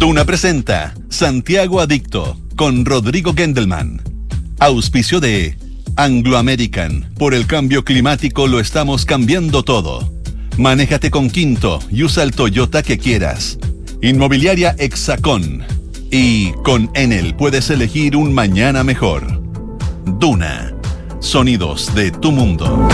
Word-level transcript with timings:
Duna 0.00 0.24
presenta 0.24 0.94
Santiago 1.10 1.78
Adicto 1.78 2.38
con 2.56 2.86
Rodrigo 2.86 3.34
Gendelman. 3.34 4.00
Auspicio 4.58 5.20
de 5.20 5.58
Anglo 5.94 6.38
American. 6.38 7.12
Por 7.18 7.34
el 7.34 7.46
cambio 7.46 7.84
climático 7.84 8.46
lo 8.46 8.60
estamos 8.60 9.04
cambiando 9.04 9.62
todo. 9.62 10.10
Manéjate 10.56 11.10
con 11.10 11.28
Quinto 11.28 11.80
y 11.90 12.02
usa 12.02 12.22
el 12.22 12.30
Toyota 12.30 12.82
que 12.82 12.96
quieras. 12.96 13.58
Inmobiliaria 14.00 14.74
Hexacón. 14.78 15.64
Y 16.10 16.52
con 16.64 16.90
Enel 16.94 17.34
puedes 17.36 17.68
elegir 17.68 18.16
un 18.16 18.32
mañana 18.32 18.82
mejor. 18.82 19.42
Duna. 20.18 20.72
Sonidos 21.18 21.94
de 21.94 22.10
tu 22.10 22.32
mundo. 22.32 22.88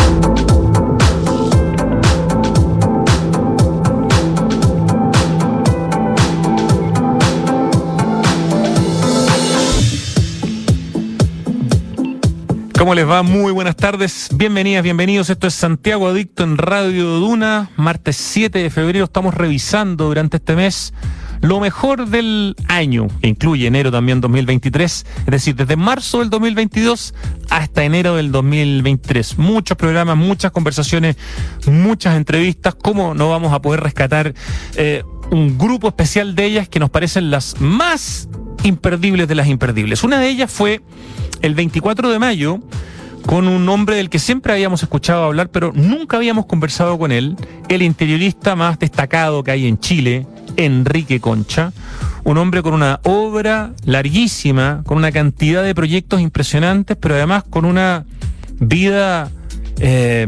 ¿Cómo 12.79 12.95
les 12.95 13.09
va? 13.09 13.23
Muy 13.23 13.53
buenas 13.53 13.77
tardes. 13.77 14.29
Bienvenidas, 14.35 14.83
bienvenidos. 14.83 15.30
Esto 15.30 15.47
es 15.47 15.55
Santiago 15.55 16.09
Adicto 16.09 16.45
en 16.45 16.59
Radio 16.59 17.07
Duna. 17.07 17.71
Martes 17.77 18.17
7 18.17 18.59
de 18.59 18.69
febrero 18.69 19.07
estamos 19.07 19.34
revisando 19.34 20.05
durante 20.05 20.37
este 20.37 20.57
mes 20.57 20.93
lo 21.41 21.59
mejor 21.59 22.07
del 22.09 22.55
año, 22.69 23.09
que 23.23 23.29
incluye 23.29 23.67
enero 23.67 23.91
también 23.91 24.20
2023, 24.20 25.07
es 25.20 25.27
decir, 25.27 25.57
desde 25.57 25.77
marzo 25.77 26.19
del 26.19 26.29
2022 26.29 27.15
hasta 27.48 27.83
enero 27.83 28.17
del 28.17 28.31
2023. 28.31 29.39
Muchos 29.39 29.77
programas, 29.79 30.19
muchas 30.19 30.51
conversaciones, 30.51 31.17
muchas 31.67 32.15
entrevistas. 32.17 32.75
¿Cómo 32.75 33.15
no 33.15 33.31
vamos 33.31 33.55
a 33.55 33.62
poder 33.62 33.81
rescatar 33.81 34.34
eh, 34.77 35.03
un 35.31 35.56
grupo 35.56 35.89
especial 35.89 36.34
de 36.34 36.45
ellas 36.45 36.69
que 36.69 36.79
nos 36.79 36.91
parecen 36.91 37.31
las 37.31 37.59
más 37.59 38.29
imperdibles 38.65 39.28
de 39.28 39.34
las 39.34 39.47
imperdibles? 39.47 40.05
Una 40.05 40.19
de 40.20 40.28
ellas 40.28 40.50
fue 40.53 40.83
el 41.42 41.55
24 41.55 42.11
de 42.11 42.19
mayo 42.19 42.61
con 43.27 43.48
un 43.48 43.69
hombre 43.69 43.97
del 43.97 44.09
que 44.09 44.19
siempre 44.19 44.53
habíamos 44.53 44.83
escuchado 44.83 45.25
hablar, 45.25 45.51
pero 45.51 45.73
nunca 45.75 46.17
habíamos 46.17 46.47
conversado 46.47 46.97
con 46.98 47.11
él, 47.11 47.37
el 47.69 47.83
interiorista 47.83 48.55
más 48.55 48.78
destacado 48.78 49.43
que 49.43 49.51
hay 49.51 49.67
en 49.67 49.81
Chile, 49.81 50.27
Enrique 50.56 51.20
Concha, 51.20 51.73
un 52.25 52.39
hombre 52.39 52.62
con 52.62 52.73
una 52.73 53.01
obra 53.03 53.73
larguísima, 53.84 54.83
con 54.87 54.97
una 54.98 55.11
cantidad 55.11 55.65
de 55.65 55.75
proyectos 55.75 56.20
impresionantes, 56.20 56.97
pero 56.97 57.17
además 57.17 57.43
con 57.50 57.65
una 57.65 58.05
vida 58.61 59.31
eh, 59.81 60.27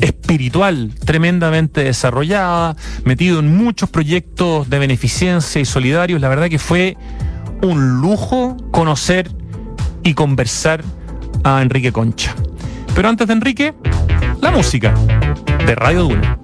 espiritual 0.00 0.92
tremendamente 1.04 1.82
desarrollada, 1.82 2.76
metido 3.04 3.40
en 3.40 3.56
muchos 3.56 3.88
proyectos 3.88 4.68
de 4.68 4.78
beneficencia 4.78 5.60
y 5.60 5.64
solidarios. 5.64 6.20
La 6.20 6.28
verdad 6.28 6.48
que 6.48 6.58
fue 6.58 6.96
un 7.62 8.00
lujo 8.00 8.56
conocer 8.70 9.30
y 10.04 10.14
conversar 10.14 10.84
a 11.42 11.62
Enrique 11.62 11.90
Concha. 11.90 12.34
Pero 12.94 13.08
antes 13.08 13.26
de 13.26 13.32
Enrique, 13.32 13.74
la 14.40 14.50
música 14.50 14.94
de 15.66 15.74
Radio 15.74 16.04
Duna. 16.04 16.43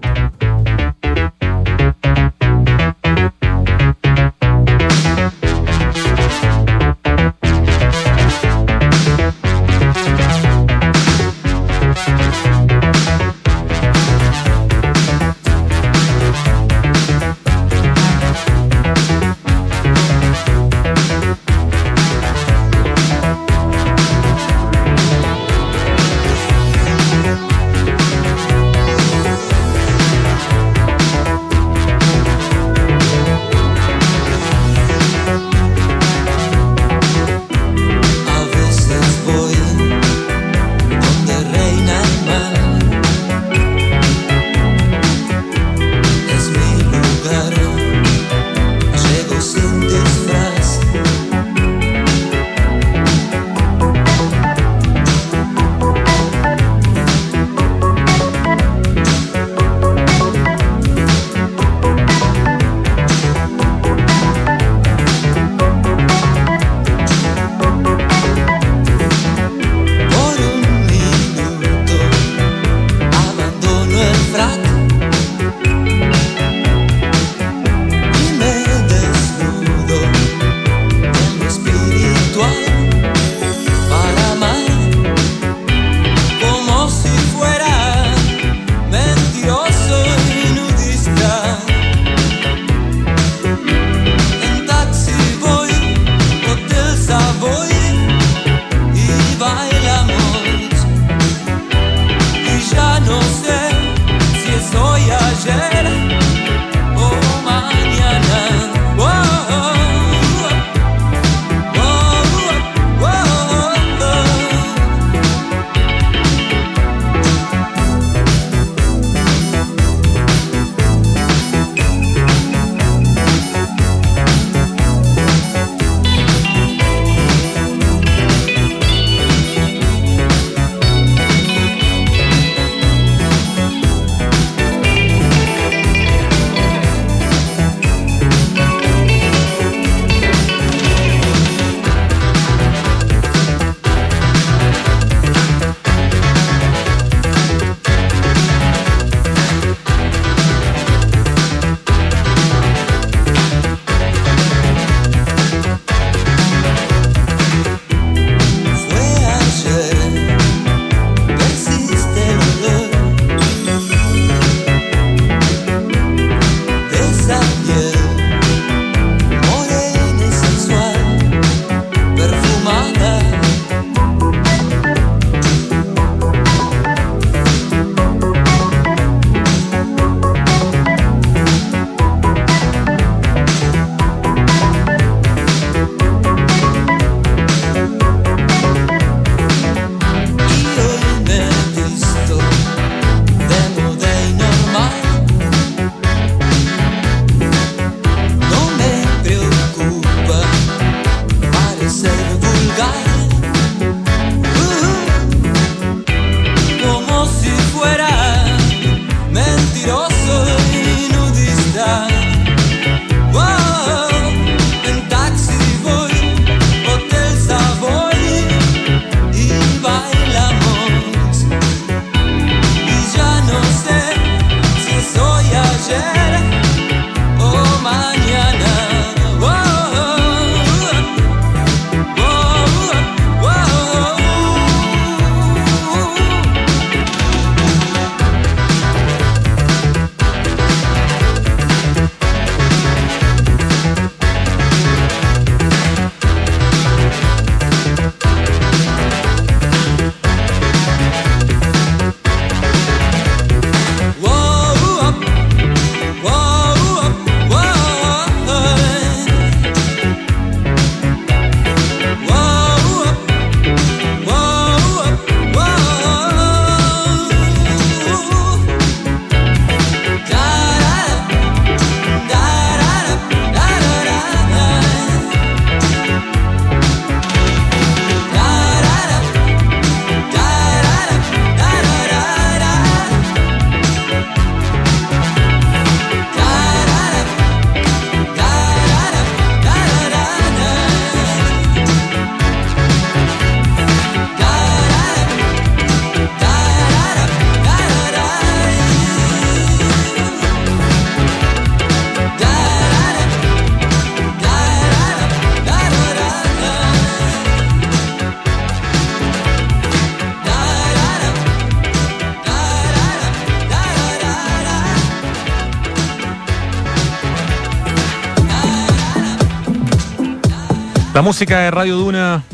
La 321.13 321.23
música 321.23 321.59
de 321.59 321.73
Radio 321.73 321.97
Duna 321.97 322.45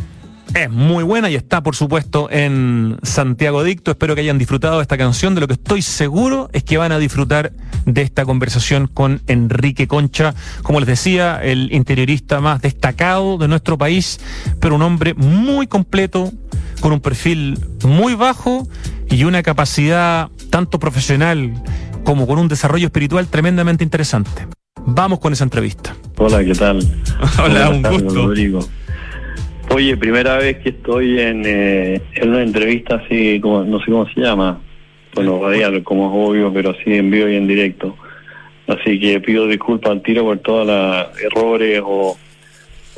es 0.55 0.71
muy 0.71 1.05
buena 1.05 1.29
y 1.29 1.35
está, 1.35 1.63
por 1.63 1.77
supuesto, 1.77 2.31
en 2.31 2.97
Santiago 3.03 3.63
Dicto. 3.63 3.91
Espero 3.91 4.15
que 4.15 4.23
hayan 4.23 4.39
disfrutado 4.39 4.77
de 4.77 4.83
esta 4.83 4.97
canción. 4.97 5.35
De 5.35 5.43
lo 5.43 5.47
que 5.47 5.53
estoy 5.53 5.83
seguro 5.83 6.49
es 6.55 6.65
que 6.65 6.79
van 6.79 6.91
a 6.91 6.99
disfrutar 6.99 7.53
de 7.85 8.01
esta 8.01 8.25
conversación 8.25 8.87
con 8.87 9.21
Enrique 9.27 9.87
Concha. 9.87 10.35
Como 10.63 10.81
les 10.81 10.87
decía, 10.87 11.39
el 11.43 11.71
interiorista 11.71 12.41
más 12.41 12.63
destacado 12.63 13.37
de 13.37 13.47
nuestro 13.47 13.77
país, 13.77 14.21
pero 14.59 14.75
un 14.77 14.83
hombre 14.83 15.13
muy 15.13 15.67
completo, 15.67 16.33
con 16.81 16.93
un 16.93 17.01
perfil 17.01 17.61
muy 17.85 18.15
bajo 18.15 18.67
y 19.11 19.25
una 19.25 19.43
capacidad 19.43 20.31
tanto 20.49 20.79
profesional 20.79 21.53
como 22.05 22.27
con 22.27 22.39
un 22.39 22.49
desarrollo 22.49 22.87
espiritual 22.87 23.27
tremendamente 23.27 23.85
interesante. 23.85 24.56
Vamos 24.87 25.19
con 25.19 25.33
esa 25.33 25.43
entrevista. 25.43 25.97
Hola, 26.17 26.45
¿qué 26.45 26.55
tal? 26.55 26.79
Hola, 27.45 27.71
un 27.71 27.83
gusto. 27.83 28.27
Rodrigo. 28.27 28.61
Oye, 29.75 29.97
primera 29.97 30.37
vez 30.37 30.59
que 30.59 30.69
estoy 30.69 31.21
en, 31.21 31.43
eh, 31.45 32.01
en 32.15 32.29
una 32.29 32.43
entrevista 32.43 33.03
así, 33.05 33.41
como, 33.41 33.65
no 33.65 33.81
sé 33.81 33.91
cómo 33.91 34.07
se 34.09 34.21
llama, 34.21 34.61
bueno, 35.13 35.41
radial, 35.43 35.83
como 35.83 36.07
es 36.07 36.31
obvio, 36.31 36.53
pero 36.53 36.71
así 36.71 36.95
en 36.95 37.11
vivo 37.11 37.29
y 37.29 37.35
en 37.35 37.49
directo. 37.49 37.97
Así 38.69 39.01
que 39.01 39.21
pido 39.21 39.49
disculpas 39.49 39.91
al 39.91 40.03
tiro 40.03 40.23
por 40.23 40.39
todos 40.39 40.67
los 40.69 41.21
errores 41.21 41.83
o, 41.85 42.17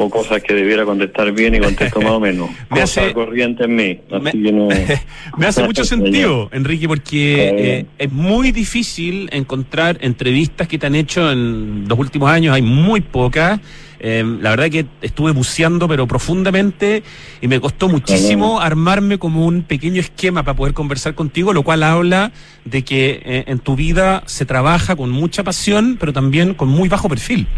o 0.01 0.09
cosas 0.09 0.43
que 0.43 0.55
debiera 0.55 0.85
contestar 0.85 1.33
bien 1.33 1.55
y 1.57 1.59
contesto 1.59 2.01
más 2.01 2.13
o 2.13 2.21
menos. 2.21 2.49
Me 2.71 2.81
hace- 2.81 3.13
corriente 3.13 3.65
en 3.65 3.75
mí. 3.77 3.99
Así 4.11 4.23
Me- 4.39 4.43
que 4.45 4.53
no... 4.53 4.69
Me 5.39 5.47
hace 5.47 5.63
mucho 5.65 5.85
sentido, 5.85 6.49
Enrique, 6.53 6.87
porque 6.89 7.49
eh, 7.57 7.87
es 7.99 8.11
muy 8.13 8.53
difícil 8.53 9.29
encontrar 9.33 9.99
entrevistas 10.01 10.69
que 10.69 10.79
te 10.79 10.87
han 10.87 10.95
hecho 10.95 11.31
en 11.31 11.87
los 11.89 11.99
últimos 11.99 12.31
años, 12.31 12.55
hay 12.55 12.63
muy 12.63 13.01
pocas. 13.01 13.61
Eh, 14.01 14.23
la 14.41 14.51
verdad 14.51 14.71
que 14.71 14.87
estuve 15.03 15.33
buceando, 15.33 15.89
pero 15.89 16.07
profundamente, 16.07 17.03
y 17.41 17.49
me 17.49 17.59
costó 17.61 17.89
muchísimo 17.89 18.61
armarme 18.61 19.19
como 19.19 19.45
un 19.45 19.63
pequeño 19.63 20.01
esquema 20.01 20.45
para 20.45 20.55
poder 20.55 20.73
conversar 20.73 21.17
contigo, 21.17 21.53
lo 21.53 21.65
cual 21.65 21.83
habla 21.83 22.31
de 22.65 22.83
que 22.85 23.21
eh, 23.25 23.45
en 23.49 23.59
tu 23.59 23.75
vida 23.75 24.23
se 24.27 24.47
trabaja 24.47 24.95
con 24.95 25.11
mucha 25.11 25.43
pasión, 25.43 25.97
pero 25.99 26.13
también 26.13 26.55
con 26.55 26.69
muy 26.69 26.89
bajo 26.89 27.09
perfil. 27.09 27.49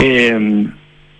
Eh, 0.00 0.66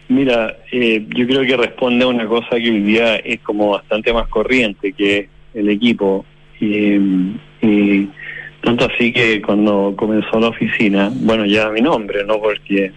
mira, 0.09 0.57
eh, 0.73 1.05
yo 1.17 1.27
creo 1.27 1.43
que 1.43 1.57
responde 1.57 2.05
a 2.05 2.09
una 2.09 2.27
cosa 2.27 2.51
que 2.51 2.71
hoy 2.71 2.81
día 2.81 3.17
es 3.17 3.41
como 3.41 3.71
bastante 3.71 4.13
más 4.13 4.29
corriente 4.29 4.93
que 4.93 5.29
el 5.55 5.69
equipo. 5.69 6.25
Y, 6.61 6.97
y 7.63 8.09
tanto 8.63 8.87
así 8.87 9.13
que 9.13 9.41
cuando 9.43 9.95
comenzó 9.97 10.39
la 10.41 10.49
oficina, 10.49 11.11
bueno, 11.15 11.47
ya 11.47 11.71
mi 11.71 11.81
nombre, 11.81 12.25
no 12.25 12.41
porque 12.41 12.93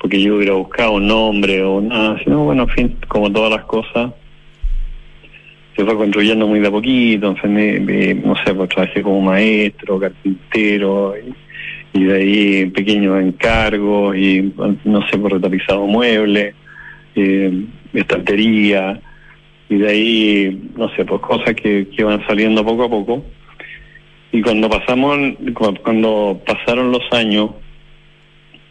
porque 0.00 0.20
yo 0.20 0.36
hubiera 0.36 0.52
buscado 0.52 0.92
un 0.92 1.06
nombre 1.06 1.62
o 1.62 1.80
nada, 1.80 2.18
sino 2.22 2.44
bueno, 2.44 2.64
en 2.64 2.68
fin, 2.68 2.96
como 3.08 3.32
todas 3.32 3.50
las 3.50 3.64
cosas, 3.64 4.12
se 5.74 5.82
fue 5.82 5.96
construyendo 5.96 6.46
muy 6.46 6.60
de 6.60 6.68
a 6.68 6.70
poquito, 6.70 7.28
en 7.28 7.36
fin, 7.38 7.54
me- 7.54 7.80
me- 7.80 8.14
no 8.14 8.36
sé, 8.44 8.52
pues 8.52 8.68
trabajé 8.68 9.00
como 9.00 9.22
maestro, 9.22 9.98
carpintero, 9.98 11.14
y, 11.16 11.32
y 11.94 12.04
de 12.04 12.16
ahí 12.16 12.66
pequeños 12.66 13.22
encargos, 13.22 14.14
y 14.16 14.52
no 14.84 15.06
sé, 15.08 15.16
por 15.16 15.32
retapizado 15.32 15.86
muebles, 15.86 16.54
eh, 17.14 17.64
estantería, 17.94 19.00
y 19.68 19.76
de 19.76 19.88
ahí, 19.88 20.62
no 20.76 20.88
sé, 20.90 21.04
pues 21.06 21.20
cosas 21.22 21.54
que, 21.54 21.88
que 21.96 22.04
van 22.04 22.26
saliendo 22.26 22.62
poco 22.64 22.84
a 22.84 22.90
poco. 22.90 23.24
Y 24.32 24.42
cuando 24.42 24.68
pasamos, 24.68 25.16
cu- 25.54 25.74
cuando 25.82 26.42
pasaron 26.44 26.90
los 26.92 27.02
años, 27.12 27.50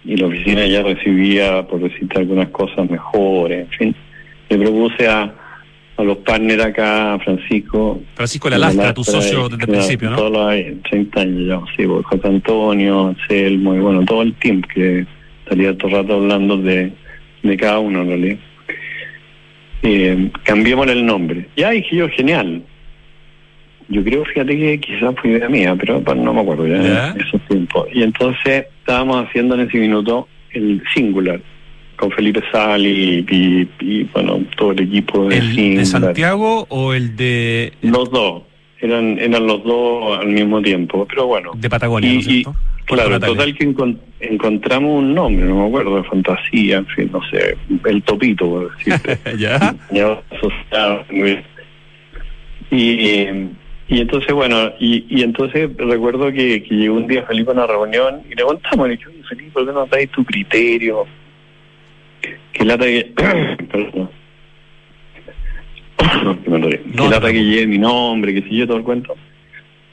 y 0.06 0.18
la 0.18 0.28
oficina 0.28 0.68
ya 0.68 0.84
recibía, 0.84 1.66
por 1.66 1.80
decirte 1.80 2.20
algunas 2.20 2.50
cosas 2.50 2.90
mejores, 2.90 3.62
en 3.62 3.70
fin, 3.70 3.96
le 4.50 4.58
propuse 4.58 5.08
a, 5.08 5.34
a 5.96 6.04
los 6.04 6.18
partners 6.18 6.64
acá, 6.64 7.20
Francisco. 7.24 8.02
Francisco 8.16 8.50
La 8.50 8.58
Lastra, 8.58 8.94
tu 8.94 9.04
socio 9.04 9.48
desde 9.48 9.64
el 9.66 9.70
principio, 9.70 10.10
¿no? 10.10 10.18
Todos 10.18 10.32
los 10.32 10.82
30 10.90 11.22
años 11.22 11.48
ya, 11.48 11.76
sí, 11.76 11.88
pues, 11.88 12.06
José 12.06 12.28
Antonio, 12.28 13.08
Anselmo, 13.10 13.76
y 13.76 13.80
bueno, 13.80 14.04
todo 14.06 14.24
el 14.24 14.34
team 14.36 14.62
que 14.62 15.06
estaría 15.44 15.78
todo 15.78 15.90
el 15.90 15.94
rato 15.98 16.16
hablando 16.16 16.58
de, 16.58 16.92
de 17.44 17.58
cada 17.58 17.80
uno 17.80 18.02
en 18.02 18.08
realidad. 18.08 18.38
Eh, 19.84 20.32
cambiémosle 20.44 20.94
el 20.94 21.06
nombre. 21.06 21.48
Ya 21.58 21.72
dije 21.72 21.96
yo, 21.96 22.10
genial. 22.10 22.64
Yo 23.90 24.04
creo, 24.04 24.24
fíjate 24.26 24.58
que 24.58 24.80
quizás 24.80 25.14
fue 25.22 25.32
idea 25.32 25.50
mía, 25.50 25.76
pero 25.78 26.02
no 26.16 26.34
me 26.34 26.42
acuerdo 26.42 26.66
ya, 26.66 26.82
Ya. 26.82 27.16
esos 27.20 27.42
tiempos. 27.48 27.88
Y 27.94 28.02
entonces 28.02 28.66
estábamos 28.80 29.28
haciendo 29.28 29.56
en 29.56 29.68
ese 29.68 29.78
minuto 29.78 30.28
el 30.52 30.82
singular 30.94 31.42
con 31.98 32.12
Felipe 32.12 32.42
Sal 32.52 32.86
y, 32.86 33.26
y- 33.30 33.70
y, 33.80 34.04
bueno, 34.06 34.42
todo 34.58 34.72
el 34.72 34.82
equipo 34.82 35.28
de 35.28 35.38
¿El 35.38 35.56
de. 35.78 35.86
Santiago 35.86 36.66
o 36.70 36.94
el 36.94 37.16
de, 37.16 37.74
Los 37.82 38.10
dos. 38.12 38.44
Eran, 38.80 39.18
eran 39.18 39.48
los 39.48 39.64
dos 39.64 40.20
al 40.20 40.28
mismo 40.28 40.62
tiempo, 40.62 41.06
pero 41.10 41.28
bueno. 41.28 41.52
de 41.56 41.70
Patagonia, 41.70 42.10
Y- 42.10 42.14
¿no 42.16 42.20
es 42.20 42.28
y- 42.28 42.32
cierto? 42.32 42.56
Puerto 42.86 42.96
Claro, 43.06 43.10
Natales. 43.12 43.38
total 43.38 43.56
que 43.58 43.68
encon- 43.70 43.98
encontramos 44.20 45.00
un 45.00 45.14
nombre, 45.16 45.46
no 45.46 45.56
me 45.62 45.68
acuerdo, 45.68 45.96
de 45.96 46.04
fantasía, 46.04 46.78
en 46.80 46.86
fin, 46.88 47.10
no 47.14 47.22
sé, 47.30 47.56
el 47.86 48.04
topito, 48.04 48.46
por 48.50 48.76
decirte. 48.76 49.18
¿Ya? 49.38 49.74
Y, 52.72 53.48
y 53.88 54.00
entonces, 54.02 54.34
bueno, 54.34 54.72
y, 54.80 55.06
y 55.10 55.24
entonces 55.24 55.70
recuerdo 55.78 56.32
que, 56.32 56.64
que 56.64 56.76
llegó 56.76 56.96
un 56.96 57.08
día 57.08 57.24
Felipe 57.24 57.52
a 57.52 57.54
una 57.54 57.68
reunión 57.68 58.22
y 58.30 58.36
le 58.36 58.44
contamos, 58.44 58.88
le 58.90 58.98
dije, 58.98 59.08
"Oye, 59.10 59.24
Felipe, 59.30 59.52
¿por 59.52 59.66
qué 59.66 59.72
no 59.72 59.86
dais 59.86 60.10
tu 60.12 60.26
criterio? 60.26 61.06
Que 62.52 62.66
lata 62.66 62.86
que... 62.86 63.14
Que 65.98 66.82
que 66.96 67.08
lata 67.10 67.32
que 67.32 67.44
lleve 67.44 67.68
mi 67.68 67.78
nombre, 67.78 68.34
que 68.34 68.42
si 68.44 68.58
yo 68.58 68.68
todo 68.68 68.78
el 68.78 68.84
cuento. 68.84 69.16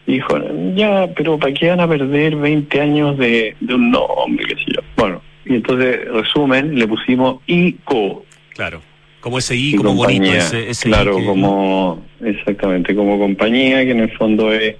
Dijo, 0.06 0.38
ya, 0.74 1.08
pero 1.14 1.38
¿para 1.38 1.52
qué 1.54 1.68
van 1.68 1.80
a 1.80 1.88
perder 1.88 2.36
20 2.36 2.80
años 2.80 3.16
de, 3.18 3.54
de 3.60 3.74
un 3.74 3.90
nombre, 3.90 4.44
qué 4.46 4.54
sé 4.56 4.72
yo? 4.74 4.80
Bueno, 4.96 5.22
y 5.44 5.54
entonces, 5.56 6.08
resumen, 6.10 6.74
le 6.78 6.88
pusimos 6.88 7.40
ICO. 7.46 8.24
Claro. 8.54 8.80
Como 9.20 9.38
ese 9.38 9.54
I, 9.54 9.74
como 9.74 9.94
bonito 9.94 10.20
compañía. 10.22 10.38
ese, 10.38 10.70
ese 10.70 10.88
I 10.88 10.92
claro, 10.92 11.16
que- 11.16 11.24
como 11.26 12.04
exactamente, 12.24 12.94
como 12.94 13.18
compañía 13.18 13.84
que 13.84 13.90
en 13.92 14.00
el 14.00 14.10
fondo 14.12 14.52
es 14.52 14.74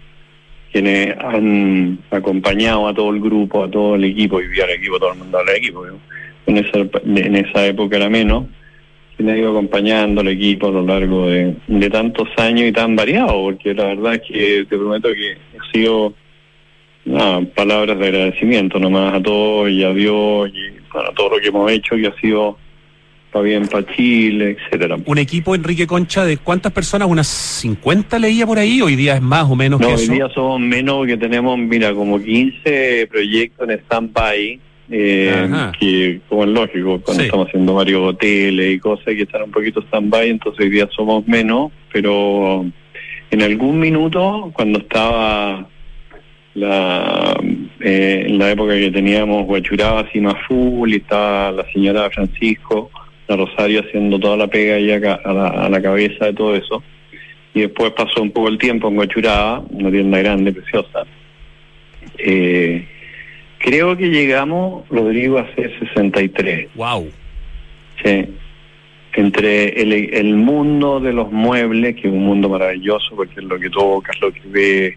quienes 0.72 1.16
han 1.18 1.98
acompañado 2.10 2.88
a 2.88 2.94
todo 2.94 3.10
el 3.10 3.20
grupo, 3.20 3.64
a 3.64 3.70
todo 3.70 3.96
el 3.96 4.04
equipo, 4.04 4.40
y 4.40 4.48
vía 4.48 4.64
el 4.64 4.70
equipo, 4.78 4.98
todo 4.98 5.12
el 5.12 5.18
mundo 5.18 5.38
de 5.44 5.56
equipo. 5.56 5.86
¿no? 5.86 5.98
En 6.46 6.56
esa, 6.56 6.78
en 7.04 7.36
esa 7.36 7.66
época 7.66 7.96
era 7.96 8.08
menos, 8.08 8.46
quienes 9.16 9.34
han 9.34 9.40
ido 9.40 9.50
acompañando 9.50 10.20
al 10.20 10.28
equipo 10.28 10.68
a 10.68 10.72
lo 10.72 10.82
largo 10.82 11.28
de, 11.28 11.54
de 11.66 11.90
tantos 11.90 12.28
años 12.38 12.68
y 12.68 12.72
tan 12.72 12.96
variado, 12.96 13.42
porque 13.42 13.74
la 13.74 13.84
verdad 13.84 14.14
es 14.14 14.22
que 14.22 14.66
te 14.68 14.76
prometo 14.76 15.08
que 15.10 15.36
ha 15.58 15.72
sido 15.72 16.14
nada, 17.04 17.42
palabras 17.54 17.98
de 17.98 18.06
agradecimiento 18.06 18.78
nomás 18.78 19.14
a 19.14 19.22
todos 19.22 19.70
y 19.70 19.84
a 19.84 19.92
Dios 19.92 20.50
y 20.50 20.80
bueno, 20.92 21.10
a 21.10 21.14
todo 21.14 21.30
lo 21.30 21.40
que 21.40 21.48
hemos 21.48 21.70
hecho 21.70 21.96
que 21.96 22.06
ha 22.06 22.20
sido 22.20 22.56
para 23.30 23.44
bien 23.44 23.66
para 23.68 23.86
Chile, 23.94 24.56
etcétera. 24.58 24.96
Un 25.04 25.18
equipo, 25.18 25.54
Enrique 25.54 25.86
Concha, 25.86 26.24
de 26.24 26.36
cuántas 26.38 26.72
personas, 26.72 27.08
unas 27.08 27.28
50 27.28 28.18
leía 28.18 28.46
por 28.46 28.58
ahí, 28.58 28.82
hoy 28.82 28.96
día 28.96 29.14
es 29.14 29.22
más 29.22 29.44
o 29.48 29.54
menos 29.54 29.80
No, 29.80 29.88
que 29.88 29.94
hoy 29.94 30.08
día 30.08 30.28
somos 30.34 30.60
menos 30.60 30.96
porque 30.96 31.16
tenemos, 31.16 31.58
mira, 31.58 31.94
como 31.94 32.20
15 32.20 33.06
proyectos 33.08 33.68
en 33.68 33.78
stand-by, 33.80 34.60
eh, 34.90 35.48
que 35.78 36.20
como 36.28 36.44
es 36.44 36.50
lógico, 36.50 37.00
cuando 37.00 37.22
Sí. 37.22 37.26
estamos 37.26 37.48
haciendo 37.48 37.74
varios 37.74 38.02
hoteles 38.02 38.74
y 38.74 38.78
cosas 38.78 39.06
que 39.06 39.22
están 39.22 39.42
un 39.44 39.50
poquito 39.52 39.80
stand-by, 39.82 40.28
entonces 40.30 40.60
hoy 40.64 40.70
día 40.70 40.88
somos 40.94 41.26
menos, 41.28 41.70
pero 41.92 42.66
en 43.30 43.42
algún 43.42 43.78
minuto, 43.78 44.50
cuando 44.54 44.80
estaba 44.80 45.66
la 46.54 47.40
eh, 47.80 48.24
en 48.26 48.38
la 48.38 48.50
época 48.50 48.74
que 48.74 48.90
teníamos 48.90 49.46
Huachuraba 49.48 50.00
así 50.00 50.20
más 50.20 50.34
full 50.48 50.92
y 50.92 50.96
estaba 50.96 51.52
la 51.52 51.64
señora 51.72 52.10
Francisco, 52.10 52.90
la 53.28 53.36
Rosario 53.36 53.80
haciendo 53.82 54.18
toda 54.18 54.36
la 54.36 54.48
pega 54.48 54.74
ahí 54.74 54.90
acá, 54.90 55.20
a, 55.24 55.32
la, 55.32 55.46
a 55.48 55.68
la 55.68 55.80
cabeza 55.80 56.26
de 56.26 56.32
todo 56.34 56.56
eso. 56.56 56.82
Y 57.54 57.60
después 57.62 57.92
pasó 57.92 58.22
un 58.22 58.32
poco 58.32 58.48
el 58.48 58.58
tiempo 58.58 58.88
en 58.88 58.98
Huachuraba, 58.98 59.62
una 59.70 59.90
tienda 59.90 60.18
grande, 60.18 60.52
preciosa. 60.52 61.04
Eh, 62.18 62.84
creo 63.60 63.96
que 63.96 64.08
llegamos, 64.08 64.88
Rodrigo, 64.88 65.38
a 65.38 65.54
ser 65.54 65.78
63. 65.78 66.68
Wow. 66.74 67.08
Sí. 68.02 68.26
Entre 69.14 69.80
el, 69.80 69.92
el 69.92 70.34
mundo 70.34 70.98
de 70.98 71.12
los 71.12 71.30
muebles, 71.30 71.94
que 71.96 72.08
es 72.08 72.14
un 72.14 72.24
mundo 72.24 72.48
maravilloso 72.48 73.14
porque 73.14 73.40
es 73.40 73.44
lo 73.44 73.58
que 73.58 73.70
tocas, 73.70 74.20
lo 74.20 74.32
que 74.32 74.42
ves 74.46 74.94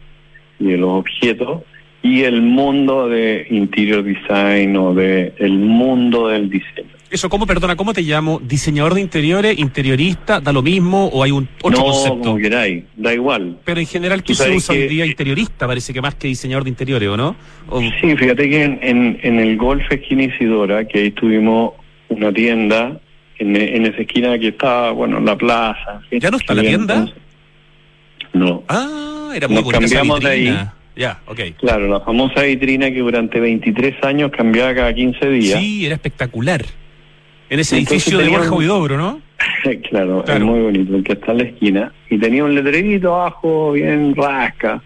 y 0.59 0.65
de 0.65 0.77
los 0.77 0.91
objetos, 0.91 1.63
y 2.01 2.23
el 2.23 2.41
mundo 2.41 3.09
de 3.09 3.45
interior 3.49 4.03
design 4.03 4.75
o 4.77 4.93
de 4.93 5.33
el 5.37 5.53
mundo 5.53 6.29
del 6.29 6.49
diseño. 6.49 6.89
Eso, 7.13 7.29
¿cómo, 7.29 7.45
perdona, 7.45 7.75
cómo 7.75 7.93
te 7.93 8.01
llamo? 8.01 8.41
¿Diseñador 8.43 8.95
de 8.95 9.01
interiores, 9.01 9.59
interiorista, 9.59 10.39
da 10.41 10.51
lo 10.51 10.63
mismo 10.63 11.09
o 11.09 11.21
hay 11.21 11.29
un 11.29 11.47
otro 11.61 11.77
no, 11.79 11.85
concepto? 11.85 12.19
como 12.21 12.37
queráis, 12.37 12.85
da 12.97 13.13
igual. 13.13 13.59
Pero 13.63 13.79
en 13.79 13.85
general, 13.85 14.23
¿qué 14.23 14.33
se 14.33 14.49
usa 14.49 14.73
hoy 14.73 14.87
día? 14.87 15.05
Interiorista, 15.05 15.67
parece 15.67 15.93
que 15.93 16.01
más 16.01 16.15
que 16.15 16.27
diseñador 16.27 16.63
de 16.63 16.71
interiores, 16.71 17.07
¿o 17.09 17.15
no? 17.15 17.35
O- 17.69 17.81
Sí, 18.01 18.15
fíjate 18.17 18.49
que 18.49 18.63
en, 18.63 18.79
en, 18.81 19.19
en 19.21 19.39
el 19.39 19.55
Golf 19.57 19.83
Esquina 19.91 20.23
Isidora, 20.23 20.87
que 20.87 21.01
ahí 21.01 21.07
estuvimos 21.09 21.73
una 22.09 22.33
tienda 22.33 22.99
en, 23.37 23.55
en 23.57 23.85
esa 23.85 24.01
esquina 24.01 24.39
que 24.39 24.47
estaba, 24.47 24.89
bueno, 24.89 25.19
en 25.19 25.25
la 25.25 25.37
plaza. 25.37 26.01
¿Ya 26.11 26.31
no 26.31 26.37
está 26.37 26.55
la 26.55 26.63
tienda? 26.63 27.13
No. 28.33 28.63
Ah, 28.69 29.33
era 29.35 29.47
muy 29.47 29.57
Nos 29.57 29.67
esa 29.69 29.79
cambiamos 29.79 30.19
de 30.19 30.29
ahí. 30.29 30.57
Ya, 30.95 31.21
ok. 31.27 31.39
Claro, 31.59 31.87
la 31.87 31.99
famosa 32.01 32.41
vitrina 32.41 32.89
que 32.89 33.01
durante 33.01 33.39
23 33.39 34.03
años 34.03 34.31
cambiaba 34.35 34.73
cada 34.73 34.95
15 34.95 35.29
días. 35.29 35.59
Sí, 35.59 35.85
era 35.85 35.93
espectacular. 35.93 36.65
En 37.53 37.59
ese 37.59 37.77
Entonces 37.77 38.07
edificio 38.07 38.17
de 38.17 38.35
Borja 38.35 38.51
Huidobro, 38.51 38.97
¿no? 38.97 39.21
claro, 39.87 40.23
Claro. 40.25 40.25
es 40.25 40.39
muy 40.41 40.59
bonito, 40.59 40.95
el 40.95 41.03
que 41.03 41.13
está 41.13 41.33
en 41.33 41.37
la 41.37 41.43
esquina. 41.43 41.93
Y 42.09 42.17
tenía 42.17 42.43
un 42.43 42.55
letrerito 42.55 43.13
abajo, 43.13 43.73
bien 43.73 44.15
rasca, 44.15 44.81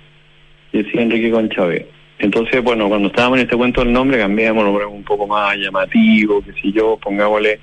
y 0.73 0.83
decía 0.83 1.01
Enrique 1.03 1.31
Conchavé. 1.31 1.87
Entonces, 2.19 2.61
bueno, 2.61 2.89
cuando 2.89 3.07
estábamos 3.07 3.37
en 3.37 3.45
este 3.45 3.55
cuento 3.55 3.81
del 3.85 3.93
nombre, 3.93 4.17
cambiamos, 4.17 4.65
lo 4.65 4.73
ponemos 4.73 4.95
un 4.95 5.03
poco 5.05 5.25
más 5.27 5.55
llamativo, 5.55 6.41
qué 6.41 6.51
sé 6.61 6.73
yo, 6.73 6.99
pongámosle 7.01 7.57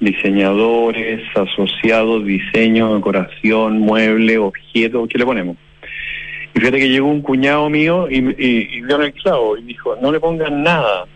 diseñadores, 0.00 1.22
asociados, 1.36 2.24
diseño, 2.24 2.96
decoración, 2.96 3.78
mueble, 3.78 4.36
objeto, 4.38 5.06
¿qué 5.06 5.16
le 5.16 5.26
ponemos? 5.26 5.56
Y 6.56 6.58
fíjate 6.58 6.80
que 6.80 6.88
llegó 6.88 7.06
un 7.06 7.22
cuñado 7.22 7.70
mío 7.70 8.08
y, 8.10 8.16
y, 8.18 8.68
y 8.78 8.80
vio 8.80 8.96
en 8.96 9.02
el 9.02 9.12
clavo 9.12 9.56
y 9.56 9.62
dijo, 9.62 9.94
no 10.02 10.10
le 10.10 10.18
pongan 10.18 10.64
nada, 10.64 11.06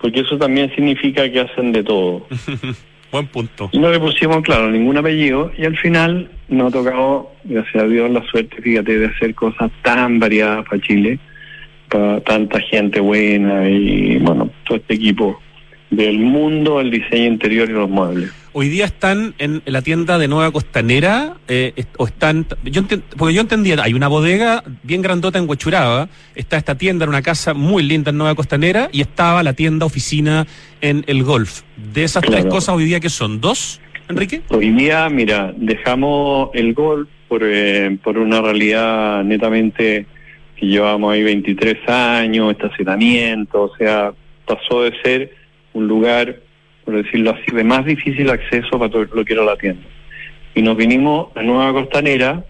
porque 0.00 0.20
eso 0.20 0.38
también 0.38 0.74
significa 0.74 1.30
que 1.30 1.40
hacen 1.40 1.72
de 1.72 1.82
todo. 1.82 2.26
Buen 3.12 3.26
punto. 3.26 3.68
Y 3.72 3.78
no 3.78 3.90
le 3.90 3.98
pusimos, 3.98 4.40
claro, 4.42 4.70
ningún 4.70 4.96
apellido 4.96 5.50
y 5.58 5.64
al 5.64 5.76
final 5.76 6.30
nos 6.48 6.68
ha 6.68 6.78
tocado, 6.78 7.32
gracias 7.44 7.82
a 7.82 7.86
Dios, 7.86 8.10
la 8.10 8.22
suerte, 8.24 8.62
fíjate, 8.62 8.98
de 8.98 9.06
hacer 9.06 9.34
cosas 9.34 9.70
tan 9.82 10.20
variadas 10.20 10.64
para 10.66 10.80
Chile, 10.80 11.18
para 11.88 12.20
tanta 12.20 12.60
gente 12.60 13.00
buena 13.00 13.68
y, 13.68 14.18
bueno, 14.18 14.50
todo 14.64 14.78
este 14.78 14.94
equipo 14.94 15.40
del 15.90 16.20
mundo 16.20 16.78
del 16.78 16.92
diseño 16.92 17.26
interior 17.26 17.68
y 17.68 17.72
los 17.72 17.90
muebles. 17.90 18.32
Hoy 18.52 18.68
día 18.68 18.84
están 18.84 19.34
en 19.38 19.62
la 19.64 19.80
tienda 19.80 20.18
de 20.18 20.26
Nueva 20.26 20.50
Costanera, 20.50 21.36
eh, 21.46 21.72
est- 21.76 21.94
o 21.98 22.06
están, 22.06 22.46
yo 22.64 22.82
porque 23.16 23.32
yo 23.32 23.40
entendía, 23.42 23.76
hay 23.80 23.94
una 23.94 24.08
bodega 24.08 24.64
bien 24.82 25.02
grandota 25.02 25.38
en 25.38 25.48
Huechuraba, 25.48 26.08
está 26.34 26.56
esta 26.56 26.74
tienda 26.76 27.04
en 27.04 27.10
una 27.10 27.22
casa 27.22 27.54
muy 27.54 27.84
linda 27.84 28.10
en 28.10 28.18
Nueva 28.18 28.34
Costanera, 28.34 28.88
y 28.90 29.02
estaba 29.02 29.44
la 29.44 29.52
tienda 29.52 29.86
oficina 29.86 30.48
en 30.80 31.04
el 31.06 31.22
Golf. 31.22 31.62
De 31.76 32.02
esas 32.02 32.24
tres 32.24 32.44
cosas 32.46 32.74
hoy 32.74 32.84
día, 32.86 32.98
que 32.98 33.08
son? 33.08 33.40
¿Dos, 33.40 33.80
Enrique? 34.08 34.42
Hoy 34.48 34.70
día, 34.70 35.08
mira, 35.08 35.54
dejamos 35.56 36.50
el 36.52 36.74
golf 36.74 37.08
por, 37.28 37.42
eh, 37.44 37.96
por 38.02 38.18
una 38.18 38.40
realidad 38.42 39.22
netamente 39.22 40.06
que 40.56 40.66
llevamos 40.66 41.12
ahí 41.14 41.22
23 41.22 41.88
años, 41.88 42.50
estacionamiento, 42.50 43.62
o 43.62 43.76
sea, 43.76 44.12
pasó 44.44 44.82
de 44.82 44.92
ser 45.04 45.34
un 45.72 45.86
lugar, 45.86 46.34
por 46.90 47.02
decirlo 47.02 47.30
así, 47.30 47.54
de 47.54 47.64
más 47.64 47.84
difícil 47.84 48.28
acceso 48.30 48.78
para 48.78 48.90
todo 48.90 49.04
lo 49.14 49.24
que 49.24 49.32
era 49.32 49.44
la 49.44 49.56
tienda. 49.56 49.82
Y 50.54 50.62
nos 50.62 50.76
vinimos 50.76 51.28
a 51.36 51.42
Nueva 51.42 51.72
Costanera, 51.72 52.44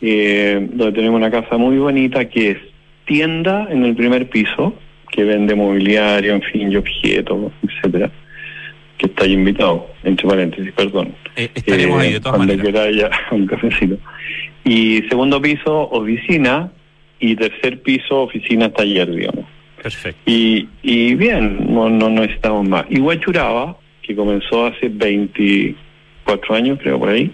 eh, 0.00 0.66
donde 0.72 0.92
tenemos 0.92 1.18
una 1.18 1.30
casa 1.30 1.56
muy 1.58 1.76
bonita 1.78 2.28
que 2.28 2.50
es 2.52 2.58
tienda 3.04 3.68
en 3.70 3.84
el 3.84 3.94
primer 3.94 4.28
piso, 4.30 4.74
que 5.10 5.24
vende 5.24 5.54
mobiliario, 5.54 6.34
en 6.34 6.42
fin, 6.42 6.72
y 6.72 6.76
objetos, 6.76 7.52
etcétera 7.62 8.10
que 8.96 9.06
está 9.06 9.24
ahí 9.24 9.32
invitado, 9.32 9.86
entre 10.04 10.28
paréntesis, 10.28 10.72
perdón. 10.72 11.14
Eh, 11.34 11.48
estaremos 11.54 12.02
Eh, 12.02 12.06
ahí, 12.06 12.12
de 12.12 12.20
todas 12.20 12.36
cuando 12.36 12.54
maneras. 12.54 12.90
quiera 12.90 13.10
ya 13.10 13.10
un 13.34 13.46
cafecito. 13.46 13.96
Y 14.62 15.02
segundo 15.08 15.40
piso, 15.40 15.88
oficina. 15.90 16.70
Y 17.18 17.34
tercer 17.34 17.80
piso, 17.80 18.20
oficina, 18.22 18.68
taller, 18.70 19.10
digamos. 19.10 19.46
Perfecto. 19.82 20.20
Y, 20.26 20.68
y 20.82 21.14
bien, 21.14 21.72
no, 21.72 21.88
no 21.88 22.10
necesitamos 22.10 22.68
más. 22.68 22.84
Y 22.90 23.00
Huachuraba, 23.00 23.76
que 24.02 24.14
comenzó 24.14 24.66
hace 24.66 24.88
24 24.88 26.54
años, 26.54 26.78
creo, 26.82 26.98
por 26.98 27.08
ahí, 27.08 27.30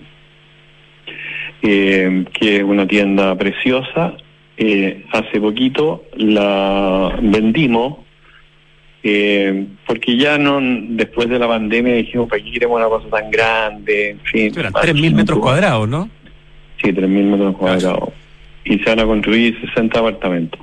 eh, 1.63 2.25
que 2.33 2.57
es 2.57 2.63
una 2.63 2.87
tienda 2.87 3.35
preciosa. 3.37 4.15
Eh, 4.59 5.05
hace 5.13 5.41
poquito 5.41 6.05
la 6.17 7.19
vendimos, 7.21 7.99
eh, 9.03 9.67
porque 9.87 10.17
ya 10.17 10.39
no, 10.39 10.59
después 10.61 11.29
de 11.29 11.39
la 11.39 11.49
pandemia 11.49 11.95
dijimos, 11.95 12.29
¿para 12.29 12.43
qué 12.43 12.53
queremos 12.53 12.79
una 12.79 12.89
cosa 12.89 13.09
tan 13.09 13.31
grande? 13.31 14.11
En 14.11 14.21
fin, 14.21 14.53
Eran 14.57 14.73
más 14.73 14.85
3.000 14.85 15.15
metros 15.15 15.39
cuadrados, 15.41 15.89
¿no? 15.89 16.09
Sí, 16.83 16.89
3.000 16.91 17.07
metros 17.09 17.57
cuadrados. 17.57 18.11
Y 18.65 18.79
se 18.79 18.85
van 18.85 19.01
a 19.01 19.05
construir 19.05 19.59
60 19.61 19.99
apartamentos. 19.99 20.61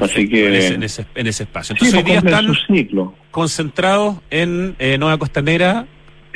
Así 0.00 0.28
que- 0.28 0.48
En 0.48 0.54
ese, 0.54 0.74
en 0.74 0.82
ese- 0.82 1.06
en 1.14 1.26
ese 1.26 1.42
espacio. 1.44 1.74
Sí, 1.78 1.86
Entonces 1.86 1.94
hoy 1.98 2.02
pues, 2.02 2.12
día 2.12 2.20
cumplen 2.38 2.54
están 2.56 2.76
ciclo. 2.76 3.14
concentrados 3.30 4.16
en 4.30 4.76
eh, 4.78 4.98
Nueva 4.98 5.18
Costanera, 5.18 5.86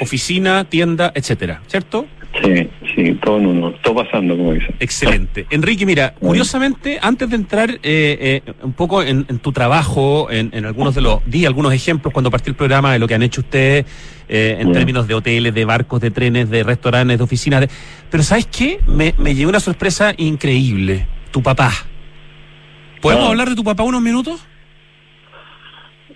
oficina, 0.00 0.64
tienda, 0.64 1.12
etcétera, 1.14 1.62
¿cierto? 1.68 2.06
Sí, 2.42 2.68
sí, 2.96 3.16
todo 3.22 3.38
en 3.38 3.46
uno, 3.46 3.70
todo 3.80 3.94
pasando, 4.04 4.36
como 4.36 4.54
dicen. 4.54 4.74
Excelente. 4.80 5.46
Enrique, 5.50 5.86
mira, 5.86 6.14
curiosamente, 6.14 6.98
antes 7.00 7.30
de 7.30 7.36
entrar 7.36 7.70
eh, 7.70 7.78
eh, 7.84 8.42
un 8.64 8.72
poco 8.72 9.04
en, 9.04 9.24
en 9.28 9.38
tu 9.38 9.52
trabajo, 9.52 10.28
en, 10.32 10.50
en 10.52 10.64
algunos 10.64 10.96
de 10.96 11.00
los, 11.00 11.20
di 11.26 11.46
algunos 11.46 11.72
ejemplos 11.72 12.12
cuando 12.12 12.32
partí 12.32 12.50
el 12.50 12.56
programa 12.56 12.92
de 12.92 12.98
lo 12.98 13.06
que 13.06 13.14
han 13.14 13.22
hecho 13.22 13.40
ustedes 13.42 13.84
eh, 14.28 14.56
en 14.58 14.72
términos 14.72 15.06
de 15.06 15.14
hoteles, 15.14 15.54
de 15.54 15.64
barcos, 15.64 16.00
de 16.00 16.10
trenes, 16.10 16.50
de 16.50 16.64
restaurantes, 16.64 17.18
de 17.18 17.22
oficinas. 17.22 17.60
de- 17.60 17.68
Pero 18.10 18.24
¿sabes 18.24 18.46
qué? 18.46 18.80
Me, 18.88 19.14
me 19.16 19.36
llegó 19.36 19.50
una 19.50 19.60
sorpresa 19.60 20.12
increíble. 20.16 21.06
Tu 21.30 21.40
papá. 21.40 21.72
¿Podemos 23.04 23.26
Ah. 23.26 23.30
hablar 23.32 23.50
de 23.50 23.54
tu 23.54 23.62
papá 23.62 23.82
unos 23.82 24.00
minutos? 24.00 24.40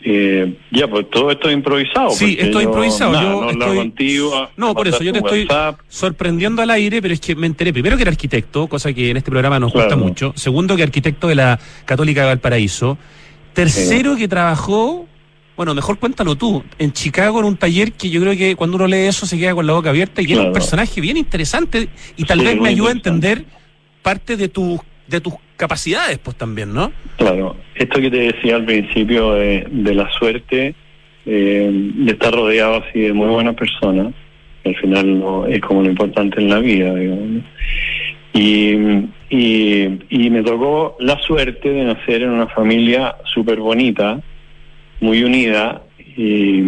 Eh, 0.03 0.57
ya, 0.71 0.89
pues 0.89 1.11
todo 1.11 1.31
esto 1.31 1.49
es 1.51 1.55
improvisado. 1.55 2.11
Sí, 2.13 2.35
esto 2.41 2.61
es 2.61 2.65
improvisado, 2.65 3.13
nada, 3.13 3.25
yo 3.25 3.41
no 3.43 3.51
estoy- 3.51 3.77
contigo. 3.77 4.49
No, 4.57 4.75
por 4.75 4.89
eso 4.89 5.03
yo 5.03 5.13
te 5.13 5.19
estoy 5.19 5.43
WhatsApp. 5.43 5.81
sorprendiendo 5.89 6.63
al 6.63 6.71
aire, 6.71 7.03
pero 7.03 7.13
es 7.13 7.21
que 7.21 7.35
me 7.37 7.47
enteré 7.47 7.75
primero 7.75 7.97
que 7.97 8.03
era 8.05 8.11
arquitecto, 8.11 8.69
cosa 8.69 8.91
que 8.95 9.11
en 9.11 9.19
este 9.19 9.31
programa 9.31 9.61
nos 9.61 9.71
gusta 9.73 9.89
Claro. 9.89 10.03
mucho. 10.03 10.33
Segundo, 10.35 10.77
que 10.77 10.83
arquitecto 10.85 11.29
de 11.29 11.35
la 11.35 11.59
Católica 11.85 12.23
de 12.23 12.29
Valparaíso. 12.29 12.97
Tercero, 13.53 14.17
que 14.17 14.29
trabajó, 14.29 15.07
bueno, 15.59 15.75
mejor 15.75 15.99
cuéntalo 15.99 16.37
tú, 16.37 16.63
en 16.79 16.93
Chicago 16.93 17.41
en 17.41 17.45
un 17.45 17.57
taller 17.59 17.93
que 17.93 18.09
yo 18.09 18.21
creo 18.23 18.35
que 18.35 18.57
cuando 18.57 18.77
uno 18.77 18.87
lee 18.87 19.09
eso 19.09 19.27
se 19.27 19.37
queda 19.37 19.55
con 19.55 19.67
la 19.67 19.75
boca 19.75 19.91
abierta 19.91 20.23
y 20.23 20.27
que 20.27 20.33
era 20.33 20.43
un 20.43 20.47
Claro. 20.53 20.55
personaje 20.65 21.03
bien 21.03 21.19
interesante 21.19 21.91
y 22.17 22.25
tal 22.25 22.39
Sí, 22.39 22.47
vez 22.47 22.61
me 22.61 22.69
ayuda 22.71 22.91
a 22.91 22.93
entender 22.93 23.45
parte 24.01 24.37
de 24.39 24.49
tus 24.49 24.81
de 25.09 25.21
tus 25.21 25.35
capacidades, 25.57 26.19
pues 26.19 26.37
también, 26.37 26.73
¿no? 26.73 26.93
Claro, 27.17 27.57
esto 27.75 28.01
que 28.01 28.11
te 28.11 28.33
decía 28.33 28.57
al 28.57 28.65
principio 28.65 29.35
de, 29.35 29.67
la 29.95 30.09
suerte, 30.13 30.75
eh, 31.27 31.71
de 31.71 32.13
estar 32.13 32.33
rodeado 32.33 32.85
así 32.85 33.01
de 33.01 33.13
muy 33.13 33.29
buenas 33.29 33.55
personas, 33.55 34.13
al 34.65 34.77
final 34.77 35.19
no, 35.19 35.47
es 35.47 35.61
como 35.61 35.83
lo 35.83 35.89
importante 35.89 36.41
en 36.41 36.51
la 36.51 36.59
vida, 36.59 36.95
digamos. 36.95 37.43
Y, 38.35 38.75
y, 39.31 39.99
y 40.11 40.31
me 40.31 40.43
tocó 40.43 40.97
la 41.01 41.19
suerte 41.23 41.71
de 41.71 41.85
nacer 41.85 42.23
en 42.23 42.31
una 42.31 42.47
familia 42.49 43.17
súper 43.33 43.59
bonita, 43.59 44.21
muy 45.01 45.25
unida, 45.25 45.83
y, 46.19 46.61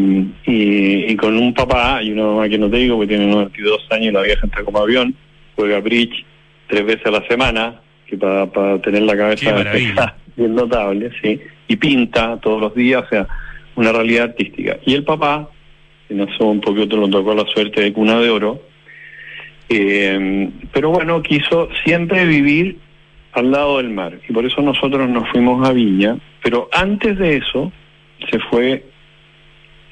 y, 0.47 1.11
y 1.11 1.17
con 1.17 1.37
un 1.37 1.53
papá 1.53 2.03
y 2.03 2.13
una 2.13 2.25
mamá 2.25 2.49
que 2.49 2.57
no 2.57 2.71
te 2.71 2.79
digo, 2.79 3.01
que 3.01 3.09
tiene 3.09 3.27
92 3.27 3.87
años 3.91 4.07
y 4.07 4.13
la 4.13 4.23
vieja 4.23 4.47
está 4.47 4.63
como 4.63 4.79
avión, 4.79 5.15
juega 5.57 5.81
bridge 5.81 6.25
tres 6.69 6.87
veces 6.87 7.07
a 7.07 7.11
la 7.11 7.27
semana, 7.27 7.81
que 8.11 8.19
para, 8.19 8.81
tener 8.83 9.03
la 9.03 9.17
cabeza 9.17 10.17
bien 10.37 10.55
notable, 10.55 11.11
sí, 11.23 11.41
y 11.69 11.77
pinta 11.77 12.39
todos 12.41 12.61
los 12.61 12.75
días, 12.75 13.05
o 13.05 13.09
sea, 13.09 13.29
una 13.77 13.93
realidad 13.93 14.25
artística. 14.25 14.79
Y 14.85 14.95
el 14.95 15.05
papá, 15.05 15.49
que 16.09 16.15
nació 16.15 16.47
un 16.47 16.61
poquito, 16.61 16.97
lo 16.97 17.09
tocó 17.09 17.35
la 17.35 17.47
suerte 17.47 17.81
de 17.81 17.93
cuna 17.93 18.19
de 18.19 18.31
oro, 18.31 18.63
eh, 19.69 20.51
pero 20.73 20.91
bueno, 20.91 21.23
quiso 21.23 21.69
siempre 21.85 22.27
vivir 22.27 22.79
al 23.33 23.53
lado 23.53 23.77
del 23.77 23.91
mar, 23.91 24.19
y 24.29 24.33
por 24.33 24.45
eso 24.45 24.61
nosotros 24.61 25.09
nos 25.09 25.29
fuimos 25.31 25.67
a 25.67 25.73
Viña, 25.73 26.19
pero 26.43 26.69
antes 26.73 27.17
de 27.17 27.37
eso 27.37 27.73
se 28.29 28.41
fue 28.51 28.83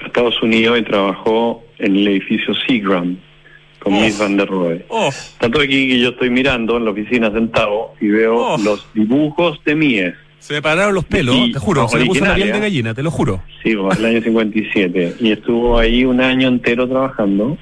a 0.00 0.06
Estados 0.06 0.42
Unidos 0.42 0.80
y 0.80 0.82
trabajó 0.82 1.64
en 1.78 1.94
el 1.96 2.08
edificio 2.08 2.52
Seagram 2.66 3.16
con 3.78 3.94
Oh. 3.94 4.00
Miss 4.00 4.18
Van 4.18 4.36
der 4.36 4.48
Rohe. 4.48 4.84
Oh, 4.88 5.10
Tanto 5.38 5.60
aquí 5.60 5.88
que 5.88 5.98
yo 6.00 6.10
estoy 6.10 6.30
mirando 6.30 6.76
en 6.76 6.84
la 6.84 6.90
oficina 6.90 7.30
sentado 7.30 7.92
y 8.00 8.08
veo 8.08 8.36
Oh. 8.54 8.58
los 8.58 8.86
dibujos 8.94 9.60
de 9.64 9.74
Mies. 9.74 10.14
se 10.40 10.54
me 10.54 10.62
pararon 10.62 10.94
los 10.94 11.04
pelos, 11.04 11.34
Y- 11.36 11.52
te 11.52 11.58
juro, 11.58 11.88
se 11.88 11.98
me 11.98 12.06
puso 12.06 12.24
la 12.24 12.34
piel 12.36 12.52
de 12.52 12.60
gallina, 12.60 12.94
te 12.94 13.02
lo 13.02 13.10
juro. 13.10 13.42
Sí, 13.62 13.72
el 13.72 14.04
año 14.04 14.22
57. 14.22 15.14
Y 15.20 15.32
estuvo 15.32 15.78
ahí 15.78 16.04
un 16.04 16.20
año 16.20 16.48
entero 16.48 16.88
trabajando. 16.88 17.58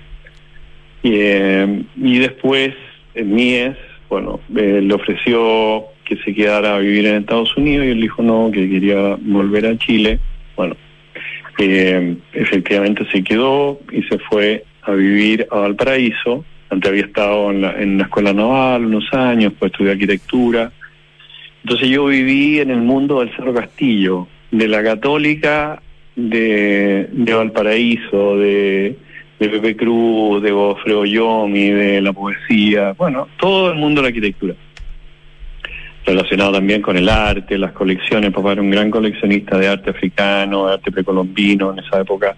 Y, 1.02 1.11
eh, 1.14 1.82
y 1.96 2.18
después, 2.18 2.75
Mies, 3.14 3.76
bueno, 4.11 4.40
eh, 4.54 4.80
le 4.82 4.94
ofreció 4.94 5.85
que 6.04 6.16
se 6.18 6.35
quedara 6.35 6.76
a 6.76 6.78
vivir 6.78 7.06
en 7.06 7.16
Estados 7.16 7.56
Unidos 7.56 7.87
y 7.87 7.90
él 7.90 8.00
dijo 8.00 8.23
no, 8.23 8.50
que 8.52 8.68
quería 8.68 9.16
volver 9.20 9.66
a 9.66 9.76
Chile. 9.78 10.20
Bueno, 10.54 10.76
eh, 11.58 12.14
efectivamente 12.35 13.04
se 13.11 13.25
quedó 13.25 13.80
y 13.90 14.02
se 14.04 14.18
fue 14.18 14.64
a 14.87 14.93
vivir 14.93 15.47
a 15.50 15.59
Valparaíso. 15.59 16.45
Antes 16.71 16.90
había 16.90 17.05
estado 17.05 17.50
en 17.50 17.61
la, 17.61 17.73
en 17.81 17.99
la 17.99 18.05
escuela 18.05 18.33
naval 18.33 18.87
unos 18.87 19.12
años, 19.12 19.52
pues 19.59 19.73
estudió 19.73 19.93
arquitectura. 19.93 20.73
Entonces 21.62 21.88
yo 21.88 22.07
viví 22.07 22.61
en 22.61 22.71
el 22.71 22.81
mundo 22.81 23.21
del 23.21 23.35
Cerro 23.35 23.52
Castillo, 23.52 24.28
de 24.50 24.69
la 24.69 24.83
católica 24.83 25.83
de, 26.14 27.09
de 27.11 27.35
Valparaíso, 27.35 28.37
de, 28.37 28.97
de 29.38 29.49
Pepe 29.49 29.77
Cruz, 29.77 30.42
de 30.42 30.51
Gofreo 30.53 31.05
Yomi, 31.05 31.70
de 31.70 32.01
la 32.01 32.12
poesía, 32.12 32.92
bueno, 32.92 33.29
todo 33.38 33.70
el 33.70 33.79
mundo 33.79 34.01
de 34.01 34.03
la 34.03 34.09
arquitectura. 34.09 34.55
Relacionado 36.05 36.53
también 36.53 36.83
con 36.83 36.96
el 36.96 37.09
arte, 37.09 37.59
las 37.59 37.72
colecciones, 37.72 38.31
papá 38.31 38.53
era 38.53 38.62
un 38.62 38.70
gran 38.70 38.90
coleccionista 38.90 39.59
de 39.59 39.66
arte 39.66 39.90
africano, 39.90 40.68
de 40.68 40.75
arte 40.75 40.92
precolombino 40.92 41.72
en 41.72 41.81
esa 41.81 42.01
época. 42.01 42.37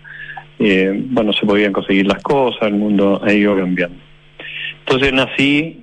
Eh, 0.58 0.92
bueno, 1.10 1.32
se 1.32 1.46
podían 1.46 1.72
conseguir 1.72 2.06
las 2.06 2.22
cosas, 2.22 2.62
el 2.62 2.74
mundo 2.74 3.20
ha 3.22 3.32
ido 3.32 3.56
cambiando. 3.56 3.98
Entonces 4.80 5.12
nací, 5.12 5.82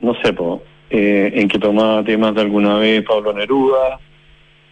no 0.00 0.14
sé, 0.22 0.32
po, 0.32 0.62
eh, 0.90 1.32
en 1.34 1.48
que 1.48 1.58
tomaba 1.58 2.02
temas 2.02 2.34
de 2.34 2.40
alguna 2.40 2.78
vez 2.78 3.04
Pablo 3.04 3.32
Neruda, 3.32 3.98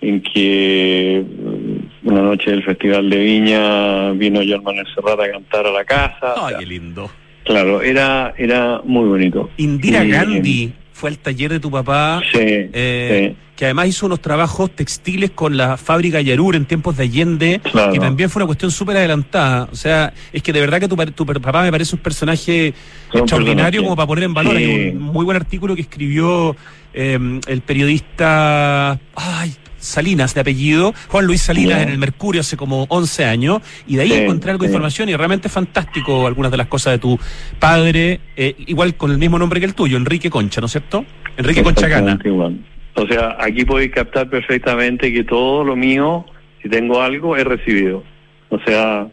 en 0.00 0.22
que 0.22 1.24
mm, 1.24 2.08
una 2.08 2.22
noche 2.22 2.50
del 2.50 2.64
Festival 2.64 3.08
de 3.08 3.18
Viña 3.18 4.12
vino 4.12 4.40
Germán 4.42 4.76
Serrat 4.94 5.20
a 5.20 5.30
cantar 5.30 5.66
a 5.66 5.70
la 5.70 5.84
casa. 5.84 6.34
Ay, 6.36 6.54
qué 6.58 6.66
lindo. 6.66 7.10
Claro, 7.44 7.82
era, 7.82 8.34
era 8.36 8.80
muy 8.84 9.08
bonito. 9.08 9.50
Indira 9.56 10.04
Y, 10.04 10.10
Gandhi 10.10 10.72
fue 10.92 11.10
al 11.10 11.18
taller 11.18 11.50
de 11.52 11.60
tu 11.60 11.70
papá, 11.70 12.20
Sí, 12.32 12.38
eh, 12.40 13.34
que 13.56 13.64
además 13.66 13.86
hizo 13.88 14.06
unos 14.06 14.20
trabajos 14.20 14.70
textiles 14.74 15.30
con 15.30 15.56
la 15.56 15.76
fábrica 15.76 16.20
Yarur 16.20 16.56
en 16.56 16.64
tiempos 16.64 16.96
de 16.96 17.04
Allende, 17.04 17.60
Claro. 17.70 17.92
que 17.92 17.98
también 17.98 18.28
fue 18.30 18.40
una 18.40 18.46
cuestión 18.46 18.70
súper 18.70 18.96
adelantada. 18.96 19.68
O 19.70 19.76
sea, 19.76 20.12
es 20.32 20.42
que 20.42 20.52
de 20.52 20.60
verdad 20.60 20.80
que 20.80 20.88
tu, 20.88 20.96
tu 20.96 21.26
papá 21.26 21.62
me 21.62 21.70
parece 21.70 21.94
un 21.96 22.02
personaje 22.02 22.74
Un 23.12 23.20
extraordinario 23.20 23.82
personaje. 23.82 23.84
como 23.84 23.96
para 23.96 24.06
poner 24.06 24.24
en 24.24 24.34
valor. 24.34 24.56
Sí. 24.56 24.62
Hay 24.64 24.88
un 24.90 25.02
muy 25.02 25.24
buen 25.24 25.36
artículo 25.36 25.74
que 25.76 25.82
escribió 25.82 26.56
eh, 26.94 27.18
el 27.46 27.60
periodista 27.62 28.98
ay, 29.14 29.54
Salinas, 29.82 30.34
de 30.34 30.40
apellido, 30.40 30.94
Juan 31.08 31.26
Luis 31.26 31.42
Salinas, 31.42 31.82
en 31.82 31.88
el 31.90 31.98
Mercurio 31.98 32.40
hace 32.40 32.56
como 32.56 32.86
11 32.88 33.24
años, 33.24 33.60
y 33.86 33.96
de 33.96 34.02
ahí 34.02 34.08
Sí, 34.10 34.14
encontré 34.14 34.50
algo 34.52 34.62
de 34.62 34.68
sí. 34.68 34.72
información 34.72 35.08
y 35.08 35.16
realmente 35.16 35.48
fantástico 35.48 36.26
algunas 36.26 36.50
de 36.50 36.56
las 36.56 36.68
cosas 36.68 36.92
de 36.94 36.98
tu 36.98 37.18
padre, 37.58 38.20
eh, 38.36 38.54
igual 38.66 38.94
con 38.94 39.10
el 39.10 39.18
mismo 39.18 39.38
nombre 39.38 39.60
que 39.60 39.66
el 39.66 39.74
tuyo, 39.74 39.96
Enrique 39.96 40.30
Concha, 40.30 40.60
¿no 40.60 40.66
es 40.66 40.72
cierto? 40.72 41.04
Enrique 41.36 41.62
Concha 41.62 41.88
Gana. 41.88 42.18
Igual. 42.24 42.58
O 42.94 43.06
sea, 43.06 43.36
aquí 43.40 43.64
podéis 43.64 43.90
captar 43.92 44.28
perfectamente 44.28 45.12
que 45.12 45.24
todo 45.24 45.64
lo 45.64 45.74
mío, 45.76 46.26
si 46.62 46.68
tengo 46.68 47.00
algo, 47.00 47.36
he 47.36 47.42
recibido. 47.44 48.04
O 48.50 48.58
sea, 48.60 49.06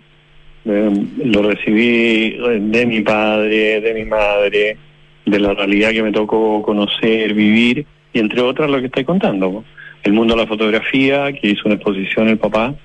eh, 0.65 1.05
lo 1.23 1.41
recibí 1.43 2.35
eh, 2.37 2.59
de 2.61 2.85
mi 2.85 3.01
padre, 3.01 3.79
de 3.81 3.93
mi 3.93 4.05
madre, 4.05 4.77
de 5.25 5.39
la 5.39 5.53
realidad 5.53 5.91
que 5.91 6.03
me 6.03 6.11
tocó 6.11 6.61
conocer, 6.61 7.33
vivir, 7.33 7.85
y 8.11 8.19
entre 8.19 8.41
otras 8.41 8.69
lo 8.69 8.79
que 8.79 8.87
estoy 8.87 9.05
contando. 9.05 9.63
El 10.03 10.13
mundo 10.13 10.35
de 10.35 10.41
la 10.41 10.47
fotografía, 10.47 11.31
que 11.33 11.49
hizo 11.49 11.63
una 11.65 11.75
exposición 11.75 12.29
el 12.29 12.37
papá 12.37 12.75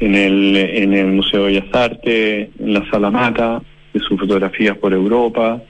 en 0.00 0.14
el, 0.14 0.56
en 0.56 0.94
el 0.94 1.06
Museo 1.06 1.44
de 1.44 1.52
Bellas 1.52 1.74
Artes, 1.74 2.48
en 2.58 2.74
la 2.74 2.88
Sala 2.90 3.10
Mata, 3.10 3.62
de 3.92 4.00
sus 4.00 4.18
fotografías 4.18 4.76
por 4.76 4.92
Europa, 4.92 5.62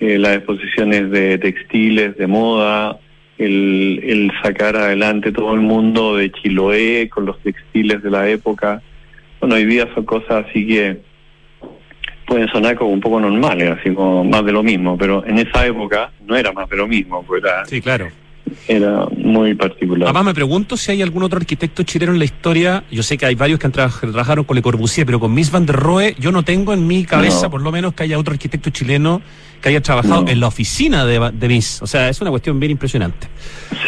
eh, 0.00 0.18
las 0.18 0.36
exposiciones 0.36 1.10
de 1.10 1.38
textiles, 1.38 2.16
de 2.16 2.26
moda, 2.26 2.98
el, 3.38 4.00
el 4.04 4.32
sacar 4.42 4.76
adelante 4.76 5.32
todo 5.32 5.54
el 5.54 5.60
mundo 5.60 6.16
de 6.16 6.30
Chiloé 6.30 7.08
con 7.08 7.26
los 7.26 7.40
textiles 7.40 8.02
de 8.02 8.10
la 8.10 8.28
época. 8.28 8.82
Bueno, 9.40 9.56
hoy 9.56 9.64
día 9.64 9.88
son 9.94 10.04
cosas 10.04 10.46
así 10.46 10.66
que 10.66 10.98
pueden 12.26 12.48
sonar 12.48 12.76
como 12.76 12.90
un 12.90 13.00
poco 13.00 13.20
normales, 13.20 13.76
así 13.78 13.94
como 13.94 14.24
más 14.24 14.44
de 14.44 14.52
lo 14.52 14.62
mismo, 14.62 14.96
pero 14.96 15.24
en 15.26 15.38
esa 15.38 15.66
época 15.66 16.10
no 16.26 16.36
era 16.36 16.52
más 16.52 16.68
de 16.68 16.76
lo 16.76 16.86
mismo, 16.86 17.22
pues 17.22 17.42
Sí, 17.66 17.80
claro. 17.80 18.08
Era 18.68 19.06
muy 19.16 19.54
particular. 19.54 20.08
Además, 20.08 20.24
me 20.26 20.34
pregunto 20.34 20.76
si 20.76 20.92
hay 20.92 21.02
algún 21.02 21.22
otro 21.22 21.38
arquitecto 21.38 21.82
chileno 21.82 22.12
en 22.12 22.18
la 22.18 22.24
historia. 22.24 22.84
Yo 22.90 23.02
sé 23.02 23.16
que 23.18 23.26
hay 23.26 23.34
varios 23.34 23.58
que 23.58 23.66
han 23.66 23.72
trabaj- 23.72 24.00
trabajaron 24.00 24.44
con 24.44 24.54
Le 24.56 24.62
Corbusier, 24.62 25.06
pero 25.06 25.20
con 25.20 25.32
Miss 25.34 25.50
Van 25.50 25.66
der 25.66 25.76
Rohe, 25.76 26.14
yo 26.18 26.32
no 26.32 26.42
tengo 26.44 26.72
en 26.72 26.86
mi 26.86 27.04
cabeza, 27.04 27.44
No. 27.46 27.50
por 27.50 27.62
lo 27.62 27.70
menos, 27.72 27.94
que 27.94 28.02
haya 28.04 28.18
otro 28.18 28.32
arquitecto 28.32 28.70
chileno 28.70 29.20
que 29.60 29.70
haya 29.70 29.80
trabajado 29.80 30.22
No. 30.24 30.28
en 30.30 30.40
la 30.40 30.48
oficina 30.48 31.06
de, 31.06 31.30
de 31.32 31.48
Miss. 31.48 31.80
O 31.80 31.86
sea, 31.86 32.08
es 32.10 32.20
una 32.20 32.30
cuestión 32.30 32.60
bien 32.60 32.72
impresionante. 32.72 33.28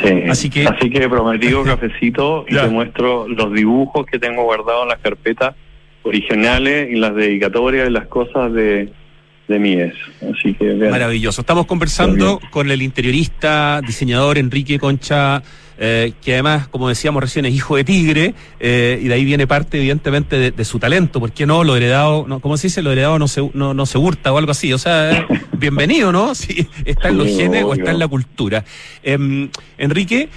Sí. 0.02 0.22
Así 0.28 0.48
que- 0.50 0.66
Así 0.66 0.88
que 0.90 1.06
prometido 1.08 1.62
cafecito 1.64 2.44
y 2.48 2.54
te 2.54 2.68
muestro 2.68 3.28
los 3.28 3.52
dibujos 3.52 4.06
que 4.06 4.18
tengo 4.18 4.44
guardados 4.44 4.84
en 4.84 4.88
las 4.88 4.98
carpetas 5.00 5.54
originales 6.02 6.88
y 6.90 6.96
las 6.96 7.14
dedicatorias 7.14 7.88
y 7.88 7.92
las 7.92 8.06
cosas 8.06 8.52
de, 8.52 8.92
de 9.48 9.58
Mies. 9.58 9.94
Así 10.22 10.54
que 10.54 10.64
vean. 10.74 10.90
Maravilloso. 10.90 11.40
Estamos 11.40 11.66
conversando 11.66 12.40
con 12.50 12.70
el 12.70 12.82
interiorista, 12.82 13.80
diseñador 13.86 14.38
Enrique 14.38 14.78
Concha, 14.78 15.42
eh, 15.78 16.12
que 16.22 16.34
además, 16.34 16.68
como 16.68 16.88
decíamos 16.88 17.22
recién, 17.22 17.44
es 17.46 17.54
hijo 17.54 17.76
de 17.76 17.84
tigre, 17.84 18.34
eh, 18.58 18.98
y 19.00 19.08
de 19.08 19.14
ahí 19.14 19.24
viene 19.24 19.46
parte, 19.46 19.78
evidentemente, 19.78 20.38
de, 20.38 20.50
de 20.50 20.64
su 20.64 20.78
talento. 20.78 21.20
¿Por 21.20 21.32
qué 21.32 21.46
no? 21.46 21.64
Lo 21.64 21.76
heredado, 21.76 22.24
no, 22.26 22.40
¿cómo 22.40 22.56
se 22.56 22.68
dice? 22.68 22.82
Lo 22.82 22.92
heredado 22.92 23.18
no 23.18 23.28
se, 23.28 23.48
no, 23.54 23.74
no 23.74 23.86
se 23.86 23.98
hurta 23.98 24.32
o 24.32 24.38
algo 24.38 24.50
así. 24.50 24.72
O 24.72 24.78
sea, 24.78 25.12
eh, 25.12 25.26
bienvenido, 25.52 26.12
¿no? 26.12 26.34
Si 26.34 26.66
está 26.84 27.08
en 27.08 27.18
los 27.18 27.28
Sí, 27.28 27.36
genes 27.36 27.64
o 27.64 27.74
está 27.74 27.90
en 27.90 27.98
la 27.98 28.08
cultura. 28.08 28.64
Em, 29.02 29.48
Enrique, 29.78 30.28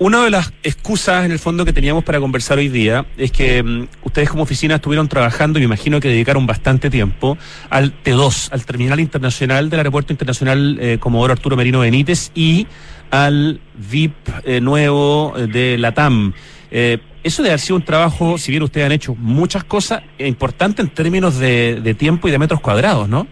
una 0.00 0.24
de 0.24 0.30
las 0.30 0.52
excusas 0.62 1.26
en 1.26 1.30
el 1.30 1.38
fondo 1.38 1.66
que 1.66 1.74
teníamos 1.74 2.04
para 2.04 2.18
conversar 2.20 2.56
hoy 2.56 2.68
día 2.68 3.04
es 3.18 3.30
que 3.30 3.62
mm, 3.62 3.86
ustedes 4.02 4.30
como 4.30 4.42
oficina 4.42 4.76
estuvieron 4.76 5.08
trabajando 5.08 5.58
y 5.58 5.62
me 5.62 5.66
imagino 5.66 6.00
que 6.00 6.08
dedicaron 6.08 6.46
bastante 6.46 6.88
tiempo 6.88 7.36
al 7.68 7.92
T2, 8.02 8.48
al 8.50 8.64
Terminal 8.64 8.98
Internacional 8.98 9.68
del 9.68 9.80
Aeropuerto 9.80 10.10
Internacional 10.14 10.78
eh, 10.80 10.96
Comodoro 10.98 11.34
Arturo 11.34 11.54
Merino 11.54 11.80
Benítez 11.80 12.32
y 12.34 12.66
al 13.10 13.60
VIP 13.74 14.14
eh, 14.44 14.62
nuevo 14.62 15.34
eh, 15.36 15.46
de 15.46 15.76
la 15.76 15.92
TAM. 15.92 16.32
Eh, 16.70 16.96
eso 17.22 17.42
debe 17.42 17.52
haber 17.52 17.60
sido 17.60 17.76
un 17.76 17.82
trabajo, 17.82 18.38
si 18.38 18.52
bien 18.52 18.62
ustedes 18.62 18.86
han 18.86 18.92
hecho 18.92 19.14
muchas 19.14 19.64
cosas, 19.64 20.02
importante 20.18 20.80
en 20.80 20.88
términos 20.88 21.38
de, 21.38 21.78
de 21.82 21.94
tiempo 21.94 22.26
y 22.26 22.30
de 22.30 22.38
metros 22.38 22.60
cuadrados, 22.60 23.06
¿no? 23.06 23.26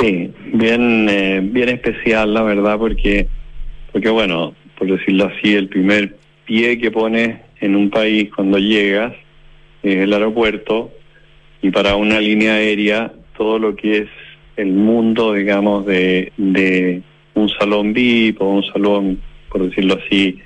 Sí, 0.00 0.32
bien, 0.52 1.06
bien 1.52 1.68
especial, 1.68 2.34
la 2.34 2.42
verdad, 2.42 2.78
porque, 2.78 3.28
porque 3.92 4.08
bueno, 4.08 4.54
por 4.82 4.98
decirlo 4.98 5.26
así, 5.26 5.54
el 5.54 5.68
primer 5.68 6.16
pie 6.44 6.76
que 6.76 6.90
pones 6.90 7.38
en 7.60 7.76
un 7.76 7.88
país 7.88 8.28
cuando 8.34 8.58
llegas 8.58 9.12
es 9.80 9.98
el 9.98 10.12
aeropuerto 10.12 10.90
y 11.62 11.70
para 11.70 11.94
una 11.94 12.18
línea 12.18 12.54
aérea 12.54 13.12
todo 13.38 13.60
lo 13.60 13.76
que 13.76 13.98
es 13.98 14.08
el 14.56 14.72
mundo, 14.72 15.34
digamos, 15.34 15.86
de, 15.86 16.32
de 16.36 17.00
un 17.34 17.48
salón 17.50 17.92
VIP 17.92 18.42
o 18.42 18.46
un 18.46 18.64
salón, 18.72 19.22
por 19.50 19.62
decirlo 19.68 20.00
así, 20.04 20.40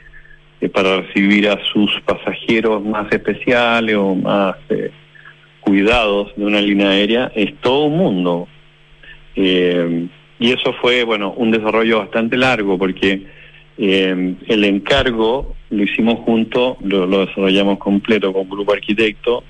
eh, 0.61 0.69
para 0.69 1.01
recibir 1.01 1.49
a 1.49 1.59
sus 1.73 1.99
pasajeros 2.03 2.85
más 2.85 3.11
especiales 3.11 3.97
o 3.97 4.15
más 4.15 4.57
eh, 4.69 4.91
cuidados 5.61 6.37
de 6.37 6.45
una 6.45 6.61
línea 6.61 6.91
aérea, 6.91 7.33
es 7.35 7.55
todo 7.63 7.87
un 7.87 7.97
mundo. 7.97 8.49
Eh, 9.35 10.09
y 10.39 10.53
eso 10.53 10.75
fue, 10.75 11.05
bueno, 11.05 11.33
un 11.39 11.51
desarrollo 11.51 12.01
bastante 12.01 12.37
largo 12.37 12.77
porque 12.77 13.35
eh, 13.79 14.35
el 14.47 14.65
encargo 14.65 15.55
lo 15.71 15.83
hicimos 15.83 16.21
junto, 16.21 16.77
lo, 16.83 17.07
lo 17.07 17.27
desarrollamos 17.27 17.79
completo 17.79 18.33
con 18.33 18.49
Grupo 18.49 18.73
Arquitecto, 18.73 19.43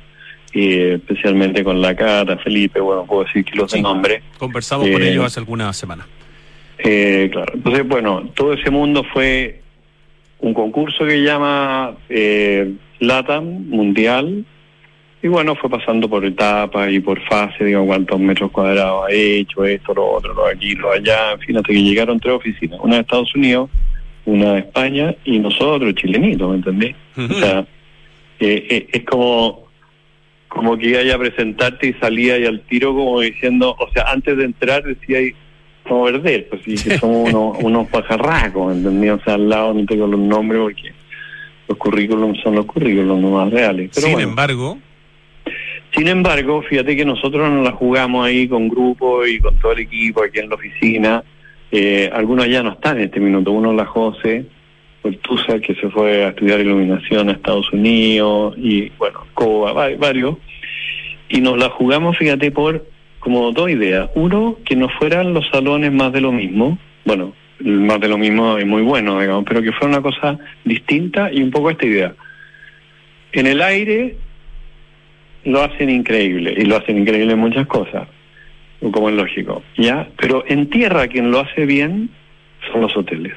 eh, 0.54 0.94
especialmente 1.00 1.62
con 1.62 1.80
la 1.80 1.94
Cata, 1.94 2.38
Felipe, 2.38 2.80
bueno, 2.80 3.04
puedo 3.04 3.24
decir 3.24 3.44
kilos 3.44 3.70
Sí. 3.70 3.78
de 3.78 3.82
nombre. 3.82 4.22
Conversamos 4.38 4.88
con 4.88 5.02
Eh, 5.02 5.10
ellos 5.10 5.24
hace 5.26 5.40
algunas 5.40 5.76
semanas. 5.76 6.06
Eh, 6.78 7.28
claro, 7.32 7.52
entonces, 7.54 7.86
bueno, 7.86 8.30
todo 8.34 8.52
ese 8.54 8.70
mundo 8.70 9.04
fue 9.12 9.60
un 10.40 10.52
concurso 10.54 11.04
que 11.06 11.22
llama 11.22 11.94
eh, 12.08 12.72
LATAM 13.00 13.44
Mundial, 13.68 14.44
y 15.22 15.28
bueno, 15.28 15.56
fue 15.56 15.68
pasando 15.70 16.08
por 16.08 16.24
etapas 16.24 16.92
y 16.92 17.00
por 17.00 17.20
fases, 17.22 17.66
digo, 17.66 17.84
cuántos 17.86 18.20
metros 18.20 18.50
cuadrados 18.50 19.06
ha 19.08 19.12
hecho, 19.12 19.64
esto, 19.64 19.92
lo 19.94 20.06
otro, 20.06 20.34
lo 20.34 20.46
aquí, 20.46 20.74
lo 20.74 20.92
allá, 20.92 21.32
en 21.32 21.40
fin, 21.40 21.56
hasta 21.56 21.72
que 21.72 21.82
llegaron 21.82 22.20
tres 22.20 22.34
oficinas, 22.34 22.78
una 22.82 22.96
de 22.96 23.00
Estados 23.00 23.34
Unidos, 23.34 23.70
una 24.26 24.52
de 24.54 24.58
España 24.60 25.14
y 25.24 25.38
nosotros, 25.38 25.94
chilenitos, 25.94 26.48
¿me 26.50 26.56
entendés? 26.56 26.94
O 27.16 27.34
sea, 27.34 27.60
eh, 28.40 28.66
eh, 28.68 28.86
es 28.92 29.04
como 29.04 29.66
como 30.48 30.78
que 30.78 30.88
iba 30.88 31.14
a 31.14 31.18
presentarte 31.18 31.88
y 31.88 31.92
salía 31.94 32.38
y 32.38 32.46
al 32.46 32.60
tiro 32.62 32.94
como 32.94 33.20
diciendo, 33.20 33.76
o 33.78 33.90
sea, 33.92 34.04
antes 34.10 34.36
de 34.38 34.44
entrar 34.44 34.82
decía 34.84 35.18
ahí, 35.18 35.34
como 35.86 36.04
perder, 36.04 36.48
pues 36.48 36.62
sí, 36.64 36.74
que 36.76 36.98
somos 36.98 37.32
unos, 37.32 37.58
unos 37.62 37.88
pajarracos, 37.88 38.74
¿entendés? 38.74 39.12
O 39.12 39.20
sea, 39.20 39.34
al 39.34 39.48
lado 39.48 39.74
no 39.74 39.84
tengo 39.84 40.06
los 40.06 40.18
nombres 40.18 40.62
porque 40.62 40.92
los 41.68 41.78
currículums 41.78 42.40
son 42.42 42.54
los 42.54 42.66
currículums 42.66 43.20
no 43.20 43.30
más 43.32 43.50
reales. 43.50 43.90
Pero 43.94 44.06
Sin 44.06 44.14
bueno. 44.14 44.28
embargo, 44.30 44.78
Sin 45.94 46.08
embargo, 46.08 46.62
fíjate 46.62 46.96
que 46.96 47.04
nosotros 47.04 47.50
nos 47.50 47.64
la 47.64 47.72
jugamos 47.72 48.26
ahí 48.26 48.48
con 48.48 48.68
grupo 48.68 49.26
y 49.26 49.38
con 49.38 49.56
todo 49.58 49.72
el 49.72 49.80
equipo 49.80 50.22
aquí 50.22 50.38
en 50.38 50.48
la 50.48 50.54
oficina. 50.54 51.24
Eh, 51.72 52.10
algunos 52.12 52.48
ya 52.48 52.62
no 52.62 52.72
están 52.72 52.98
en 52.98 53.04
este 53.04 53.20
minuto. 53.20 53.52
Uno 53.52 53.72
la 53.72 53.86
José 53.86 54.44
Ortuza, 55.02 55.58
que 55.60 55.74
se 55.74 55.88
fue 55.90 56.24
a 56.24 56.28
estudiar 56.28 56.60
iluminación 56.60 57.28
a 57.28 57.32
Estados 57.32 57.72
Unidos, 57.72 58.54
y 58.58 58.90
bueno, 58.98 59.20
Coba, 59.34 59.72
va- 59.72 59.96
varios. 59.98 60.36
Y 61.28 61.40
nos 61.40 61.58
la 61.58 61.68
jugamos, 61.70 62.16
fíjate, 62.18 62.50
por 62.50 62.86
como 63.20 63.50
dos 63.52 63.68
ideas. 63.70 64.08
Uno, 64.14 64.58
que 64.64 64.76
no 64.76 64.88
fueran 64.88 65.34
los 65.34 65.46
salones 65.48 65.92
más 65.92 66.12
de 66.12 66.20
lo 66.20 66.30
mismo. 66.32 66.78
Bueno, 67.04 67.34
más 67.60 67.98
de 68.00 68.08
lo 68.08 68.18
mismo 68.18 68.58
es 68.58 68.66
muy 68.66 68.82
bueno, 68.82 69.18
digamos, 69.20 69.44
pero 69.48 69.62
que 69.62 69.72
fuera 69.72 69.88
una 69.98 70.02
cosa 70.02 70.38
distinta 70.64 71.32
y 71.32 71.42
un 71.42 71.50
poco 71.50 71.70
esta 71.70 71.86
idea 71.86 72.14
En 73.32 73.46
el 73.46 73.62
aire 73.62 74.16
lo 75.44 75.62
hacen 75.62 75.88
increíble 75.88 76.54
y 76.56 76.64
lo 76.64 76.76
hacen 76.76 76.98
increíble 76.98 77.32
en 77.32 77.38
muchas 77.38 77.66
cosas, 77.66 78.08
como 78.80 79.08
es 79.08 79.14
lógico, 79.14 79.62
¿ya? 79.76 80.08
Pero 80.16 80.44
en 80.46 80.68
tierra 80.70 81.08
quien 81.08 81.30
lo 81.30 81.40
hace 81.40 81.66
bien 81.66 82.10
son 82.70 82.82
los 82.82 82.96
hoteles. 82.96 83.34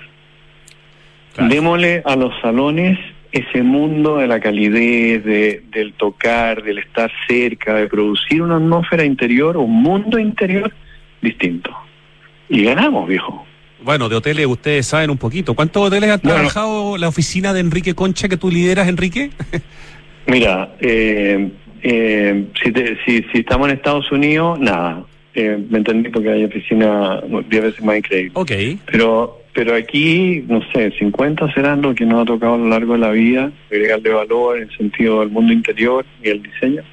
Démosle 1.37 2.01
a 2.05 2.15
los 2.15 2.33
salones 2.41 2.99
ese 3.31 3.63
mundo 3.63 4.17
de 4.17 4.27
la 4.27 4.39
calidez, 4.39 5.23
de, 5.23 5.63
del 5.71 5.93
tocar, 5.93 6.63
del 6.63 6.79
estar 6.79 7.11
cerca, 7.27 7.75
de 7.75 7.87
producir 7.87 8.41
una 8.41 8.55
atmósfera 8.55 9.05
interior, 9.05 9.55
un 9.57 9.81
mundo 9.81 10.17
interior 10.17 10.73
distinto. 11.21 11.71
Y 12.49 12.63
ganamos, 12.63 13.07
viejo. 13.07 13.45
Bueno, 13.81 14.09
de 14.09 14.15
hoteles 14.15 14.45
ustedes 14.47 14.87
saben 14.87 15.09
un 15.09 15.17
poquito. 15.17 15.53
¿Cuántos 15.53 15.87
hoteles 15.87 16.09
ha 16.09 16.17
trabajado 16.17 16.97
la 16.97 17.07
oficina 17.07 17.53
de 17.53 17.61
Enrique 17.61 17.93
Concha 17.93 18.27
que 18.27 18.35
tú 18.35 18.49
lideras, 18.49 18.87
Enrique? 18.87 19.29
Mira, 20.27 20.73
eh, 20.79 21.49
eh, 21.81 22.45
si, 22.61 22.73
si, 23.05 23.25
si, 23.31 23.39
estamos 23.39 23.69
en 23.69 23.75
Estados 23.75 24.11
Unidos, 24.11 24.59
nada. 24.59 25.03
Eh, 25.35 25.63
me 25.69 25.77
entendí 25.77 26.09
porque 26.09 26.29
hay 26.29 26.43
oficina 26.43 27.21
10 27.21 27.63
veces 27.63 27.83
más 27.83 27.97
increíble. 27.97 28.31
Ok. 28.33 28.51
Pero 28.85 29.39
pero 29.53 29.75
aquí, 29.75 30.43
no 30.47 30.61
sé, 30.71 30.91
50 30.91 31.51
serán 31.53 31.81
lo 31.81 31.93
que 31.93 32.05
nos 32.05 32.21
ha 32.21 32.25
tocado 32.25 32.53
a 32.53 32.57
lo 32.57 32.69
largo 32.69 32.93
de 32.93 32.99
la 32.99 33.09
vida, 33.09 33.51
agregarle 33.69 34.11
valor 34.11 34.57
en 34.57 34.69
el 34.69 34.77
sentido 34.77 35.19
del 35.19 35.29
mundo 35.29 35.51
interior 35.51 36.05
y 36.23 36.29
el 36.29 36.41
diseño. 36.41 36.83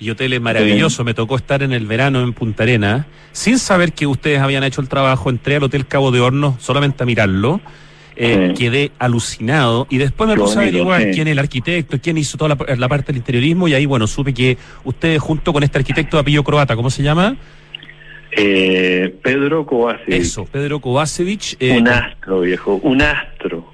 Y 0.00 0.10
hoteles 0.10 0.40
maravilloso, 0.40 1.04
me 1.04 1.12
tocó 1.14 1.36
estar 1.36 1.62
en 1.62 1.72
el 1.72 1.86
verano 1.86 2.22
en 2.22 2.32
Punta 2.32 2.62
Arena, 2.62 3.06
sin 3.32 3.58
saber 3.58 3.92
que 3.92 4.06
ustedes 4.06 4.40
habían 4.40 4.64
hecho 4.64 4.80
el 4.80 4.88
trabajo, 4.88 5.30
entré 5.30 5.56
al 5.56 5.64
Hotel 5.64 5.86
Cabo 5.86 6.10
de 6.10 6.20
Hornos 6.20 6.62
solamente 6.62 7.02
a 7.02 7.06
mirarlo, 7.06 7.60
eh, 8.16 8.54
quedé 8.56 8.90
alucinado 8.98 9.86
y 9.90 9.98
después 9.98 10.28
me 10.28 10.36
puse 10.36 10.58
a 10.58 10.62
averiguar 10.62 11.10
quién 11.10 11.28
es 11.28 11.32
el 11.32 11.38
arquitecto, 11.38 11.98
quién 12.00 12.18
hizo 12.18 12.36
toda 12.36 12.56
la, 12.76 12.88
parte 12.88 13.06
del 13.08 13.16
interiorismo 13.16 13.68
y 13.68 13.74
ahí, 13.74 13.86
bueno, 13.86 14.06
supe 14.06 14.34
que 14.34 14.58
ustedes 14.84 15.20
junto 15.20 15.52
con 15.52 15.62
este 15.62 15.78
arquitecto 15.78 16.16
de 16.16 16.20
apellido 16.22 16.44
croata, 16.44 16.76
¿cómo 16.76 16.90
se 16.90 17.02
llama? 17.02 17.36
Eh, 18.32 19.14
Pedro 19.22 19.66
Kovacevic. 19.66 20.14
Eso, 20.14 20.46
Pedro 20.46 20.80
Kovacevic. 20.80 21.56
Eh, 21.60 21.78
un 21.78 21.88
astro, 21.88 22.40
viejo, 22.40 22.76
un 22.82 23.02
astro. 23.02 23.72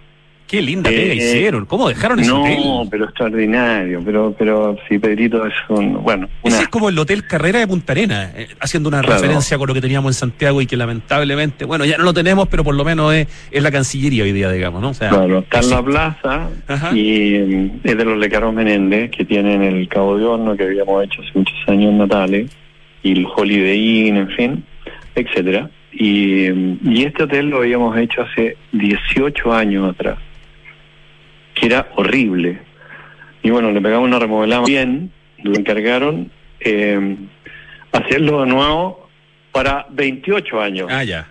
Qué 0.49 0.63
linda 0.63 0.89
pega 0.89 1.13
eh, 1.13 1.17
hicieron. 1.17 1.67
¿Cómo 1.67 1.89
dejaron 1.89 2.21
ese 2.21 2.33
hotel? 2.33 2.57
No, 2.65 2.89
pero 2.91 3.05
extraordinario. 3.05 4.01
Pero, 4.03 4.35
pero 4.37 4.77
sí, 4.89 4.99
Pedrito 4.99 5.45
es 5.47 5.53
un. 5.69 6.03
Bueno. 6.03 6.27
Ese 6.43 6.63
es 6.63 6.69
como 6.69 6.89
el 6.89 6.99
Hotel 6.99 7.27
Carrera 7.27 7.59
de 7.59 7.69
Punta 7.69 7.93
Arena, 7.93 8.33
eh, 8.35 8.49
haciendo 8.59 8.89
una 8.89 9.03
referencia 9.03 9.59
con 9.59 9.69
lo 9.69 9.75
que 9.75 9.83
teníamos 9.83 10.17
en 10.17 10.19
Santiago 10.19 10.63
y 10.63 10.67
que 10.67 10.79
lamentablemente, 10.79 11.67
bueno, 11.67 11.85
ya 11.85 11.99
no 11.99 12.05
lo 12.05 12.15
tenemos, 12.15 12.49
pero 12.49 12.65
por 12.65 12.75
lo 12.75 12.83
menos 12.83 13.13
es, 13.13 13.29
es 13.51 13.63
la 13.63 13.71
Cancillería 13.71 14.25
hoy 14.25 14.33
día, 14.33 14.51
digamos, 14.51 14.81
¿no? 14.81 14.89
O 14.89 14.95
sea, 14.95 15.11
claro, 15.11 15.41
está 15.41 15.61
en 15.61 15.71
la 15.71 15.83
plaza 15.83 16.49
y 16.95 17.39
mm, 17.39 17.81
es 17.85 17.99
de 17.99 18.05
los 18.07 18.19
Lecaros 18.19 18.55
Menéndez 18.55 19.11
que 19.11 19.27
tienen 19.27 19.63
el 19.63 19.87
Cabo 19.89 20.17
de 20.17 20.25
Horno 20.25 20.57
que 20.57 20.65
habíamos 20.65 21.05
hecho 21.05 21.21
hace 21.21 21.31
muchos 21.35 21.57
años 21.67 21.93
natales 21.93 22.51
y 23.03 23.13
el 23.13 23.27
Holiday 23.27 24.09
Inn, 24.09 24.17
en 24.17 24.29
fin, 24.31 24.65
etcétera. 25.15 25.69
Y, 25.93 26.49
y 26.49 27.05
este 27.05 27.25
hotel 27.25 27.51
lo 27.51 27.59
habíamos 27.59 27.97
hecho 27.99 28.23
hace 28.23 28.57
18 28.73 29.53
años 29.53 29.91
atrás, 29.91 30.19
que 31.59 31.67
era 31.67 31.89
horrible. 31.97 32.59
Y 33.43 33.51
bueno, 33.51 33.71
le 33.71 33.81
pegamos 33.81 34.09
una 34.09 34.19
remodelada 34.19 34.65
bien, 34.65 35.11
lo 35.43 35.55
encargaron 35.57 36.31
eh, 36.61 37.17
hacerlo 37.93 38.43
de 38.43 38.47
nuevo 38.49 39.09
para 39.53 39.87
28 39.91 40.61
años. 40.61 40.89
Ah, 40.91 41.05
ya. 41.05 41.27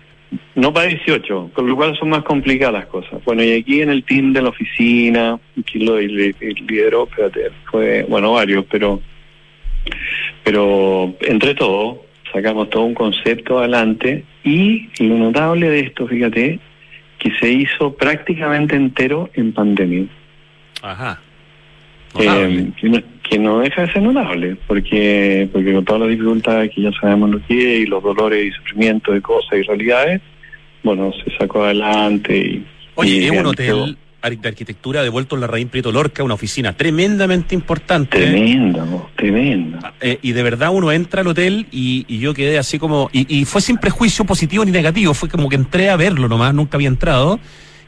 No 0.54 0.72
para 0.72 0.88
18, 0.88 1.52
con 1.54 1.68
lo 1.68 1.76
cual 1.76 1.96
son 1.98 2.10
más 2.10 2.22
complicadas 2.22 2.74
las 2.74 2.86
cosas. 2.86 3.22
Bueno, 3.24 3.42
y 3.42 3.52
aquí 3.52 3.80
en 3.80 3.90
el 3.90 4.04
team 4.04 4.32
de 4.32 4.42
la 4.42 4.50
oficina, 4.50 5.38
que 5.64 5.78
lo 5.78 5.98
lideró, 5.98 7.08
espérate, 7.08 7.50
fue, 7.70 8.04
bueno, 8.08 8.32
varios, 8.32 8.64
pero 8.70 9.00
pero 10.44 11.14
entre 11.20 11.54
todo, 11.54 12.04
sacamos 12.32 12.70
todo 12.70 12.84
un 12.84 12.94
concepto 12.94 13.58
adelante 13.58 14.24
y 14.44 14.88
lo 14.98 15.16
notable 15.16 15.68
de 15.68 15.80
esto, 15.80 16.06
fíjate, 16.06 16.58
que 17.18 17.30
se 17.38 17.50
hizo 17.50 17.94
prácticamente 17.94 18.76
entero 18.76 19.30
en 19.34 19.52
pandemia. 19.52 20.06
Ajá. 20.82 21.20
Eh, 22.18 22.72
que, 23.28 23.38
no, 23.38 23.58
deja 23.58 23.82
de 23.82 23.92
ser 23.92 24.02
notable, 24.02 24.56
porque 24.66 25.48
porque 25.52 25.74
con 25.74 25.84
todas 25.84 26.02
las 26.02 26.10
dificultades 26.10 26.70
que 26.74 26.82
ya 26.82 26.90
sabemos 26.98 27.30
lo 27.30 27.46
que 27.46 27.76
es, 27.76 27.80
y 27.80 27.86
los 27.86 28.02
dolores 28.02 28.46
y 28.46 28.50
sufrimientos 28.52 29.14
de 29.14 29.20
cosas 29.20 29.58
y 29.58 29.62
realidades, 29.62 30.22
bueno, 30.82 31.12
se 31.12 31.36
sacó 31.36 31.64
adelante 31.64 32.36
y... 32.36 32.66
Oye, 32.94 33.26
es 33.26 33.30
un 33.30 33.46
hotel 33.46 33.96
de 34.22 34.48
arquitectura 34.48 35.02
devuelto 35.02 35.36
en 35.36 35.40
la 35.40 35.46
Raín 35.46 35.68
Prieto 35.68 35.92
Lorca, 35.92 36.24
una 36.24 36.34
oficina 36.34 36.72
tremendamente 36.72 37.54
importante. 37.54 38.18
Tremenda, 38.18 38.84
tremenda. 39.16 39.78
Ah, 39.82 39.92
eh, 40.00 40.18
y 40.22 40.32
de 40.32 40.42
verdad 40.42 40.70
uno 40.72 40.90
entra 40.90 41.20
al 41.20 41.28
hotel 41.28 41.66
y, 41.70 42.18
yo 42.18 42.34
quedé 42.34 42.58
así 42.58 42.78
como. 42.78 43.08
Y, 43.12 43.44
fue 43.44 43.60
sin 43.60 43.78
prejuicio 43.78 44.24
positivo 44.24 44.64
ni 44.64 44.72
negativo, 44.72 45.14
fue 45.14 45.28
como 45.28 45.48
que 45.48 45.56
entré 45.56 45.88
a 45.88 45.96
verlo 45.96 46.28
nomás, 46.28 46.52
nunca 46.52 46.76
había 46.76 46.88
entrado. 46.88 47.38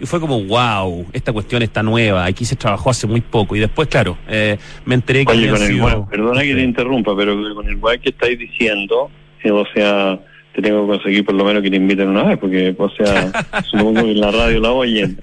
Y 0.00 0.06
fue 0.06 0.18
como, 0.18 0.42
wow, 0.44 1.06
esta 1.12 1.32
cuestión 1.32 1.62
está 1.62 1.82
nueva, 1.82 2.24
aquí 2.24 2.44
se 2.44 2.56
trabajó 2.56 2.90
hace 2.90 3.06
muy 3.06 3.20
poco. 3.20 3.54
Y 3.54 3.60
después, 3.60 3.88
claro, 3.88 4.16
eh, 4.28 4.56
me 4.84 4.94
enteré 4.94 5.26
que. 5.26 5.32
Oye, 5.32 5.50
con 5.50 5.62
el 5.62 6.04
perdona 6.10 6.42
que 6.42 6.54
te 6.54 6.62
interrumpa, 6.62 7.14
pero 7.16 7.36
con 7.54 7.68
el 7.68 7.76
guay 7.76 7.98
que 7.98 8.10
estáis 8.10 8.38
diciendo, 8.38 9.10
eh, 9.42 9.50
o 9.50 9.64
sea 9.74 10.18
te 10.52 10.62
tengo 10.62 10.82
que 10.82 10.96
conseguir 10.96 11.24
por 11.24 11.34
lo 11.34 11.44
menos 11.44 11.62
que 11.62 11.70
te 11.70 11.76
inviten 11.76 12.08
una 12.08 12.24
vez, 12.24 12.38
porque, 12.38 12.74
o 12.76 12.90
sea, 12.90 13.30
supongo 13.70 14.02
que 14.02 14.10
en 14.10 14.20
la 14.20 14.30
radio 14.30 14.60
la 14.60 14.72
oyen. 14.72 15.18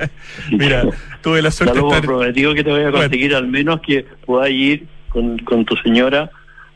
Mira, 0.52 0.84
tuve 1.22 1.42
la 1.42 1.52
suerte 1.52 1.80
de 1.80 1.86
estar... 1.86 2.02
prometido 2.02 2.54
que 2.54 2.64
te 2.64 2.72
voy 2.72 2.84
a 2.84 2.92
conseguir 2.92 3.36
al 3.36 3.48
menos 3.48 3.82
que 3.82 4.06
pueda 4.26 4.50
ir 4.50 4.88
con, 5.10 5.38
con 5.40 5.66
tu 5.66 5.76
señora 5.78 6.32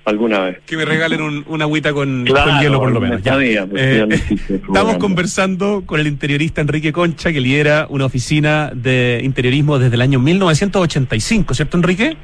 alguna 0.06 0.40
vez. 0.40 0.60
Que 0.66 0.78
me 0.78 0.86
regalen 0.86 1.22
un, 1.22 1.46
una 1.48 1.66
agüita 1.66 1.94
con, 1.94 2.26
hielo 2.26 2.80
por 2.80 2.92
lo 2.92 3.00
menos. 3.00 3.22
Ya. 3.22 3.34
Pues, 3.66 3.82
eh, 3.82 4.08
estamos 4.68 4.98
conversando 4.98 5.84
con 5.86 6.00
el 6.00 6.08
interiorista 6.08 6.62
Enrique 6.62 6.92
Concha, 6.92 7.32
que 7.32 7.42
lidera 7.42 7.88
una 7.90 8.06
oficina 8.06 8.72
de 8.74 9.22
interiorismo 9.24 9.80
desde 9.80 9.96
el 9.96 10.02
año 10.02 10.20
1985, 10.20 11.54
¿cierto 11.54 11.78
Enrique? 11.78 12.18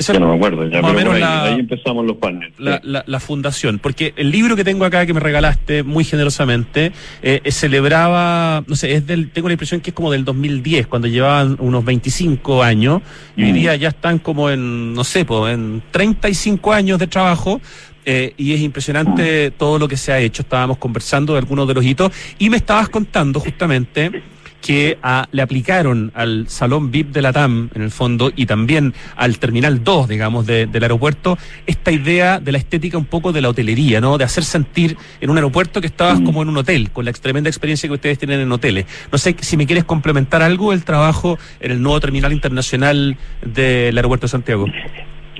Eso 0.00 0.18
no 0.18 0.28
me 0.28 0.36
acuerdo, 0.36 0.66
ya, 0.66 0.80
pero 0.80 1.12
ahí, 1.12 1.60
empezamos 1.60 2.06
los 2.06 2.16
partners. 2.16 2.54
La, 2.56 2.80
la, 3.06 3.20
fundación, 3.20 3.78
porque 3.78 4.14
el 4.16 4.30
libro 4.30 4.56
que 4.56 4.64
tengo 4.64 4.86
acá 4.86 5.04
que 5.04 5.12
me 5.12 5.20
regalaste 5.20 5.82
muy 5.82 6.04
generosamente 6.04 6.92
eh, 7.22 7.42
eh, 7.44 7.52
celebraba, 7.52 8.64
no 8.66 8.76
sé, 8.76 8.94
es 8.94 9.06
del, 9.06 9.30
tengo 9.30 9.48
la 9.48 9.52
impresión 9.52 9.82
que 9.82 9.90
es 9.90 9.94
como 9.94 10.10
del 10.10 10.24
2010, 10.24 10.86
cuando 10.86 11.06
llevaban 11.06 11.54
unos 11.58 11.84
25 11.84 12.62
años, 12.62 13.02
y 13.36 13.44
hoy 13.44 13.50
mm. 13.50 13.54
día 13.54 13.76
ya 13.76 13.88
están 13.88 14.18
como 14.18 14.48
en, 14.48 14.94
no 14.94 15.04
sé, 15.04 15.26
pues, 15.26 15.52
en 15.52 15.82
35 15.90 16.72
años 16.72 16.98
de 16.98 17.06
trabajo, 17.06 17.60
eh, 18.06 18.32
y 18.38 18.54
es 18.54 18.60
impresionante 18.62 19.50
mm. 19.50 19.58
todo 19.58 19.78
lo 19.78 19.86
que 19.86 19.98
se 19.98 20.12
ha 20.12 20.18
hecho. 20.18 20.40
Estábamos 20.40 20.78
conversando 20.78 21.34
de 21.34 21.40
algunos 21.40 21.68
de 21.68 21.74
los 21.74 21.84
hitos 21.84 22.10
y 22.38 22.48
me 22.48 22.56
estabas 22.56 22.88
contando 22.88 23.38
justamente 23.38 24.22
que 24.60 24.98
le 25.32 25.42
aplicaron 25.42 26.12
al 26.14 26.48
salón 26.48 26.90
VIP 26.90 27.12
de 27.12 27.22
la 27.22 27.32
TAM, 27.32 27.70
en 27.74 27.82
el 27.82 27.90
fondo, 27.90 28.30
y 28.34 28.46
también 28.46 28.94
al 29.16 29.38
terminal 29.38 29.82
2, 29.82 30.08
digamos, 30.08 30.46
del 30.46 30.82
aeropuerto, 30.82 31.38
esta 31.66 31.90
idea 31.92 32.40
de 32.40 32.52
la 32.52 32.58
estética 32.58 32.98
un 32.98 33.04
poco 33.04 33.32
de 33.32 33.40
la 33.40 33.48
hotelería, 33.48 34.00
¿no? 34.00 34.18
De 34.18 34.24
hacer 34.24 34.44
sentir 34.44 34.96
en 35.20 35.30
un 35.30 35.36
aeropuerto 35.36 35.80
que 35.80 35.86
estabas 35.86 36.20
mm. 36.20 36.24
como 36.24 36.42
en 36.42 36.48
un 36.48 36.58
hotel, 36.58 36.90
con 36.90 37.04
la 37.04 37.12
tremenda 37.12 37.48
experiencia 37.48 37.88
que 37.88 37.94
ustedes 37.94 38.18
tienen 38.18 38.40
en 38.40 38.52
hoteles. 38.52 38.86
No 39.10 39.18
sé 39.18 39.34
si 39.40 39.56
me 39.56 39.66
quieres 39.66 39.84
complementar 39.84 40.42
algo 40.42 40.72
el 40.72 40.84
trabajo 40.84 41.38
en 41.60 41.72
el 41.72 41.82
nuevo 41.82 42.00
terminal 42.00 42.32
internacional 42.32 43.16
del 43.44 43.96
aeropuerto 43.96 44.26
de 44.26 44.30
Santiago. 44.30 44.66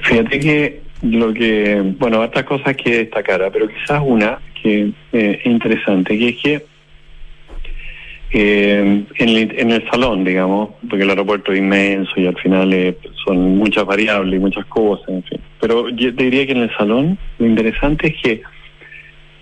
Fíjate 0.03 0.41
que 0.41 0.83
lo 1.03 1.33
que, 1.33 1.95
bueno, 1.99 2.23
estas 2.25 2.45
cosas 2.45 2.77
que 2.77 2.99
destacar, 2.99 3.49
pero 3.53 3.69
quizás 3.69 4.03
una 4.05 4.39
que 4.63 4.93
eh, 5.13 5.41
es 5.41 5.47
interesante, 5.47 6.19
que 6.19 6.29
es 6.29 6.37
que 6.37 6.67
eh, 8.33 9.05
en, 9.17 9.29
el, 9.29 9.59
en, 9.59 9.71
el, 9.73 9.91
salón, 9.91 10.25
digamos, 10.25 10.71
porque 10.89 11.03
el 11.03 11.11
aeropuerto 11.11 11.53
es 11.53 11.59
inmenso 11.59 12.13
y 12.17 12.27
al 12.27 12.37
final 12.39 12.73
eh, 12.73 12.97
son 13.25 13.57
muchas 13.59 13.85
variables 13.85 14.37
y 14.37 14.39
muchas 14.39 14.67
cosas, 14.67 15.09
en 15.09 15.23
fin. 15.25 15.41
Pero 15.61 15.89
yo 15.91 16.15
te 16.15 16.25
diría 16.25 16.47
que 16.47 16.53
en 16.53 16.63
el 16.63 16.77
salón 16.77 17.19
lo 17.39 17.47
interesante 17.47 18.09
es 18.09 18.15
que 18.23 18.43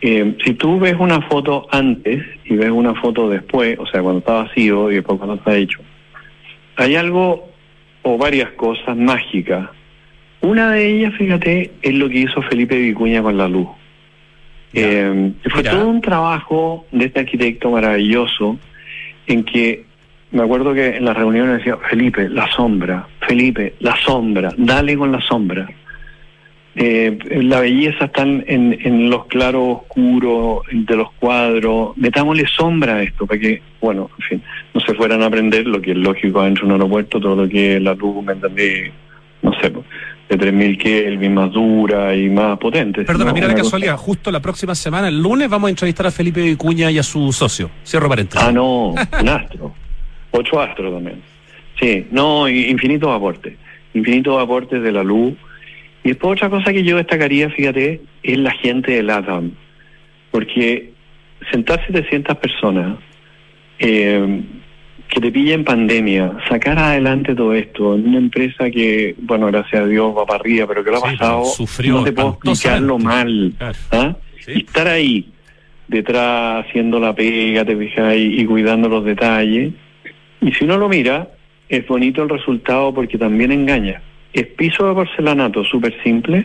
eh, 0.01 0.37
si 0.45 0.55
tú 0.55 0.79
ves 0.79 0.95
una 0.99 1.21
foto 1.23 1.67
antes 1.71 2.25
y 2.45 2.57
ves 2.57 2.71
una 2.71 2.95
foto 2.95 3.29
después, 3.29 3.79
o 3.79 3.87
sea, 3.87 4.01
cuando 4.01 4.21
está 4.21 4.33
vacío 4.45 4.91
y 4.91 4.97
después 4.97 5.19
cuando 5.19 5.37
está 5.37 5.55
hecho, 5.55 5.81
hay 6.77 6.97
algo 6.97 7.49
o 8.03 8.17
varias 8.17 8.51
cosas 8.53 8.97
mágicas. 8.97 9.69
Una 10.41 10.71
de 10.71 10.87
ellas, 10.87 11.15
fíjate, 11.19 11.73
es 11.83 11.95
lo 11.95 12.09
que 12.09 12.21
hizo 12.21 12.41
Felipe 12.43 12.79
Vicuña 12.79 13.23
con 13.23 13.37
la 13.37 13.49
luz. 13.49 13.69
Eh, 14.73 15.33
fue 15.51 15.63
todo 15.63 15.89
un 15.89 16.01
trabajo 16.01 16.87
de 16.93 17.07
este 17.07 17.21
arquitecto 17.21 17.71
maravilloso 17.71 18.59
en 19.29 19.45
que 19.45 19.85
me 20.31 20.43
acuerdo 20.43 20.75
que 20.75 20.97
en 20.97 21.05
las 21.05 21.17
reuniones 21.17 21.59
decía, 21.59 21.77
Felipe, 21.89 22.29
la 22.29 22.51
sombra, 22.51 23.07
Felipe, 23.27 23.75
la 23.81 23.97
sombra, 23.97 24.53
dale 24.57 24.97
con 24.97 25.13
la 25.13 25.21
sombra. 25.21 25.69
Eh, 26.75 27.19
la 27.43 27.61
belleza 27.61 28.05
está 28.05 28.23
en, 28.23 28.45
en 28.47 29.11
los 29.11 29.27
claros 29.27 29.79
oscuros 29.79 30.61
de 30.71 30.97
los 30.97 31.11
cuadros, 31.13 31.97
metámosle 31.97 32.47
sombra 32.47 32.97
a 32.97 33.03
esto 33.03 33.27
para 33.27 33.41
que, 33.41 33.63
bueno, 33.81 34.11
en 34.19 34.25
fin, 34.25 34.43
no 34.75 34.81
se 34.81 34.95
fueran 34.95 35.23
a 35.23 35.27
aprender 35.27 35.67
lo 35.67 35.81
que 35.81 35.91
es 35.91 35.97
lógico 35.97 36.43
dentro 36.43 36.67
de 36.67 36.75
un 36.75 36.81
aeropuerto, 36.81 37.21
todo 37.21 37.35
lo 37.35 37.49
que 37.49 37.77
es 37.77 37.83
la 37.83 37.95
luz, 37.95 38.25
¿me 38.25 38.33
entendí? 38.35 38.93
no 39.43 39.53
sé, 39.61 39.73
de 40.29 40.39
3.000 40.39 40.79
Kelvin, 40.79 41.35
más 41.35 41.51
dura 41.51 42.15
y 42.15 42.29
más 42.29 42.59
potente. 42.59 43.05
Perdona, 43.05 43.33
mira 43.33 43.49
la 43.49 43.55
casualidad, 43.55 43.97
justo 43.97 44.31
la 44.31 44.41
próxima 44.41 44.75
semana, 44.75 45.09
el 45.09 45.21
lunes, 45.21 45.49
vamos 45.49 45.69
a 45.69 45.71
entrevistar 45.71 46.07
a 46.07 46.11
Felipe 46.11 46.43
Vicuña 46.43 46.91
y 46.91 46.99
a 46.99 47.03
su 47.03 47.33
socio. 47.33 47.71
Cierro 47.85 48.09
paréntesis. 48.09 48.47
Ah, 48.47 48.53
no, 48.53 48.89
un 49.21 49.29
astro. 49.29 49.75
Ocho 50.31 50.61
astros 50.61 50.93
también. 50.93 51.23
Sí, 51.81 52.07
no, 52.11 52.49
infinitos 52.49 53.09
aportes. 53.15 53.55
Infinitos 53.95 54.41
aportes 54.43 54.83
de 54.83 54.93
la 54.93 55.03
luz. 55.03 55.35
Y 56.05 56.09
después 56.09 56.33
otra 56.33 56.51
cosa 56.51 56.73
que 56.73 56.85
yo 56.85 56.97
destacaría, 56.97 57.49
fíjate, 57.51 58.03
es 58.23 58.39
la 58.39 58.51
gente 58.51 58.93
de 58.93 59.03
LATAM. 59.03 59.53
Porque 60.31 60.93
sentar 61.51 61.85
700 61.87 62.37
personas 62.37 62.99
eh, 63.79 64.43
que 65.09 65.21
te 65.21 65.33
pilla 65.33 65.55
en 65.55 65.65
pandemia, 65.65 66.37
sacar 66.49 66.79
adelante 66.79 67.35
todo 67.35 67.55
esto 67.55 67.95
en 67.95 68.09
una 68.09 68.19
empresa 68.19 68.71
que, 68.71 69.15
bueno, 69.19 69.47
gracias 69.47 69.83
a 69.83 69.87
Dios 69.87 70.15
va 70.17 70.27
para 70.27 70.41
arriba, 70.41 70.67
pero 70.67 70.85
que 70.85 70.91
lo 70.91 70.99
ha 70.99 71.01
pasado, 71.01 71.45
sufrió 71.47 71.95
no 71.95 72.05
te 72.05 72.13
puedo 72.13 72.39
explicarlo 72.43 72.99
mal. 72.99 73.55
¿ah? 73.91 74.15
Y 74.47 74.61
estar 74.61 74.87
ahí, 74.87 75.29
detrás, 75.89 76.67
haciendo 76.67 77.01
la 77.01 77.15
pega, 77.15 77.65
te 77.65 77.77
fijas, 77.77 78.17
y, 78.17 78.41
y 78.41 78.45
cuidando 78.45 78.89
los 78.89 79.05
detalles. 79.05 79.73
Y 80.43 80.53
si 80.53 80.65
uno 80.65 80.77
lo 80.77 80.89
mira, 80.89 81.29
es 81.69 81.87
bonito 81.87 82.23
el 82.23 82.29
resultado 82.29 82.93
porque 82.93 83.17
también 83.17 83.51
engaña. 83.51 84.03
Es 84.35 84.47
piso 84.47 84.87
de 84.87 84.95
porcelanato 84.95 85.65
súper 85.65 85.95
simple, 86.03 86.45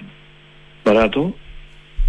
barato, 0.85 1.35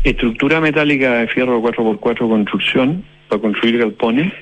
estructura 0.05 0.61
metálica 0.61 1.15
de 1.15 1.27
fierro 1.27 1.61
4x4 1.61 2.29
construcción 2.29 3.05
para 3.29 3.43
construir 3.43 3.79
galpones 3.79 4.33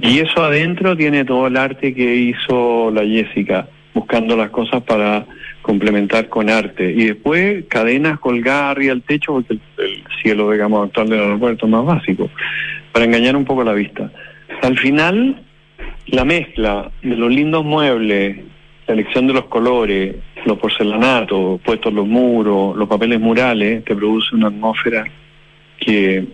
y 0.00 0.20
eso 0.20 0.44
adentro 0.44 0.96
tiene 0.96 1.24
todo 1.24 1.48
el 1.48 1.56
arte 1.56 1.94
que 1.94 2.14
hizo 2.14 2.90
la 2.92 3.02
Jessica, 3.04 3.68
buscando 3.94 4.36
las 4.36 4.50
cosas 4.50 4.82
para 4.82 5.26
complementar 5.62 6.28
con 6.28 6.48
arte. 6.48 6.92
Y 6.92 7.06
después 7.06 7.64
cadenas 7.68 8.20
colgadas 8.20 8.72
arriba 8.72 8.94
del 8.94 9.02
techo, 9.02 9.32
porque 9.32 9.58
el, 9.78 10.04
cielo, 10.22 10.50
digamos, 10.50 10.86
actual 10.86 11.08
del 11.08 11.20
aeropuerto 11.20 11.66
es 11.66 11.72
más 11.72 11.84
básico, 11.84 12.30
para 12.92 13.04
engañar 13.04 13.36
un 13.36 13.44
poco 13.44 13.64
la 13.64 13.72
vista. 13.72 14.10
Al 14.62 14.78
final, 14.78 15.42
la 16.06 16.24
mezcla 16.24 16.90
de 17.02 17.16
los 17.16 17.30
lindos 17.30 17.64
muebles, 17.64 18.38
la 18.86 18.94
elección 18.94 19.26
de 19.26 19.34
los 19.34 19.44
colores, 19.46 20.16
los 20.46 20.58
porcelanatos 20.58 21.60
puestos 21.60 21.92
los 21.92 22.06
muros, 22.06 22.76
los 22.76 22.88
papeles 22.88 23.20
murales, 23.20 23.84
te 23.84 23.94
produce 23.94 24.34
una 24.34 24.46
atmósfera 24.46 25.04
que 25.78 26.24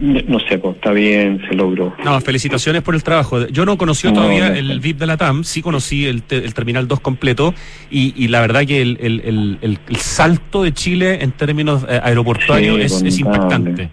no 0.00 0.40
sé, 0.40 0.58
pues 0.58 0.76
está 0.76 0.90
bien, 0.90 1.40
se 1.48 1.54
logró. 1.54 1.94
No, 2.04 2.20
felicitaciones 2.20 2.82
por 2.82 2.94
el 2.94 3.04
trabajo. 3.04 3.46
Yo 3.46 3.64
no 3.64 3.78
conocí 3.78 4.12
todavía 4.12 4.48
el 4.48 4.80
VIP 4.80 4.98
de 4.98 5.06
la 5.06 5.16
TAM, 5.16 5.44
sí 5.44 5.62
conocí 5.62 6.06
el, 6.06 6.22
Terminal 6.22 6.88
2 6.88 7.00
completo 7.00 7.54
y, 7.90 8.28
la 8.28 8.40
verdad 8.40 8.64
que 8.66 8.82
el, 8.82 9.78
salto 9.96 10.62
de 10.62 10.72
Chile 10.72 11.22
en 11.22 11.32
términos 11.32 11.84
eh, 11.88 12.00
aeroportuarios 12.02 13.02
es, 13.02 13.18
impactante. 13.18 13.90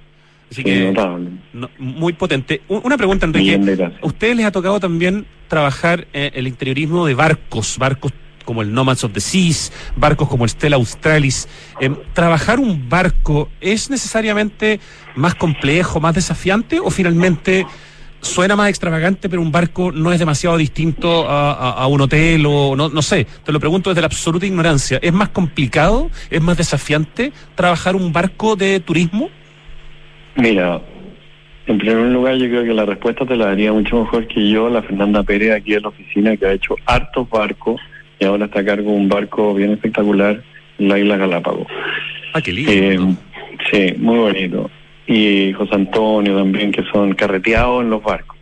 Así 0.49 0.63
que, 0.63 0.93
muy 1.77 2.13
potente. 2.13 2.61
Una 2.67 2.97
pregunta, 2.97 3.25
Enrique. 3.25 3.59
¿A 4.01 4.05
ustedes 4.05 4.35
les 4.35 4.45
ha 4.45 4.51
tocado 4.51 4.79
también 4.79 5.25
trabajar 5.47 6.07
eh, 6.13 6.31
el 6.33 6.47
interiorismo 6.47 7.05
de 7.05 7.13
barcos, 7.13 7.77
barcos 7.77 8.11
como 8.43 8.62
el 8.62 8.73
Nomads 8.73 9.04
of 9.04 9.13
the 9.13 9.21
Seas, 9.21 9.71
barcos 9.95 10.27
como 10.27 10.43
el 10.43 10.49
Stella 10.49 10.75
Australis. 10.75 11.47
Em, 11.80 11.95
¿Trabajar 12.13 12.60
un 12.60 12.89
barco 12.89 13.49
es 13.60 13.89
necesariamente 13.89 14.80
más 15.15 15.36
complejo, 15.36 15.99
más 15.99 16.15
desafiante 16.15 16.80
o 16.80 16.89
finalmente 16.89 17.65
suena 18.21 18.56
más 18.56 18.69
extravagante, 18.69 19.30
pero 19.30 19.41
un 19.41 19.51
barco 19.51 19.91
no 19.91 20.12
es 20.12 20.19
demasiado 20.19 20.58
distinto 20.58 21.25
a, 21.27 21.86
un 21.88 22.01
hotel 22.01 22.45
o 22.45 22.75
no, 22.75 22.89
no 22.89 23.01
sé? 23.01 23.25
Te 23.43 23.51
lo 23.51 23.60
pregunto 23.60 23.89
desde 23.89 24.01
la 24.01 24.08
absoluta 24.08 24.45
ignorancia. 24.45 24.99
¿Es 25.01 25.13
más 25.13 25.30
complicado, 25.30 26.10
es 26.30 26.41
más 26.41 26.58
desafiante 26.58 27.34
trabajar 27.56 27.95
un 27.95 28.13
barco 28.13 28.56
de 28.56 28.80
turismo? 28.80 29.30
Mira, 30.36 30.82
en 31.67 31.77
primer 31.77 32.12
lugar, 32.12 32.36
yo 32.36 32.47
creo 32.47 32.63
que 32.63 32.73
la 32.73 32.86
respuesta 32.86 33.25
te 33.25 33.36
la 33.36 33.47
daría 33.47 33.73
mucho 33.73 34.01
mejor 34.01 34.27
que 34.27 34.49
yo, 34.49 34.69
la 34.69 34.82
Fernanda 34.82 35.23
Pérez, 35.23 35.54
aquí 35.54 35.73
en 35.73 35.84
la 35.84 35.89
oficina, 35.89 36.38
que 36.38 36.45
ha 36.45 36.54
hecho 36.54 36.75
hartos 36.86 37.30
barcos 37.30 37.82
y 38.21 38.25
ahora 38.25 38.45
está 38.45 38.60
a 38.60 38.65
cargo 38.65 38.91
de 38.91 38.97
un 38.97 39.10
barco 39.10 39.55
bien 39.55 39.71
espectacular 39.71 40.43
en 40.77 40.88
la 40.88 40.99
isla 40.99 41.17
Galápagos. 41.17 41.67
Ah, 42.34 42.41
qué 42.41 42.53
lindo. 42.53 42.71
Eh, 42.71 42.99
sí, 43.71 43.95
muy 43.97 44.19
bonito. 44.19 44.69
Y 45.07 45.51
José 45.53 45.73
Antonio 45.73 46.38
también, 46.38 46.71
que 46.71 46.84
son 46.93 47.15
carreteados 47.15 47.84
en 47.84 47.89
los 47.89 48.03
barcos. 48.03 48.38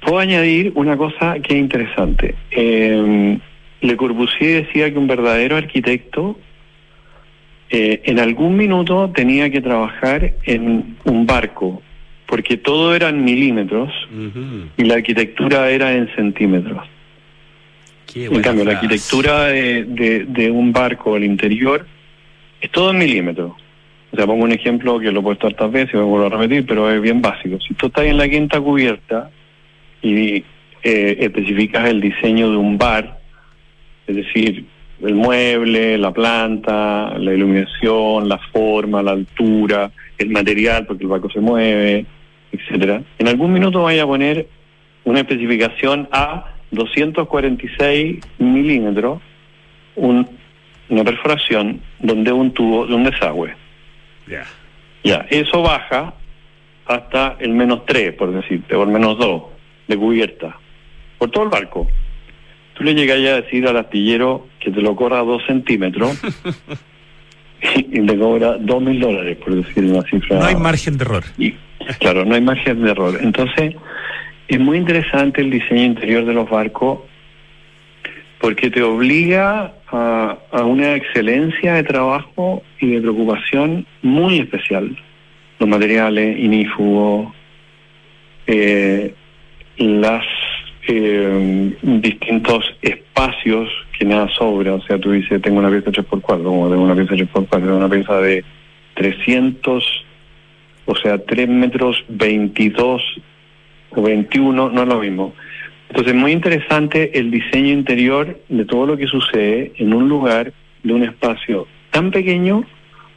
Puedo 0.00 0.18
añadir 0.18 0.72
una 0.74 0.96
cosa 0.96 1.38
que 1.40 1.54
es 1.54 1.60
interesante. 1.60 2.34
Eh, 2.50 3.38
Le 3.82 3.96
Corbusier 3.96 4.64
decía 4.64 4.90
que 4.90 4.98
un 4.98 5.06
verdadero 5.06 5.56
arquitecto 5.56 6.38
eh, 7.68 8.00
en 8.04 8.18
algún 8.18 8.56
minuto 8.56 9.10
tenía 9.14 9.50
que 9.50 9.60
trabajar 9.60 10.32
en 10.44 10.96
un 11.04 11.26
barco, 11.26 11.82
porque 12.26 12.56
todo 12.56 12.94
era 12.94 13.10
en 13.10 13.22
milímetros 13.22 13.92
y 14.78 14.84
la 14.84 14.94
arquitectura 14.94 15.68
era 15.70 15.92
en 15.92 16.08
centímetros 16.14 16.95
en 18.24 18.42
cambio, 18.42 18.64
la 18.64 18.72
arquitectura 18.72 19.46
de, 19.46 20.50
un 20.52 20.72
barco 20.72 21.14
al 21.14 21.24
interior 21.24 21.86
es 22.60 22.70
todo 22.70 22.90
en 22.90 22.98
milímetros. 22.98 23.52
O 24.12 24.16
sea, 24.16 24.26
pongo 24.26 24.44
un 24.44 24.52
ejemplo 24.52 24.98
que 24.98 25.12
lo 25.12 25.20
he 25.20 25.22
puesto 25.22 25.46
hartas 25.46 25.70
veces, 25.70 25.94
me 25.94 26.02
vuelvo 26.02 26.26
a 26.26 26.30
repetir, 26.30 26.64
pero 26.66 26.90
es 26.90 27.00
bien 27.02 27.20
básico. 27.20 27.58
Si 27.60 27.74
tú 27.74 27.88
estás 27.88 28.06
en 28.06 28.16
la 28.16 28.28
quinta 28.28 28.60
cubierta 28.60 29.30
y 30.00 30.44
eh, 30.82 31.16
especificas 31.20 31.88
el 31.88 32.00
diseño 32.00 32.50
de 32.50 32.56
un 32.56 32.78
bar, 32.78 33.18
es 34.06 34.16
decir, 34.16 34.64
el 35.02 35.14
mueble, 35.14 35.98
la 35.98 36.12
planta, 36.12 37.18
la 37.18 37.34
iluminación, 37.34 38.28
la 38.28 38.38
forma, 38.38 39.02
la 39.02 39.12
altura, 39.12 39.90
el 40.16 40.30
material, 40.30 40.86
porque 40.86 41.04
el 41.04 41.10
barco 41.10 41.28
se 41.28 41.40
mueve, 41.40 42.06
etcétera. 42.52 43.02
En 43.18 43.28
algún 43.28 43.52
minuto 43.52 43.82
vaya 43.82 44.04
a 44.04 44.06
poner 44.06 44.46
una 45.04 45.20
especificación 45.20 46.08
A 46.12 46.55
246 46.76 48.20
milímetros 48.38 49.20
una 49.96 51.04
perforación 51.04 51.80
donde 51.98 52.30
un 52.32 52.52
tubo 52.52 52.86
de 52.86 52.94
un 52.94 53.04
desagüe. 53.04 53.54
Ya. 54.28 54.44
Ya, 55.02 55.26
eso 55.30 55.62
baja 55.62 56.14
hasta 56.86 57.36
el 57.40 57.50
menos 57.50 57.84
3, 57.86 58.12
por 58.14 58.32
decirte, 58.32 58.74
o 58.74 58.82
el 58.82 58.90
menos 58.90 59.18
2 59.18 59.42
de 59.88 59.96
cubierta, 59.96 60.58
por 61.18 61.30
todo 61.30 61.44
el 61.44 61.50
barco. 61.50 61.86
Tú 62.74 62.84
le 62.84 62.94
llegas 62.94 63.18
a 63.18 63.40
decir 63.40 63.66
al 63.66 63.76
astillero 63.76 64.48
que 64.60 64.70
te 64.70 64.80
lo 64.80 64.94
cobra 64.94 65.18
2 65.18 65.46
centímetros 65.46 66.20
y 67.90 68.00
le 68.00 68.18
cobra 68.18 68.58
2 68.58 68.82
mil 68.82 69.00
dólares, 69.00 69.38
por 69.38 69.54
decir 69.54 69.84
una 69.84 70.02
cifra. 70.02 70.38
No 70.38 70.44
hay 70.44 70.56
margen 70.56 70.98
de 70.98 71.04
error. 71.04 71.24
Y, 71.38 71.54
claro, 71.98 72.24
no 72.24 72.34
hay 72.34 72.40
margen 72.40 72.82
de 72.82 72.90
error. 72.90 73.18
Entonces, 73.20 73.74
es 74.48 74.60
muy 74.60 74.78
interesante 74.78 75.40
el 75.40 75.50
diseño 75.50 75.82
interior 75.82 76.24
de 76.24 76.34
los 76.34 76.48
barcos 76.48 77.00
porque 78.40 78.70
te 78.70 78.82
obliga 78.82 79.72
a, 79.90 80.36
una 80.62 80.94
excelencia 80.94 81.74
de 81.74 81.82
trabajo 81.82 82.62
y 82.80 82.92
de 82.92 83.00
preocupación 83.00 83.86
muy 84.02 84.38
especial. 84.38 84.96
Los 85.58 85.68
materiales 85.68 86.38
inífugos, 86.38 87.32
eh, 88.46 89.14
las 89.78 90.24
eh, 90.86 91.74
distintos 91.82 92.76
espacios 92.82 93.70
que 93.98 94.04
nada 94.04 94.28
sobra. 94.28 94.74
O 94.74 94.82
sea, 94.82 94.98
tú 94.98 95.12
dices, 95.12 95.40
tengo 95.40 95.58
una 95.58 95.70
pieza 95.70 95.90
3x4, 95.90 96.42
como 96.42 96.68
tengo 96.70 96.84
una 96.84 96.94
pieza 96.94 97.14
3x4, 97.14 97.48
tengo 97.48 97.76
una 97.76 97.88
pieza 97.88 98.20
de 98.20 98.44
300, 98.94 100.04
o 100.84 100.96
sea, 100.96 101.18
3 101.18 101.48
metros 101.48 102.04
22 102.08 103.02
o 103.96 104.02
21, 104.02 104.70
no 104.70 104.82
es 104.82 104.88
lo 104.88 105.00
mismo. 105.00 105.34
Entonces, 105.88 106.14
muy 106.14 106.32
interesante 106.32 107.18
el 107.18 107.30
diseño 107.30 107.72
interior 107.72 108.38
de 108.48 108.64
todo 108.64 108.86
lo 108.86 108.96
que 108.96 109.06
sucede 109.06 109.72
en 109.76 109.94
un 109.94 110.08
lugar 110.08 110.52
de 110.82 110.92
un 110.92 111.04
espacio 111.04 111.66
tan 111.90 112.10
pequeño, 112.10 112.64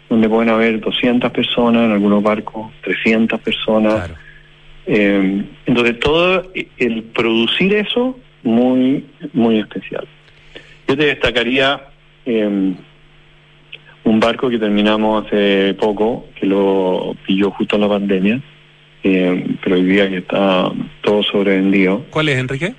donde 0.09 0.29
pueden 0.29 0.49
haber 0.49 0.79
200 0.79 1.31
personas, 1.31 1.83
en 1.85 1.91
algunos 1.91 2.23
barcos 2.23 2.71
300 2.81 3.39
personas. 3.41 4.11
Eh, 4.85 5.43
entonces, 5.65 5.99
todo 5.99 6.51
el 6.77 7.03
producir 7.03 7.73
eso, 7.73 8.17
muy, 8.43 9.05
muy 9.33 9.59
especial. 9.59 10.07
Yo 10.87 10.97
te 10.97 11.05
destacaría 11.05 11.81
eh, 12.25 12.73
un 14.03 14.19
barco 14.19 14.49
que 14.49 14.57
terminamos 14.57 15.25
hace 15.25 15.75
poco, 15.75 16.27
que 16.35 16.45
lo 16.45 17.15
pilló 17.25 17.51
justo 17.51 17.75
en 17.75 17.81
la 17.81 17.89
pandemia, 17.89 18.41
eh, 19.03 19.45
pero 19.63 19.75
hoy 19.75 19.83
día 19.83 20.09
que 20.09 20.17
está 20.17 20.71
todo 21.01 21.23
sobrevendido. 21.23 22.05
¿Cuál 22.09 22.29
es, 22.29 22.37
Enrique? 22.37 22.73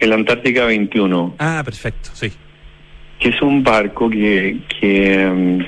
el 0.00 0.12
Antártica 0.12 0.66
21. 0.66 1.36
Ah, 1.38 1.62
perfecto, 1.64 2.10
sí. 2.12 2.30
Que 3.18 3.30
es 3.30 3.40
un 3.42 3.62
barco 3.62 4.10
que, 4.10 4.58
que, 4.80 5.26
mm, 5.26 5.58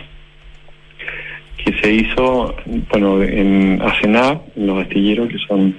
que 1.64 1.78
se 1.80 1.92
hizo, 1.92 2.54
bueno, 2.90 3.22
en 3.22 3.80
Asenab, 3.82 4.42
en 4.56 4.66
los 4.66 4.82
astilleros 4.82 5.28
que 5.28 5.38
son 5.38 5.74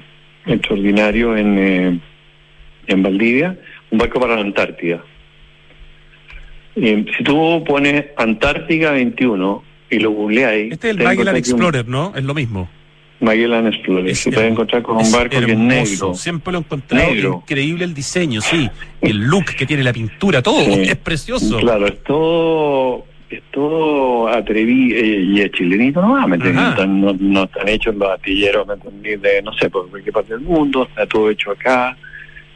extraordinarios 0.46 1.38
en, 1.38 1.58
eh, 1.58 2.00
en 2.88 3.04
Valdivia, 3.04 3.58
un 3.92 4.00
barco 4.00 4.20
para 4.20 4.36
la 4.36 4.42
Antártida. 4.42 5.04
Eh, 6.76 7.06
si 7.18 7.24
tú 7.24 7.64
pones 7.66 8.06
Antártica 8.18 8.92
21 8.92 9.64
y 9.90 10.00
lo 10.00 10.12
googleáis... 10.12 10.74
Este 10.74 10.90
es 10.90 10.98
el 10.98 11.04
Magellan 11.04 11.36
Explorer, 11.36 11.88
¿no? 11.88 12.14
Es 12.16 12.24
lo 12.24 12.34
mismo. 12.34 12.70
Magellan 13.20 13.68
Explorer. 13.68 14.16
Se 14.16 14.32
puede 14.32 14.48
encontrar 14.48 14.84
con 14.84 14.98
un 14.98 15.12
barco 15.12 15.40
que 15.40 15.52
es 15.52 15.58
negro. 15.58 16.14
Siempre 16.14 16.52
lo 16.52 16.60
he 16.60 16.62
encontrado 16.62 17.14
increíble 17.14 17.86
el 17.86 17.94
diseño, 17.94 18.42
sí. 18.42 18.70
El 19.02 19.18
look 19.18 19.46
que 19.46 19.66
tiene 19.66 19.84
la 19.84 19.94
pintura, 19.94 20.42
todo 20.42 20.60
es 20.60 20.96
precioso. 20.98 21.58
Claro, 21.58 21.88
es 21.88 22.04
todo, 22.04 23.06
es 23.30 23.42
todo 23.52 24.28
atrevido 24.28 24.98
eh, 24.98 25.22
y 25.24 25.42
es 25.42 25.52
chilenito 25.52 26.02
no, 26.02 26.28
¿me 26.28 26.38
no, 26.38 27.14
no, 27.14 27.44
están 27.44 27.68
hechos 27.68 27.96
los 27.96 28.10
artilleros, 28.10 28.68
¿me 28.68 29.18
De 29.18 29.42
no 29.42 29.54
sé 29.54 29.70
por 29.70 29.90
qué 30.04 30.12
parte 30.12 30.34
del 30.34 30.42
mundo, 30.42 30.88
está 30.88 31.06
todo 31.08 31.30
hecho 31.30 31.52
acá, 31.52 31.98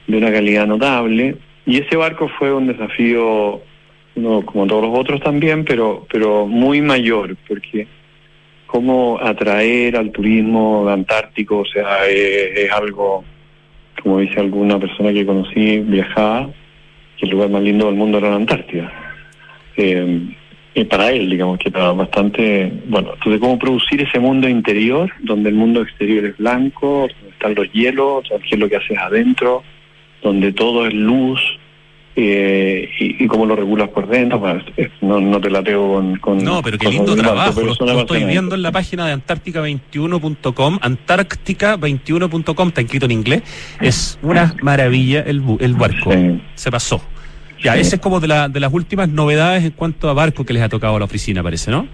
de 0.08 0.18
una 0.18 0.32
calidad 0.32 0.68
notable. 0.68 1.38
Y 1.66 1.78
ese 1.78 1.96
barco 1.96 2.30
fue 2.40 2.54
un 2.54 2.68
desafío, 2.68 3.62
no, 4.16 4.46
como 4.46 4.68
todos 4.68 4.84
los 4.84 4.98
otros 4.98 5.22
también, 5.22 5.66
pero, 5.66 6.06
pero 6.12 6.46
muy 6.46 6.82
mayor, 6.82 7.36
porque 7.48 7.88
cómo 8.72 9.20
atraer 9.22 9.98
al 9.98 10.12
turismo 10.12 10.88
antártico, 10.88 11.60
o 11.60 11.66
sea, 11.66 12.08
es, 12.08 12.72
algo, 12.72 13.26
como 14.02 14.20
dice 14.20 14.40
alguna 14.40 14.80
persona 14.80 15.12
que 15.12 15.26
conocí, 15.26 15.80
viajaba, 15.80 16.50
que 17.18 17.26
el 17.26 17.32
lugar 17.32 17.50
más 17.50 17.64
lindo 17.64 17.88
del 17.88 17.96
mundo 17.96 18.18
era 18.18 18.30
la 18.30 18.38
Antártida. 18.38 18.90
Eh, 19.76 20.22
y 20.74 20.86
para 20.86 21.12
él, 21.12 21.30
digamos, 21.30 21.60
que 21.60 21.68
era 21.68 21.92
bastante, 21.92 22.72
bueno, 22.86 23.12
entonces 23.14 23.42
cómo 23.42 23.60
producir 23.60 24.02
ese 24.02 24.20
mundo 24.20 24.48
interior, 24.48 25.12
donde 25.20 25.50
el 25.50 25.56
mundo 25.56 25.82
exterior 25.82 26.24
es 26.24 26.38
blanco, 26.38 27.10
donde 27.10 27.30
están 27.30 27.56
los 27.56 27.70
hielos, 27.74 28.24
qué 28.30 28.56
es 28.56 28.60
lo 28.60 28.70
que 28.70 28.78
haces 28.78 28.98
adentro, 28.98 29.64
donde 30.24 30.54
todo 30.54 30.88
es 30.88 30.94
luz, 30.94 31.42
eh, 32.16 32.90
y, 33.00 33.28
cómo 33.28 33.46
lo 33.46 33.56
regulas 33.56 33.90
por 33.90 34.08
dentro. 34.08 34.42
no, 35.02 35.22
no 35.22 35.40
te 35.40 35.50
la 35.50 35.64
con, 35.64 36.18
con, 36.18 36.44
No, 36.44 36.62
pero 36.62 36.78
qué 36.78 36.90
lindo 36.90 37.16
trabajo. 37.16 37.62
lo, 37.62 38.00
estoy 38.00 38.26
viendo 38.26 38.56
en 38.56 38.62
la 38.62 38.72
página 38.72 39.08
de 39.08 39.16
antártica21.com. 39.16 40.80
Antártica21.com, 40.80 42.68
está 42.68 42.82
escrito 42.82 43.06
en 43.06 43.12
inglés. 43.12 43.44
Es 43.80 44.20
una 44.22 44.56
maravilla 44.62 45.22
el, 45.22 45.42
el 45.60 45.74
barco. 45.76 46.12
Se 46.56 46.70
pasó. 46.72 47.02
Ya, 47.64 47.78
ese 47.78 47.96
es 47.96 48.02
como 48.02 48.20
de, 48.20 48.28
la, 48.28 48.50
de 48.50 48.60
las 48.60 48.74
últimas 48.74 49.08
novedades 49.08 49.64
en 49.64 49.72
cuanto 49.72 50.10
a 50.10 50.14
barco 50.14 50.46
que 50.46 50.54
les 50.54 50.64
ha 50.64 50.70
tocado 50.70 50.96
a 50.96 51.00
la 51.00 51.06
oficina, 51.06 51.44
parece, 51.44 51.70
¿no? 51.70 51.88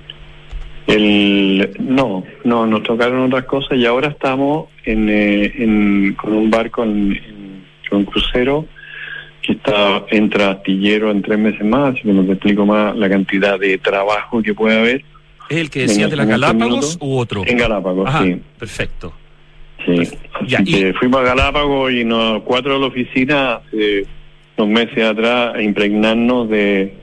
El, 0.88 1.76
no, 1.80 2.24
no, 2.46 2.66
nos 2.66 2.84
tocaron 2.84 3.26
otras 3.26 3.44
cosas 3.44 3.78
y 3.78 3.86
ahora 3.86 4.08
estamos 4.08 4.70
en, 4.86 5.10
eh, 5.10 5.54
en 5.58 6.14
con 6.14 6.32
un 6.32 6.50
barco 6.50 6.84
en, 6.84 7.12
en, 7.12 7.64
un 7.92 8.06
crucero 8.06 8.66
que 9.48 9.54
está 9.54 10.04
entra 10.10 10.52
astillero 10.52 11.10
en 11.10 11.22
tres 11.22 11.40
meses 11.40 11.66
más, 11.66 11.96
que 11.96 12.12
no 12.12 12.26
te 12.26 12.34
explico 12.34 12.66
más 12.66 12.96
la 12.98 13.10
cantidad 13.10 13.58
de 13.58 13.78
trabajo 13.78 14.44
que 14.44 14.54
puede 14.54 14.78
haber. 14.78 15.06
¿Es 15.50 15.58
el 15.58 15.70
que 15.70 15.80
decías 15.82 16.10
de 16.12 16.18
las 16.18 16.28
Galápagos 16.28 16.98
u 17.00 17.18
otro? 17.18 17.44
En 17.46 17.58
Galápagos, 17.58 18.10
sí. 18.22 18.42
Perfecto. 18.60 19.14
Sí, 19.86 20.02
así 20.54 20.92
fuimos 21.00 21.22
a 21.22 21.24
Galápagos 21.24 21.94
y 21.94 22.04
nos, 22.04 22.44
cuatro 22.44 22.74
de 22.74 22.80
la 22.82 22.88
oficina 22.88 23.54
hace 23.54 24.06
unos 24.58 24.70
meses 24.70 25.02
atrás 25.06 25.56
a 25.56 25.62
impregnarnos 25.62 26.50
de, 26.50 26.94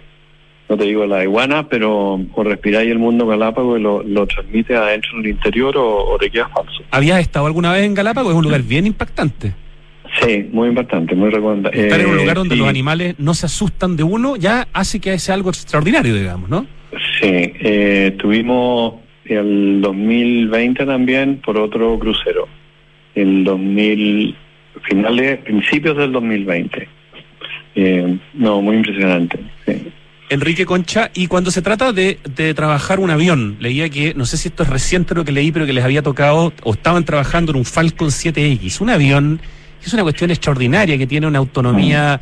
no 0.68 0.76
te 0.76 0.84
digo 0.84 1.06
la 1.06 1.22
iguana, 1.24 1.66
pero 1.66 2.20
o 2.34 2.44
respiráis 2.44 2.90
el 2.90 2.98
mundo 2.98 3.26
Galápagos 3.26 3.80
y 3.80 3.82
lo, 3.82 4.02
lo 4.02 4.26
transmite 4.26 4.76
adentro 4.76 5.12
en 5.14 5.24
el 5.24 5.30
interior 5.30 5.78
o, 5.78 6.12
o 6.12 6.18
te 6.18 6.28
queda 6.28 6.48
falso. 6.48 6.82
¿Habías 6.90 7.20
estado 7.20 7.46
alguna 7.46 7.72
vez 7.72 7.84
en 7.84 7.94
Galápagos? 7.94 8.32
Es 8.32 8.36
un 8.36 8.44
lugar 8.44 8.62
bien 8.62 8.86
impactante. 8.86 9.63
Sí, 10.20 10.48
muy 10.52 10.68
importante, 10.68 11.14
muy 11.14 11.30
recomendable. 11.30 11.82
Estar 11.82 12.00
en 12.00 12.06
un 12.06 12.16
lugar 12.16 12.36
donde 12.36 12.56
los 12.56 12.68
animales 12.68 13.14
no 13.18 13.34
se 13.34 13.46
asustan 13.46 13.96
de 13.96 14.02
uno 14.02 14.36
ya 14.36 14.68
hace 14.72 15.00
que 15.00 15.18
sea 15.18 15.34
algo 15.34 15.50
extraordinario, 15.50 16.14
digamos, 16.14 16.48
¿no? 16.48 16.66
Sí, 17.20 17.26
eh, 17.26 18.10
estuvimos 18.12 18.94
el 19.24 19.80
2020 19.80 20.86
también 20.86 21.40
por 21.44 21.58
otro 21.58 21.98
crucero, 21.98 22.46
el 23.14 23.42
2000, 23.44 24.36
finales, 24.82 25.38
principios 25.38 25.96
del 25.96 26.12
2020. 26.12 26.88
Eh, 27.76 28.18
no, 28.34 28.62
muy 28.62 28.76
impresionante. 28.76 29.40
Enrique 30.30 30.64
Concha, 30.64 31.10
y 31.14 31.26
cuando 31.26 31.50
se 31.50 31.60
trata 31.60 31.92
de, 31.92 32.18
de, 32.36 32.54
trabajar 32.54 33.00
un 33.00 33.10
avión, 33.10 33.56
leía 33.60 33.88
que, 33.90 34.14
no 34.14 34.24
sé 34.24 34.36
si 34.36 34.48
esto 34.48 34.62
es 34.62 34.68
reciente 34.68 35.14
lo 35.14 35.24
que 35.24 35.32
leí, 35.32 35.52
pero 35.52 35.66
que 35.66 35.72
les 35.72 35.84
había 35.84 36.02
tocado, 36.02 36.52
o 36.62 36.72
estaban 36.72 37.04
trabajando 37.04 37.52
en 37.52 37.58
un 37.58 37.64
Falcon 37.64 38.08
7X, 38.08 38.80
un 38.80 38.90
avión 38.90 39.40
es 39.86 39.92
una 39.94 40.02
cuestión 40.02 40.30
extraordinaria 40.30 40.98
que 40.98 41.06
tiene 41.06 41.26
una 41.26 41.38
autonomía, 41.38 42.20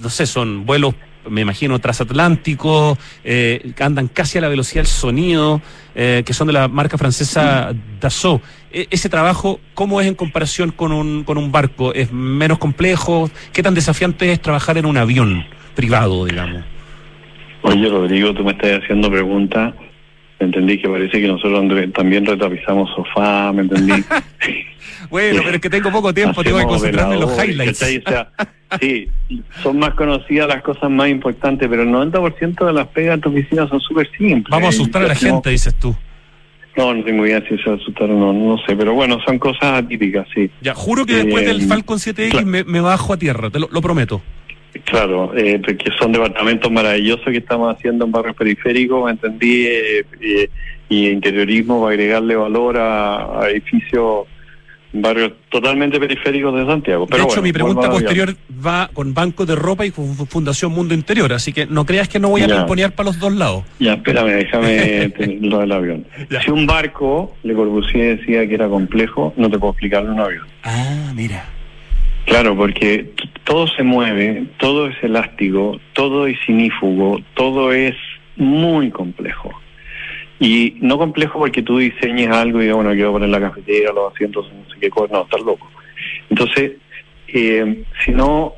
no 0.00 0.08
sé, 0.08 0.26
son 0.26 0.66
vuelos 0.66 0.94
me 1.28 1.40
imagino, 1.40 1.78
transatlánticos, 1.78 2.98
eh, 3.24 3.72
que 3.76 3.84
andan 3.84 4.08
casi 4.08 4.38
a 4.38 4.40
la 4.40 4.48
velocidad 4.48 4.82
del 4.82 4.86
sonido, 4.86 5.60
eh, 5.94 6.22
que 6.24 6.32
son 6.32 6.46
de 6.46 6.52
la 6.52 6.68
marca 6.68 6.98
francesa 6.98 7.72
Dassault. 8.00 8.42
E, 8.72 8.88
ese 8.90 9.08
trabajo, 9.08 9.60
¿cómo 9.74 10.00
es 10.00 10.06
en 10.06 10.14
comparación 10.14 10.72
con 10.72 10.92
un, 10.92 11.24
con 11.24 11.38
un 11.38 11.52
barco? 11.52 11.94
¿Es 11.94 12.12
menos 12.12 12.58
complejo? 12.58 13.30
¿Qué 13.52 13.62
tan 13.62 13.74
desafiante 13.74 14.32
es 14.32 14.40
trabajar 14.40 14.78
en 14.78 14.86
un 14.86 14.96
avión 14.96 15.44
privado, 15.74 16.24
digamos? 16.24 16.62
Oye, 17.62 17.88
Rodrigo, 17.88 18.34
tú 18.34 18.44
me 18.44 18.52
estás 18.52 18.82
haciendo 18.82 19.10
preguntas. 19.10 19.74
Entendí 20.40 20.78
que 20.78 20.88
parece 20.88 21.20
que 21.20 21.28
nosotros 21.28 21.64
también 21.94 22.26
retapizamos 22.26 22.90
sofá, 22.96 23.52
¿me 23.52 23.62
entendí? 23.62 23.92
Bueno, 25.12 25.42
pero 25.44 25.56
es 25.56 25.60
que 25.60 25.68
tengo 25.68 25.92
poco 25.92 26.14
tiempo, 26.14 26.42
tengo 26.42 26.56
que 26.56 26.64
concentrarme 26.64 27.16
en 27.16 27.20
los 27.20 27.38
highlights. 27.38 27.78
sí, 28.80 29.08
son 29.62 29.78
más 29.78 29.92
conocidas 29.92 30.48
las 30.48 30.62
cosas 30.62 30.90
más 30.90 31.10
importantes, 31.10 31.68
pero 31.68 31.82
el 31.82 31.90
90% 31.90 32.64
de 32.64 32.72
las 32.72 32.88
pegas 32.88 33.16
de 33.16 33.20
tu 33.20 33.28
oficina 33.28 33.68
son 33.68 33.78
súper 33.82 34.10
simples. 34.16 34.46
Vamos 34.48 34.68
a 34.68 34.68
asustar 34.70 35.02
a 35.02 35.08
la 35.08 35.14
gente, 35.14 35.50
dices 35.50 35.74
tú. 35.74 35.94
No, 36.78 36.94
no 36.94 37.04
tengo 37.04 37.26
idea 37.26 37.44
si 37.46 37.58
se 37.58 37.70
asustaron 37.70 38.22
o 38.22 38.32
no, 38.32 38.56
no 38.56 38.58
sé, 38.64 38.74
pero 38.74 38.94
bueno, 38.94 39.18
son 39.26 39.38
cosas 39.38 39.84
atípicas, 39.84 40.26
sí. 40.34 40.50
Ya, 40.62 40.72
juro 40.72 41.04
que 41.04 41.16
después 41.16 41.44
del 41.44 41.60
eh, 41.60 41.66
Falcon 41.66 41.98
7X 41.98 42.64
me, 42.64 42.80
bajo 42.80 43.12
a 43.12 43.18
tierra, 43.18 43.50
te 43.50 43.58
lo, 43.58 43.68
prometo. 43.82 44.22
Claro, 44.84 45.36
eh, 45.36 45.60
porque 45.62 45.90
son 46.00 46.12
departamentos 46.12 46.72
maravillosos 46.72 47.26
que 47.26 47.36
estamos 47.36 47.76
haciendo 47.76 48.06
en 48.06 48.12
barrios 48.12 48.34
periféricos, 48.34 49.10
entendí, 49.10 49.66
eh, 49.66 50.48
y 50.88 51.08
interiorismo 51.08 51.82
va 51.82 51.88
a 51.88 51.90
agregarle 51.90 52.34
valor 52.34 52.78
a 52.78 53.46
edificios 53.50 54.31
barrios 54.92 55.32
totalmente 55.48 55.98
periféricos 55.98 56.54
de 56.54 56.66
Santiago. 56.66 57.06
de 57.06 57.22
hecho, 57.22 57.42
mi 57.42 57.52
pregunta 57.52 57.90
posterior 57.90 58.34
va 58.64 58.90
con 58.92 59.14
Banco 59.14 59.46
de 59.46 59.54
Ropa 59.54 59.86
y 59.86 59.90
Fundación 59.90 60.72
Mundo 60.72 60.94
Interior, 60.94 61.32
así 61.32 61.52
que 61.52 61.66
no 61.66 61.86
creas 61.86 62.08
que 62.08 62.18
no 62.18 62.28
voy 62.28 62.42
a 62.42 62.60
imponer 62.60 62.92
para 62.92 63.08
los 63.08 63.18
dos 63.18 63.32
lados. 63.32 63.64
Ya, 63.78 63.94
espérame, 63.94 64.30
déjame 64.30 65.12
lo 65.40 65.58
del 65.58 65.72
avión. 65.72 66.06
Si 66.44 66.50
un 66.50 66.66
barco, 66.66 67.34
Le 67.42 67.54
Corbusier 67.54 68.18
decía 68.18 68.46
que 68.46 68.54
era 68.54 68.68
complejo, 68.68 69.32
no 69.36 69.50
te 69.50 69.58
puedo 69.58 69.72
explicarlo 69.72 70.08
en 70.12 70.14
un 70.14 70.20
avión. 70.20 70.46
Ah, 70.64 71.12
mira. 71.14 71.44
Claro, 72.24 72.56
porque 72.56 73.10
todo 73.44 73.66
se 73.68 73.82
mueve, 73.82 74.46
todo 74.58 74.86
es 74.86 74.96
elástico, 75.02 75.80
todo 75.92 76.26
es 76.26 76.38
sinífugo, 76.46 77.20
todo 77.34 77.72
es 77.72 77.96
muy 78.36 78.90
complejo. 78.90 79.50
Y 80.42 80.74
no 80.80 80.98
complejo 80.98 81.38
porque 81.38 81.62
tú 81.62 81.78
diseñes 81.78 82.28
algo 82.28 82.58
y 82.58 82.62
digas, 82.62 82.74
bueno, 82.74 82.90
quiero 82.94 83.12
poner 83.12 83.28
la 83.28 83.40
cafetera, 83.40 83.92
los 83.92 84.12
asientos, 84.12 84.52
no 84.52 84.74
sé 84.74 84.80
qué 84.80 84.90
cosa, 84.90 85.14
no, 85.14 85.22
estás 85.22 85.40
loco. 85.40 85.70
Entonces, 86.28 86.72
eh, 87.28 87.84
sino 88.04 88.54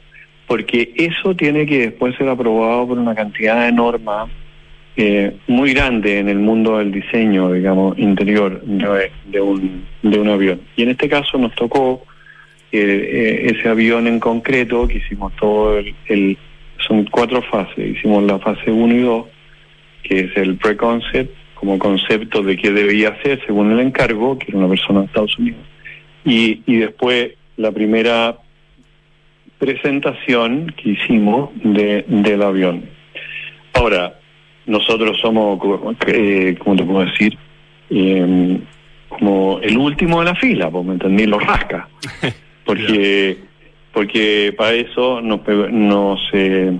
porque 0.46 0.94
eso 0.94 1.36
tiene 1.36 1.66
que 1.66 1.90
después 1.90 2.16
ser 2.16 2.30
aprobado 2.30 2.88
por 2.88 2.98
una 2.98 3.14
cantidad 3.14 3.66
de 3.66 3.72
normas 3.72 4.30
eh, 4.96 5.36
muy 5.46 5.74
grande 5.74 6.20
en 6.20 6.30
el 6.30 6.38
mundo 6.38 6.78
del 6.78 6.90
diseño, 6.90 7.52
digamos, 7.52 7.98
interior 7.98 8.62
de, 8.62 9.40
un, 9.42 9.84
de 10.00 10.18
un 10.18 10.28
avión. 10.30 10.62
Y 10.76 10.84
en 10.84 10.88
este 10.88 11.06
caso 11.06 11.36
nos 11.36 11.54
tocó 11.54 12.02
eh, 12.72 13.52
ese 13.54 13.68
avión 13.68 14.06
en 14.06 14.20
concreto, 14.20 14.88
que 14.88 14.98
hicimos 14.98 15.36
todo 15.36 15.76
el, 15.76 15.94
el, 16.06 16.38
son 16.78 17.04
cuatro 17.10 17.42
fases, 17.42 17.94
hicimos 17.94 18.22
la 18.24 18.38
fase 18.38 18.70
1 18.70 18.94
y 18.94 19.00
2, 19.00 19.26
que 20.02 20.20
es 20.20 20.36
el 20.38 20.56
pre-concept, 20.56 21.43
como 21.64 21.78
concepto 21.78 22.42
de 22.42 22.56
qué 22.56 22.70
debía 22.70 23.08
hacer 23.08 23.40
según 23.46 23.72
el 23.72 23.80
encargo, 23.80 24.38
que 24.38 24.46
era 24.48 24.58
una 24.58 24.68
persona 24.68 25.00
de 25.00 25.06
Estados 25.06 25.38
Unidos. 25.38 25.60
Y, 26.24 26.60
y 26.66 26.76
después 26.76 27.32
la 27.56 27.72
primera 27.72 28.36
presentación 29.58 30.74
que 30.76 30.90
hicimos 30.90 31.50
de, 31.62 32.04
del 32.06 32.42
avión. 32.42 32.84
Ahora, 33.72 34.18
nosotros 34.66 35.18
somos, 35.20 35.58
eh, 36.06 36.54
¿cómo 36.58 36.76
te 36.76 36.84
puedo 36.84 37.06
decir? 37.06 37.38
Em, 37.88 38.60
como 39.08 39.58
el 39.62 39.78
último 39.78 40.20
de 40.20 40.26
la 40.26 40.34
fila, 40.34 40.70
pues 40.70 40.84
me 40.84 40.92
entendí, 40.94 41.26
los 41.26 41.42
rasca. 41.42 41.88
Porque, 42.64 43.36
porque 43.92 44.54
para 44.56 44.72
eso 44.72 45.20
nos, 45.20 45.46
nos, 45.70 46.18
eh, 46.32 46.72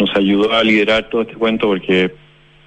nos 0.00 0.16
ayudó 0.16 0.52
a 0.52 0.64
liderar 0.64 1.08
todo 1.08 1.22
este 1.22 1.34
cuento, 1.34 1.68
porque 1.68 2.10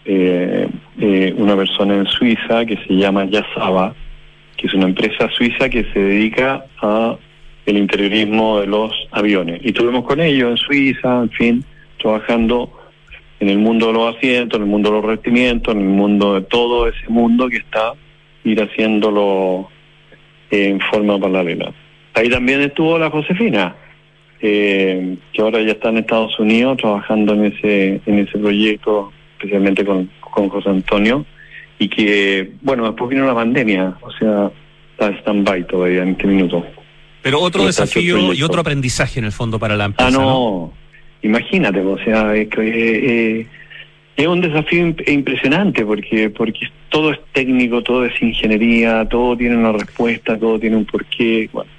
eh, 0.10 0.70
eh, 1.02 1.34
una 1.38 1.56
persona 1.58 1.96
en 1.96 2.06
Suiza 2.06 2.66
que 2.66 2.78
se 2.78 2.96
llama 2.96 3.26
Yasaba, 3.26 3.94
que 4.56 4.68
es 4.68 4.74
una 4.74 4.86
empresa 4.86 5.30
suiza 5.30 5.70
que 5.70 5.84
se 5.92 6.00
dedica 6.00 6.66
a 6.82 7.18
el 7.66 7.78
interiorismo 7.78 8.62
de 8.62 8.68
los 8.68 8.92
aviones. 9.12 9.60
Y 9.64 9.70
estuvimos 9.70 10.06
con 10.06 10.22
ellos 10.22 10.52
en 10.52 10.58
Suiza, 10.58 11.24
en 11.24 11.30
fin, 11.32 11.66
trabajando 11.98 12.72
en 13.42 13.50
el 13.50 13.60
mundo 13.60 13.88
de 13.88 13.94
los 13.94 14.16
asientos, 14.16 14.58
en 14.58 14.64
el 14.64 14.70
mundo 14.70 14.90
de 14.90 14.96
los 14.96 15.06
revestimientos, 15.06 15.76
en 15.76 15.82
el 15.82 15.88
mundo 15.88 16.36
de 16.36 16.42
todo 16.42 16.88
ese 16.88 17.10
mundo 17.10 17.50
que 17.50 17.58
está, 17.58 17.94
ir 18.46 18.62
haciéndolo 18.62 19.70
en 20.50 20.80
forma 20.80 21.20
paralela. 21.20 21.74
Ahí 22.14 22.30
también 22.30 22.62
estuvo 22.62 22.98
la 22.98 23.10
Josefina, 23.10 23.76
eh, 24.40 25.18
que 25.34 25.42
ahora 25.42 25.62
ya 25.62 25.74
está 25.74 25.90
en 25.90 25.98
Estados 25.98 26.40
Unidos 26.40 26.78
trabajando 26.78 27.34
en 27.34 27.46
ese 27.46 28.02
en 28.06 28.20
ese 28.20 28.38
proyecto, 28.38 29.12
especialmente 29.38 29.86
con, 29.86 30.10
con 30.20 30.50
José 30.50 30.70
Antonio, 30.70 31.26
y 31.80 31.88
que, 31.90 32.52
bueno, 32.62 32.86
después 32.86 33.10
vino 33.10 33.26
la 33.26 33.36
pandemia, 33.36 33.98
o 34.02 34.12
sea, 34.12 34.52
está 34.92 35.10
stand-by 35.20 35.68
todavía 35.68 36.04
en 36.04 36.10
este 36.10 36.28
minuto. 36.28 36.66
Pero 37.22 37.40
otro 37.40 37.66
desafío 37.66 38.34
y 38.34 38.42
otro 38.44 38.62
aprendizaje 38.62 39.20
en 39.20 39.26
el 39.26 39.32
fondo 39.32 39.60
para 39.60 39.76
la 39.76 39.86
empresa. 39.86 40.08
Ah, 40.08 40.12
no, 40.12 40.74
imagínate, 41.22 41.82
o 41.82 41.98
sea, 42.04 42.36
es 42.36 42.48
que... 42.50 43.40
Eh, 43.42 43.48
es 44.18 44.26
un 44.26 44.42
desafío 44.42 44.96
impresionante 45.06 45.86
porque 45.86 46.32
porque 46.32 46.68
todo 46.90 47.12
es 47.12 47.20
técnico, 47.34 47.84
todo 47.84 48.04
es 48.04 48.20
ingeniería, 48.20 49.08
todo 49.08 49.38
tiene 49.38 49.56
una 49.56 49.72
respuesta, 49.72 50.38
todo 50.40 50.60
tiene 50.60 50.76
un 50.76 50.86
porqué. 50.86 51.48
Bueno, 51.54 51.70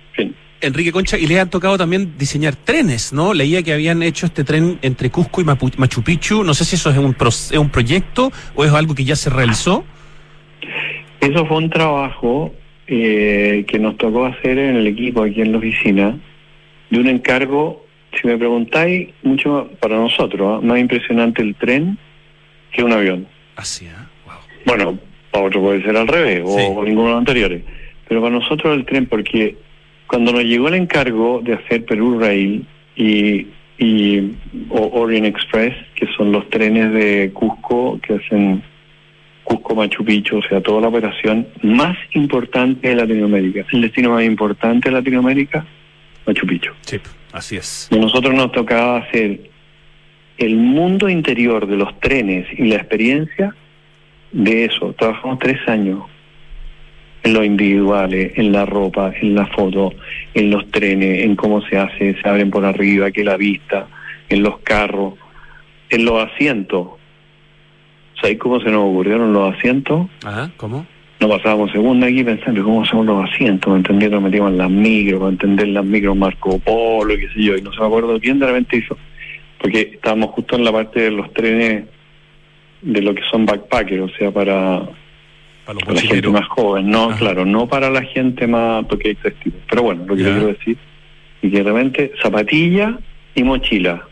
Enrique 0.60 0.92
Concha, 0.92 1.18
y 1.18 1.26
le 1.26 1.38
han 1.38 1.50
tocado 1.50 1.78
también 1.78 2.14
diseñar 2.18 2.56
trenes, 2.56 3.12
¿no? 3.12 3.32
Leía 3.34 3.62
que 3.62 3.72
habían 3.72 4.02
hecho 4.02 4.26
este 4.26 4.44
tren 4.44 4.78
entre 4.82 5.10
Cusco 5.10 5.40
y 5.40 5.44
Machu 5.44 6.02
Picchu. 6.02 6.42
No 6.42 6.54
sé 6.54 6.64
si 6.64 6.76
eso 6.76 6.90
es 6.90 6.98
un, 6.98 7.16
es 7.20 7.52
un 7.52 7.70
proyecto 7.70 8.32
o 8.54 8.64
es 8.64 8.72
algo 8.72 8.94
que 8.94 9.04
ya 9.04 9.16
se 9.16 9.30
realizó. 9.30 9.84
Eso 11.20 11.46
fue 11.46 11.56
un 11.58 11.70
trabajo 11.70 12.54
eh, 12.86 13.64
que 13.68 13.78
nos 13.78 13.96
tocó 13.96 14.26
hacer 14.26 14.58
en 14.58 14.76
el 14.76 14.86
equipo 14.86 15.22
aquí 15.22 15.42
en 15.42 15.52
la 15.52 15.58
oficina, 15.58 16.18
de 16.90 16.98
un 16.98 17.06
encargo, 17.06 17.84
si 18.18 18.26
me 18.26 18.38
preguntáis, 18.38 19.10
mucho 19.22 19.70
para 19.80 19.96
nosotros, 19.96 20.58
¿ah? 20.58 20.66
más 20.66 20.78
impresionante 20.78 21.42
el 21.42 21.54
tren 21.54 21.98
que 22.72 22.82
un 22.82 22.92
avión. 22.92 23.26
Así, 23.56 23.86
¿eh? 23.86 23.90
Bueno, 24.64 24.98
para 25.30 25.46
otro 25.46 25.60
puede 25.60 25.82
ser 25.82 25.96
al 25.96 26.08
revés, 26.08 26.42
o, 26.44 26.84
ninguno 26.84 27.08
de 27.08 27.12
los 27.12 27.18
anteriores. 27.18 27.62
Pero 28.08 28.22
para 28.22 28.34
nosotros 28.34 28.76
el 28.76 28.86
tren, 28.86 29.06
porque 29.06 29.56
cuando 30.08 30.32
nos 30.32 30.42
llegó 30.42 30.68
el 30.68 30.74
encargo 30.74 31.40
de 31.42 31.54
hacer 31.54 31.84
Perú 31.84 32.18
Rail 32.18 32.66
y, 32.96 33.46
y 33.78 34.32
o 34.70 35.00
Orient 35.00 35.26
Express, 35.26 35.74
que 35.94 36.06
son 36.16 36.32
los 36.32 36.48
trenes 36.50 36.92
de 36.92 37.30
Cusco 37.32 38.00
que 38.00 38.14
hacen 38.14 38.62
Cusco 39.44 39.74
Machu 39.74 40.04
Picchu, 40.04 40.38
o 40.38 40.42
sea, 40.42 40.60
toda 40.60 40.80
la 40.80 40.88
operación 40.88 41.46
más 41.62 41.96
importante 42.12 42.88
de 42.88 42.96
Latinoamérica. 42.96 43.66
El 43.70 43.82
destino 43.82 44.10
más 44.10 44.24
importante 44.24 44.88
de 44.88 44.96
Latinoamérica, 44.96 45.64
Machu 46.26 46.46
Picchu. 46.46 46.72
Sí, 46.82 46.98
así 47.32 47.56
es. 47.56 47.88
Y 47.90 47.96
a 47.96 48.00
nosotros 48.00 48.34
nos 48.34 48.50
tocaba 48.52 48.98
hacer 48.98 49.50
el 50.38 50.56
mundo 50.56 51.08
interior 51.08 51.66
de 51.66 51.76
los 51.76 51.98
trenes 52.00 52.46
y 52.58 52.64
la 52.64 52.76
experiencia 52.76 53.54
de 54.32 54.64
eso. 54.64 54.94
Trabajamos 54.98 55.38
tres 55.38 55.58
años 55.68 56.04
en 57.22 57.34
lo 57.34 57.44
individuales, 57.44 58.32
en 58.36 58.52
la 58.52 58.64
ropa, 58.64 59.12
en 59.20 59.34
la 59.34 59.46
foto, 59.46 59.92
en 60.34 60.50
los 60.50 60.70
trenes, 60.70 61.24
en 61.24 61.36
cómo 61.36 61.60
se 61.62 61.76
hace, 61.78 62.16
se 62.20 62.28
abren 62.28 62.50
por 62.50 62.64
arriba, 62.64 63.10
que 63.10 63.24
la 63.24 63.36
vista, 63.36 63.86
en 64.28 64.42
los 64.42 64.58
carros, 64.58 65.14
en 65.90 66.04
los 66.04 66.30
asientos. 66.30 66.88
¿Sabéis 68.20 68.38
cómo 68.38 68.60
se 68.60 68.70
nos 68.70 68.90
ocurrieron 68.90 69.32
los 69.32 69.54
asientos? 69.54 70.08
Ajá, 70.24 70.50
¿cómo? 70.56 70.86
Nos 71.20 71.30
pasábamos 71.30 71.72
segunda 71.72 72.06
aquí 72.06 72.22
pensando 72.22 72.62
cómo 72.62 72.82
hacemos 72.82 73.06
los 73.06 73.28
asientos, 73.28 73.76
entendiendo, 73.76 74.20
metíamos 74.20 74.52
las 74.52 74.70
micros, 74.70 75.18
para 75.18 75.32
entender 75.32 75.68
las 75.68 75.84
micros 75.84 76.16
Marco 76.16 76.58
Polo, 76.60 77.16
qué 77.16 77.28
sé 77.34 77.42
yo, 77.42 77.56
y 77.56 77.62
no 77.62 77.72
se 77.72 77.80
me 77.80 77.86
acuerdo 77.86 78.20
quién 78.20 78.38
de 78.38 78.46
repente 78.46 78.76
hizo 78.76 78.96
porque 79.58 79.90
estábamos 79.94 80.30
justo 80.30 80.56
en 80.56 80.64
la 80.64 80.72
parte 80.72 81.00
de 81.00 81.10
los 81.10 81.32
trenes 81.32 81.84
de 82.80 83.02
lo 83.02 83.14
que 83.14 83.22
son 83.30 83.44
backpackers, 83.44 84.02
o 84.02 84.16
sea, 84.16 84.30
para, 84.30 84.82
para, 85.74 85.92
la 85.92 86.00
gente 86.00 86.28
más 86.30 86.48
joven, 86.48 86.88
no, 86.88 87.14
claro, 87.16 87.44
no 87.44 87.66
para 87.66 87.90
la 87.90 88.02
gente 88.02 88.46
más, 88.46 88.86
porque 88.86 89.18
hay 89.22 89.52
pero 89.68 89.82
bueno, 89.82 90.04
lo 90.06 90.16
que 90.16 90.22
quiero 90.22 90.46
decir, 90.46 90.78
y 91.42 91.50
que 91.50 91.62
realmente 91.62 92.12
zapatilla 92.22 92.98
y 93.34 93.42
mochila, 93.42 94.02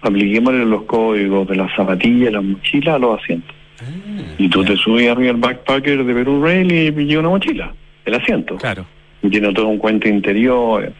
apliquémosle 0.00 0.64
los 0.64 0.84
códigos 0.84 1.46
de 1.48 1.56
la 1.56 1.74
zapatilla 1.76 2.30
y 2.30 2.32
la 2.32 2.40
mochila 2.40 2.94
a 2.94 2.98
los 2.98 3.20
asientos. 3.20 3.54
Ah, 3.78 3.84
y 4.38 4.48
tú 4.48 4.64
te 4.64 4.74
subes 4.76 5.10
arriba 5.10 5.32
al 5.32 5.36
backpacker 5.36 6.02
de 6.02 6.14
Perú 6.14 6.42
Rail 6.42 6.72
y 6.72 6.90
pillas 6.90 7.18
una 7.18 7.28
mochila, 7.28 7.74
el 8.06 8.14
asiento. 8.14 8.56
Claro. 8.56 8.86
Y 9.22 9.28
tiene 9.28 9.52
todo 9.52 9.68
un 9.68 9.76
cuento 9.76 10.08
interior. 10.08 10.94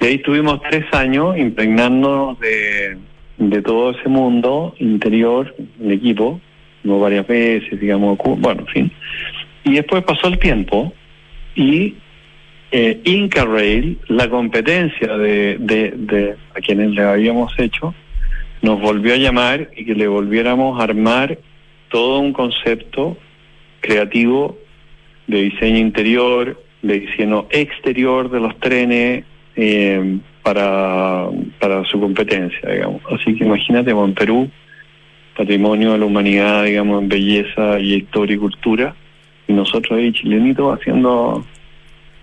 Y 0.00 0.04
ahí 0.04 0.14
estuvimos 0.14 0.62
tres 0.62 0.86
años 0.94 1.36
impregnándonos 1.36 2.40
de, 2.40 2.96
de 3.36 3.62
todo 3.62 3.90
ese 3.90 4.08
mundo 4.08 4.74
interior, 4.78 5.54
el 5.82 5.92
equipo, 5.92 6.40
varias 6.96 7.26
veces, 7.26 7.78
digamos, 7.80 8.18
bueno, 8.38 8.62
en 8.62 8.66
fin. 8.66 8.92
Y 9.64 9.74
después 9.74 10.04
pasó 10.04 10.28
el 10.28 10.38
tiempo 10.38 10.92
y 11.54 11.94
eh, 12.70 13.00
Inca 13.04 13.44
Rail, 13.44 13.98
la 14.08 14.28
competencia 14.28 15.16
de, 15.16 15.56
de, 15.58 15.92
de 15.96 16.36
a 16.54 16.60
quienes 16.60 16.90
le 16.90 17.02
habíamos 17.02 17.58
hecho, 17.58 17.94
nos 18.62 18.80
volvió 18.80 19.14
a 19.14 19.18
llamar 19.18 19.70
y 19.76 19.84
que 19.84 19.94
le 19.94 20.08
volviéramos 20.08 20.80
a 20.80 20.84
armar 20.84 21.38
todo 21.90 22.20
un 22.20 22.32
concepto 22.32 23.16
creativo 23.80 24.58
de 25.26 25.42
diseño 25.42 25.78
interior, 25.78 26.62
de 26.82 27.00
diseño 27.00 27.46
exterior 27.50 28.30
de 28.30 28.40
los 28.40 28.58
trenes, 28.58 29.24
eh, 29.56 30.18
para, 30.42 31.28
para 31.58 31.84
su 31.84 32.00
competencia, 32.00 32.70
digamos. 32.70 33.02
Así 33.10 33.34
que 33.36 33.44
imagínate, 33.44 33.90
en 33.90 34.14
Perú, 34.14 34.50
patrimonio 35.38 35.92
de 35.92 35.98
la 35.98 36.04
humanidad, 36.04 36.64
digamos, 36.64 37.00
en 37.00 37.08
belleza 37.08 37.78
y 37.78 37.94
historia 37.94 38.34
y 38.34 38.38
cultura, 38.38 38.94
y 39.46 39.52
nosotros 39.52 39.98
ahí 39.98 40.12
chilenitos 40.12 40.78
haciendo 40.78 41.46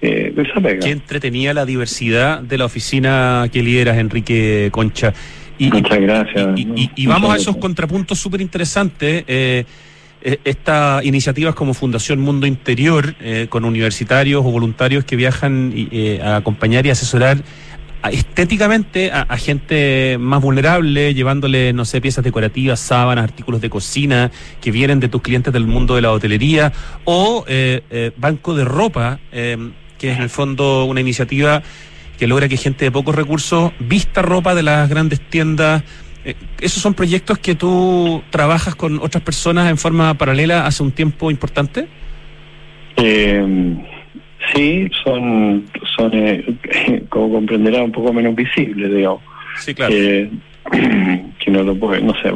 eh, 0.02 0.34
esa 0.38 0.60
pega. 0.60 0.82
Qué 0.82 0.92
entretenía 0.92 1.54
la 1.54 1.66
diversidad 1.66 2.42
de 2.42 2.58
la 2.58 2.66
oficina 2.66 3.48
que 3.52 3.64
lideras, 3.64 3.98
Enrique 3.98 4.70
Concha. 4.72 5.14
Y, 5.58 5.72
Muchas 5.72 6.00
gracias. 6.00 6.60
Y, 6.96 7.08
vamos 7.08 7.34
a 7.34 7.38
esos 7.38 7.56
contrapuntos 7.56 8.20
súper 8.20 8.42
interesantes. 8.42 9.24
Eh, 9.26 9.64
eh, 10.28 10.40
estas 10.44 11.06
iniciativas 11.06 11.54
como 11.54 11.76
Fundación 11.76 12.20
Mundo 12.20 12.48
Interior, 12.48 13.14
eh, 13.22 13.46
con 13.48 13.64
universitarios 13.64 14.44
o 14.44 14.50
voluntarios 14.50 15.06
que 15.06 15.16
viajan 15.16 15.72
eh, 15.76 16.20
a 16.20 16.38
acompañar 16.38 16.84
y 16.88 16.90
asesorar 16.90 17.38
estéticamente 18.12 19.12
a, 19.12 19.38
gente 19.38 20.18
más 20.20 20.42
vulnerable, 20.42 21.14
llevándole, 21.14 21.74
no 21.74 21.86
sé, 21.86 22.02
piezas 22.02 22.24
decorativas, 22.24 22.80
sábanas, 22.80 23.24
artículos 23.24 23.62
de 23.62 23.70
cocina 23.70 24.32
que 24.62 24.72
vienen 24.72 25.00
de 25.00 25.10
tus 25.10 25.22
clientes 25.22 25.54
del 25.54 25.68
mundo 25.68 25.96
de 25.96 26.02
la 26.02 26.12
hotelería, 26.12 26.72
o 27.04 27.46
banco 28.18 28.56
de 28.56 28.66
ropa, 28.66 29.20
que 29.32 30.12
es 30.12 30.18
en 30.18 30.22
el 30.24 30.30
fondo 30.30 30.86
una 30.86 31.02
iniciativa 31.02 31.64
que 32.18 32.28
logra 32.28 32.48
que 32.48 32.58
gente 32.58 32.86
de 32.86 32.92
pocos 32.92 33.16
recursos 33.16 33.72
vista 33.80 34.22
ropa 34.22 34.56
de 34.56 34.64
las 34.64 34.90
grandes 34.90 35.20
tiendas 35.30 35.84
eh, 36.26 36.36
¿Esos 36.60 36.82
son 36.82 36.96
proyectos 36.96 37.38
que 37.38 37.54
tú 37.54 38.24
trabajas 38.32 38.76
con 38.76 39.00
otras 39.00 39.24
personas 39.24 39.70
en 39.70 39.78
forma 39.78 40.16
paralela 40.16 40.66
hace 40.66 40.82
un 40.82 40.92
tiempo 40.92 41.30
importante? 41.30 41.88
Eh, 42.98 43.78
sí, 44.54 44.90
son, 45.04 45.66
son 45.96 46.12
eh, 46.14 46.46
como 47.10 47.34
comprenderá, 47.34 47.84
un 47.84 47.92
poco 47.92 48.14
menos 48.14 48.36
visibles, 48.36 48.94
digamos. 48.94 49.22
Sí, 49.58 49.74
claro. 49.74 49.94
que 50.72 51.52
no 51.52 51.64
lo 51.64 51.76
puede, 51.76 52.02
no 52.02 52.14
sé. 52.22 52.32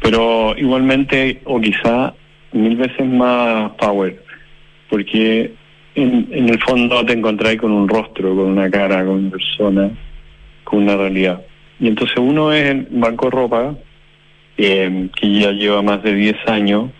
Pero 0.00 0.54
igualmente, 0.56 1.40
o 1.44 1.60
quizá 1.60 2.14
mil 2.52 2.76
veces 2.76 3.06
más 3.06 3.72
power, 3.72 4.22
porque 4.88 5.52
en, 5.94 6.28
en 6.30 6.48
el 6.48 6.60
fondo 6.62 7.04
te 7.04 7.12
encontrás 7.12 7.56
con 7.56 7.72
un 7.72 7.88
rostro, 7.88 8.34
con 8.34 8.46
una 8.46 8.70
cara, 8.70 9.04
con 9.04 9.16
una 9.16 9.30
persona, 9.30 9.90
con 10.64 10.82
una 10.82 10.96
realidad. 10.96 11.42
Y 11.80 11.88
entonces 11.88 12.16
uno 12.18 12.52
es 12.52 12.70
el 12.70 12.86
Banco 12.90 13.30
Ropa, 13.30 13.76
eh, 14.56 15.08
que 15.14 15.32
ya 15.32 15.52
lleva 15.52 15.82
más 15.82 16.02
de 16.02 16.14
10 16.14 16.36
años, 16.48 16.90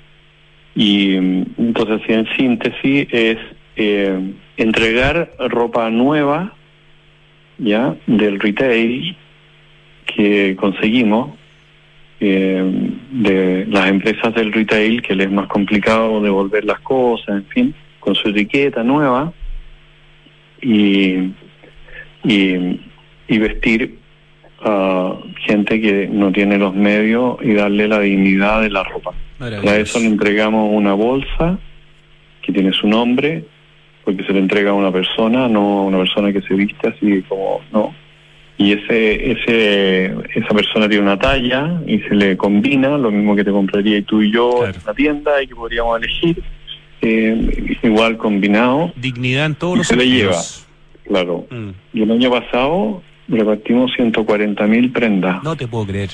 y 0.74 1.16
entonces 1.16 2.00
en 2.08 2.26
síntesis 2.36 3.08
es 3.10 3.38
eh, 3.78 4.34
entregar 4.56 5.30
ropa 5.38 5.88
nueva, 5.88 6.52
ya, 7.58 7.96
del 8.06 8.40
retail 8.40 9.16
que 10.04 10.56
conseguimos, 10.56 11.30
eh, 12.20 12.62
de 13.12 13.66
las 13.68 13.88
empresas 13.88 14.34
del 14.34 14.52
retail, 14.52 15.00
que 15.00 15.14
les 15.14 15.28
es 15.28 15.32
más 15.32 15.46
complicado 15.46 16.20
devolver 16.20 16.64
las 16.64 16.80
cosas, 16.80 17.28
en 17.28 17.46
fin, 17.46 17.74
con 18.00 18.14
su 18.16 18.28
etiqueta 18.30 18.82
nueva, 18.82 19.32
y, 20.60 21.30
y, 22.24 22.80
y 23.28 23.38
vestir 23.38 23.96
a 24.60 25.14
gente 25.46 25.80
que 25.80 26.08
no 26.08 26.32
tiene 26.32 26.58
los 26.58 26.74
medios 26.74 27.38
y 27.42 27.54
darle 27.54 27.86
la 27.86 28.00
dignidad 28.00 28.62
de 28.62 28.70
la 28.70 28.82
ropa. 28.82 29.12
Para 29.38 29.76
eso 29.76 30.00
le 30.00 30.06
entregamos 30.06 30.68
una 30.72 30.94
bolsa 30.94 31.60
que 32.42 32.52
tiene 32.52 32.72
su 32.72 32.88
nombre, 32.88 33.44
porque 34.08 34.24
se 34.24 34.32
le 34.32 34.38
entrega 34.38 34.70
a 34.70 34.72
una 34.72 34.90
persona, 34.90 35.48
no 35.48 35.80
a 35.80 35.82
una 35.82 35.98
persona 35.98 36.32
que 36.32 36.40
se 36.40 36.54
viste 36.54 36.88
así 36.88 37.22
como, 37.28 37.60
no. 37.70 37.94
y 38.56 38.72
ese, 38.72 39.32
ese, 39.32 40.06
esa 40.34 40.48
persona 40.54 40.88
tiene 40.88 41.02
una 41.02 41.18
talla 41.18 41.78
y 41.86 41.98
se 41.98 42.14
le 42.14 42.34
combina, 42.34 42.96
lo 42.96 43.10
mismo 43.10 43.36
que 43.36 43.44
te 43.44 43.50
compraría 43.50 44.02
tú 44.02 44.22
y 44.22 44.32
yo 44.32 44.66
en 44.66 44.72
la 44.86 44.94
tienda 44.94 45.42
y 45.42 45.46
que 45.46 45.54
podríamos 45.54 45.98
elegir, 45.98 46.42
eh, 47.02 47.76
igual 47.82 48.16
combinado. 48.16 48.94
Dignidad 48.96 49.44
en 49.44 49.54
todos 49.56 49.76
los 49.76 49.86
se 49.86 49.96
le 49.96 50.08
lleva, 50.08 50.38
claro. 51.06 51.44
Mm. 51.50 51.68
Y 51.92 52.00
el 52.00 52.10
año 52.10 52.30
pasado 52.30 53.02
repartimos 53.28 53.92
140 53.92 54.66
mil 54.68 54.90
prendas. 54.90 55.42
No 55.44 55.54
te 55.54 55.68
puedo 55.68 55.84
creer. 55.84 56.08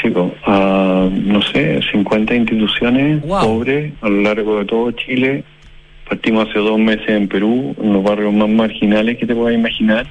Sí, 0.00 0.12
a, 0.44 1.08
no 1.10 1.42
sé, 1.42 1.80
50 1.90 2.36
instituciones 2.36 3.20
pobres 3.24 3.94
a 4.00 4.08
lo 4.08 4.20
largo 4.20 4.60
de 4.60 4.64
todo 4.64 4.92
Chile. 4.92 5.42
Partimos 6.08 6.48
hace 6.48 6.58
dos 6.58 6.78
meses 6.78 7.08
en 7.08 7.28
Perú, 7.28 7.74
en 7.82 7.92
los 7.92 8.02
barrios 8.02 8.32
más 8.32 8.48
marginales 8.48 9.18
que 9.18 9.26
te 9.26 9.34
puedas 9.34 9.54
imaginar 9.54 10.06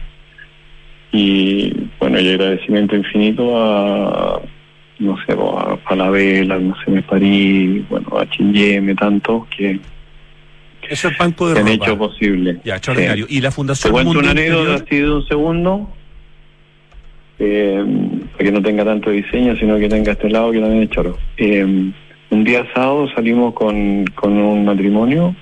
y 1.16 1.72
bueno, 2.00 2.20
y 2.20 2.30
agradecimiento 2.30 2.96
infinito 2.96 3.58
a, 3.58 4.41
no 5.00 5.18
sé, 5.26 5.34
a 5.86 5.96
la 5.96 6.10
Vela, 6.10 6.60
no 6.60 6.76
sé, 6.84 7.02
París, 7.04 7.88
bueno, 7.89 8.20
a 8.20 8.30
Chingeme, 8.30 8.96
tantos 8.96 9.48
que, 9.48 9.80
es 10.89 11.18
banco 11.18 11.50
de 11.50 11.60
han 11.60 11.68
hecho 11.68 11.98
posible. 11.98 12.60
Ya, 12.64 12.76
extraordinario. 12.76 13.26
Y 13.30 13.41
la 13.41 13.52
Fundación 13.52 13.91
Te 13.91 13.93
cuento 13.93 14.20
una 14.20 14.32
anécdota 14.32 14.76
así 14.76 14.98
de 14.98 15.10
un 15.10 15.26
segundo, 15.28 15.89
eh, 17.39 17.84
para 18.34 18.43
que 18.43 18.52
no 18.52 18.62
tenga 18.62 18.84
tanto 18.84 19.10
diseño, 19.10 19.56
sino 19.58 19.80
que 19.80 19.89
tenga 19.89 20.12
este 20.12 20.30
lado 20.30 20.52
que 20.52 20.60
también 20.60 20.84
es 20.84 20.89
choro. 20.89 21.18
Eh, 21.38 21.64
un 22.30 22.43
día 22.43 22.68
sábado 22.74 23.08
salimos 23.16 23.54
con, 23.54 24.06
con 24.08 24.34
un 24.34 24.66
matrimonio 24.66 25.36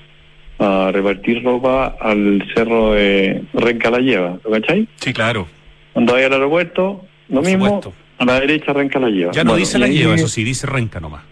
a 0.58 0.90
repartir 0.92 1.42
ropa 1.42 1.96
al 2.00 2.44
cerro 2.54 2.92
de 2.92 3.42
Renca 3.52 3.90
la 3.90 3.98
Lleva, 3.98 4.38
¿lo 4.44 4.50
cachai? 4.50 4.88
Sí, 4.96 5.12
claro. 5.12 5.46
Cuando 5.92 6.12
vaya 6.12 6.26
al 6.26 6.34
aeropuerto, 6.34 7.04
lo 7.28 7.42
mismo, 7.42 7.80
a 8.18 8.24
la 8.24 8.40
derecha 8.40 8.72
Renca 8.72 8.98
la 8.98 9.08
Lleva. 9.08 9.32
Ya 9.32 9.44
no 9.44 9.56
dice 9.56 9.78
la 9.78 9.88
Lleva, 9.88 10.14
eso 10.14 10.28
sí, 10.28 10.44
dice 10.44 10.66
Renca 10.66 11.00
nomás. 11.00 11.22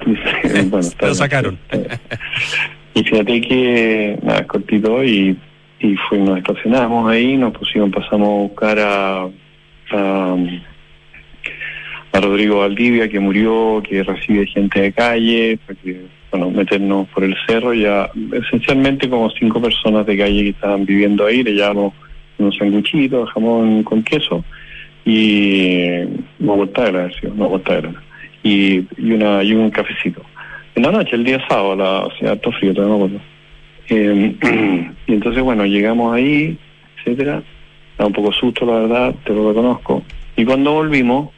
bueno, 0.66 0.88
lo 1.00 1.14
sacaron. 1.14 1.58
y 2.94 3.02
fíjate 3.02 3.40
que, 3.40 4.18
nada, 4.22 4.46
cortito 4.46 5.04
y, 5.04 5.36
y 5.80 5.96
fuimos, 6.08 6.38
estacionamos 6.38 7.10
ahí, 7.10 7.36
nos 7.36 7.52
pusimos, 7.52 7.90
pasamos 7.90 8.28
a 8.28 8.42
buscar 8.42 8.78
a, 8.78 9.22
a, 9.92 10.36
a 12.12 12.20
Rodrigo 12.20 12.58
Valdivia, 12.58 13.08
que 13.08 13.20
murió, 13.20 13.82
que 13.86 14.02
recibe 14.02 14.46
gente 14.46 14.80
de 14.80 14.92
calle, 14.92 15.58
para 15.66 15.78
que 15.80 16.19
bueno, 16.30 16.50
meternos 16.50 17.08
por 17.08 17.24
el 17.24 17.36
cerro, 17.46 17.74
ya 17.74 18.10
esencialmente 18.32 19.08
como 19.08 19.30
cinco 19.30 19.60
personas 19.60 20.06
de 20.06 20.16
calle 20.16 20.42
que 20.44 20.48
estaban 20.50 20.84
viviendo 20.84 21.26
ahí, 21.26 21.42
le 21.42 21.52
llevamos 21.52 21.94
unos 22.38 22.56
sanguchitos, 22.56 23.30
jamón 23.30 23.82
con 23.82 24.02
queso 24.02 24.44
y 25.04 26.02
una 26.38 26.54
mortadela, 26.54 27.10
una 27.36 27.94
y, 28.42 28.86
y, 28.96 29.12
una, 29.12 29.42
y 29.42 29.52
un 29.52 29.70
cafecito. 29.70 30.22
En 30.74 30.84
la 30.84 30.92
noche, 30.92 31.16
el 31.16 31.24
día 31.24 31.44
sábado, 31.48 31.76
la, 31.76 32.06
o 32.06 32.28
harto 32.28 32.52
frío, 32.52 32.72
todavía 32.72 32.96
no 32.96 33.08
me. 33.08 33.20
Eh, 33.88 34.34
y 35.06 35.12
entonces, 35.12 35.42
bueno, 35.42 35.66
llegamos 35.66 36.14
ahí, 36.14 36.56
etcétera. 36.98 37.42
Da 37.98 38.06
un 38.06 38.12
poco 38.12 38.32
susto, 38.32 38.64
la 38.64 38.80
verdad, 38.80 39.14
te 39.24 39.34
lo 39.34 39.48
reconozco. 39.48 40.02
Y 40.36 40.44
cuando 40.44 40.72
volvimos, 40.72 41.30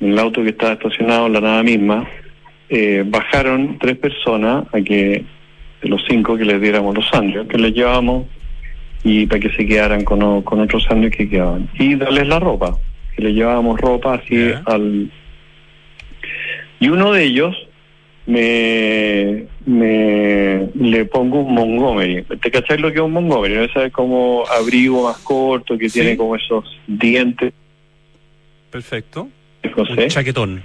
en 0.00 0.12
el 0.12 0.18
auto 0.18 0.42
que 0.42 0.50
estaba 0.50 0.74
estacionado 0.74 1.26
en 1.26 1.32
la 1.34 1.40
nada 1.40 1.62
misma, 1.62 2.06
eh, 2.68 3.04
bajaron 3.06 3.78
tres 3.78 3.96
personas 3.96 4.64
a 4.72 4.80
que 4.80 5.24
de 5.80 5.88
los 5.88 6.02
cinco 6.08 6.36
que 6.36 6.44
les 6.44 6.60
diéramos 6.60 6.94
los 6.94 7.08
sándwiches, 7.08 7.48
que 7.48 7.58
les 7.58 7.72
llevábamos 7.72 8.26
y 9.04 9.26
para 9.26 9.40
que 9.40 9.50
se 9.50 9.66
quedaran 9.66 10.04
con, 10.04 10.42
con 10.42 10.60
otros 10.60 10.84
sándwiches 10.84 11.18
que 11.18 11.28
quedaban. 11.30 11.68
Y 11.78 11.94
darles 11.94 12.28
la 12.28 12.40
ropa, 12.40 12.76
que 13.14 13.22
les 13.22 13.34
llevábamos 13.34 13.80
ropa 13.80 14.14
así 14.14 14.50
al... 14.66 15.10
Y 16.80 16.88
uno 16.88 17.12
de 17.12 17.24
ellos 17.24 17.56
me, 18.26 19.46
me 19.66 20.68
le 20.74 21.04
pongo 21.06 21.40
un 21.40 21.54
Montgomery. 21.54 22.24
¿Te 22.40 22.50
cacháis 22.50 22.80
lo 22.80 22.90
que 22.92 22.98
es 22.98 23.02
un 23.02 23.12
Montgomery? 23.12 23.54
¿No 23.54 23.62
es 23.62 23.92
como 23.92 24.44
abrigo 24.46 25.04
más 25.04 25.18
corto 25.18 25.78
que 25.78 25.88
tiene 25.88 26.16
como 26.16 26.36
esos 26.36 26.64
dientes? 26.86 27.52
Perfecto. 28.70 29.28
Un 29.76 30.08
chaquetón 30.08 30.62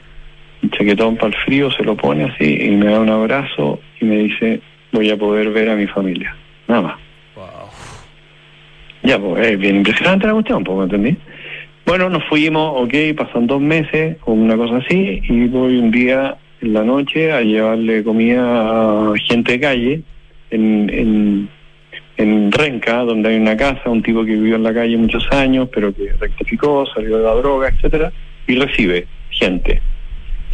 chaquetón 0.71 1.15
para 1.15 1.27
el 1.27 1.35
frío, 1.43 1.71
se 1.71 1.83
lo 1.83 1.95
pone 1.95 2.25
así 2.25 2.57
y 2.61 2.71
me 2.71 2.87
da 2.87 2.99
un 2.99 3.09
abrazo 3.09 3.79
y 3.99 4.05
me 4.05 4.17
dice, 4.17 4.61
voy 4.91 5.09
a 5.09 5.17
poder 5.17 5.49
ver 5.51 5.69
a 5.69 5.75
mi 5.75 5.87
familia. 5.87 6.35
Nada 6.67 6.81
más. 6.81 6.95
Ya, 9.03 9.19
pues 9.19 9.45
es 9.45 9.59
bien 9.59 9.77
impresionante 9.77 10.27
la 10.27 10.33
cuestión, 10.33 10.63
pues, 10.63 10.77
¿me 10.77 10.83
entendí? 10.85 11.17
Bueno, 11.85 12.09
nos 12.09 12.23
fuimos, 12.23 12.81
ok, 12.81 12.93
pasan 13.17 13.47
dos 13.47 13.59
meses 13.59 14.15
o 14.23 14.31
una 14.31 14.55
cosa 14.55 14.77
así 14.77 15.21
y 15.27 15.47
voy 15.47 15.77
un 15.77 15.91
día 15.91 16.37
en 16.61 16.73
la 16.73 16.83
noche 16.83 17.33
a 17.33 17.41
llevarle 17.41 18.03
comida 18.05 18.41
a 18.41 19.13
gente 19.27 19.51
de 19.53 19.59
calle 19.59 20.01
en, 20.49 20.89
en, 20.89 21.49
en 22.15 22.51
Renca, 22.53 22.99
donde 22.99 23.29
hay 23.29 23.35
una 23.35 23.57
casa, 23.57 23.89
un 23.89 24.01
tipo 24.01 24.23
que 24.23 24.31
vivió 24.31 24.55
en 24.55 24.63
la 24.63 24.73
calle 24.73 24.95
muchos 24.95 25.29
años, 25.31 25.67
pero 25.73 25.93
que 25.93 26.13
rectificó, 26.17 26.85
salió 26.85 27.17
de 27.17 27.23
la 27.25 27.33
droga, 27.33 27.67
etcétera, 27.67 28.13
y 28.47 28.55
recibe 28.55 29.05
gente. 29.31 29.81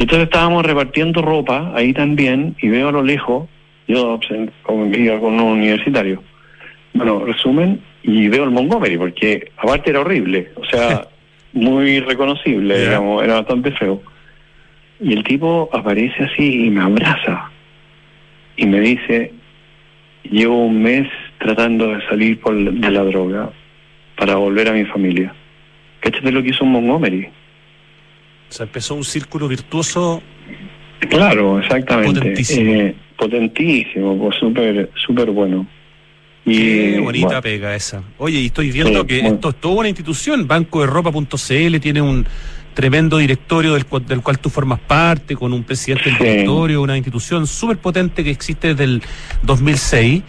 Entonces 0.00 0.28
estábamos 0.28 0.64
repartiendo 0.64 1.20
ropa 1.20 1.72
ahí 1.74 1.92
también 1.92 2.56
y 2.62 2.68
veo 2.68 2.88
a 2.88 2.92
lo 2.92 3.02
lejos, 3.02 3.46
yo 3.86 4.18
como 4.62 4.86
iba 4.86 5.20
con 5.20 5.34
un 5.34 5.58
universitario, 5.58 6.22
bueno, 6.94 7.26
resumen, 7.26 7.82
y 8.02 8.28
veo 8.28 8.44
el 8.44 8.50
Montgomery, 8.50 8.96
porque 8.96 9.52
aparte 9.58 9.90
era 9.90 10.00
horrible, 10.00 10.52
o 10.56 10.64
sea, 10.64 11.06
muy 11.52 12.00
reconocible, 12.00 12.80
digamos, 12.80 13.22
era 13.22 13.34
bastante 13.34 13.72
feo. 13.72 14.00
Y 15.00 15.12
el 15.12 15.22
tipo 15.22 15.68
aparece 15.70 16.24
así 16.24 16.64
y 16.64 16.70
me 16.70 16.80
abraza 16.80 17.50
y 18.56 18.64
me 18.64 18.80
dice, 18.80 19.34
llevo 20.22 20.64
un 20.64 20.82
mes 20.82 21.08
tratando 21.38 21.88
de 21.88 22.06
salir 22.06 22.40
por, 22.40 22.54
de 22.54 22.90
la 22.90 23.04
droga 23.04 23.50
para 24.16 24.36
volver 24.36 24.68
a 24.68 24.72
mi 24.72 24.86
familia. 24.86 25.34
Cáchate 26.00 26.32
lo 26.32 26.42
que 26.42 26.48
hizo 26.50 26.64
un 26.64 26.72
Montgomery. 26.72 27.28
O 28.50 28.52
sea, 28.52 28.66
empezó 28.66 28.96
un 28.96 29.04
círculo 29.04 29.46
virtuoso. 29.46 30.22
Claro, 31.08 31.60
exactamente. 31.60 32.18
Potentísimo. 32.18 32.72
Eh, 32.72 32.94
potentísimo, 33.16 34.18
pues 34.18 34.36
súper 34.36 34.90
super 35.06 35.30
bueno. 35.30 35.66
Y, 36.44 36.56
Qué 36.56 37.00
bonita 37.00 37.40
pega 37.40 37.74
esa. 37.76 38.02
Oye, 38.18 38.40
y 38.40 38.46
estoy 38.46 38.72
viendo 38.72 39.06
que 39.06 39.20
esto 39.20 39.50
es 39.50 39.56
toda 39.56 39.76
una 39.76 39.88
institución. 39.88 40.48
Banco 40.48 40.80
de 40.80 40.88
Ropa.cl 40.88 41.80
tiene 41.80 42.02
un 42.02 42.26
tremendo 42.74 43.18
directorio 43.18 43.74
del, 43.74 43.84
del, 44.06 44.22
cual 44.22 44.38
tú 44.38 44.50
formas 44.50 44.80
parte, 44.80 45.36
con 45.36 45.52
un 45.52 45.62
presidente 45.62 46.10
del 46.10 46.18
directorio, 46.18 46.82
una 46.82 46.96
institución 46.96 47.46
súper 47.46 47.78
potente 47.78 48.24
que 48.24 48.30
existe 48.30 48.68
desde 48.68 48.84
el 48.84 49.02
2006. 49.42 50.22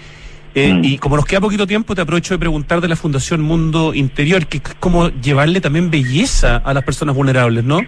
Eh, 0.53 0.73
mm. 0.73 0.83
Y 0.83 0.97
como 0.97 1.15
nos 1.15 1.25
queda 1.25 1.39
poquito 1.39 1.65
tiempo, 1.65 1.95
te 1.95 2.01
aprovecho 2.01 2.33
de 2.33 2.39
preguntar 2.39 2.81
de 2.81 2.87
la 2.87 2.95
Fundación 2.95 3.41
Mundo 3.41 3.93
Interior, 3.93 4.45
que 4.47 4.57
es 4.57 4.63
como 4.79 5.09
llevarle 5.09 5.61
también 5.61 5.89
belleza 5.89 6.57
a 6.57 6.73
las 6.73 6.83
personas 6.83 7.15
vulnerables, 7.15 7.63
¿no? 7.63 7.81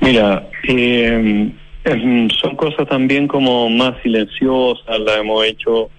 Mira, 0.00 0.48
eh, 0.68 1.52
son 2.40 2.56
cosas 2.56 2.88
también 2.88 3.28
como 3.28 3.68
más 3.70 3.94
silenciosas, 4.02 5.00
la 5.00 5.18
hemos 5.18 5.44
hecho 5.44 5.90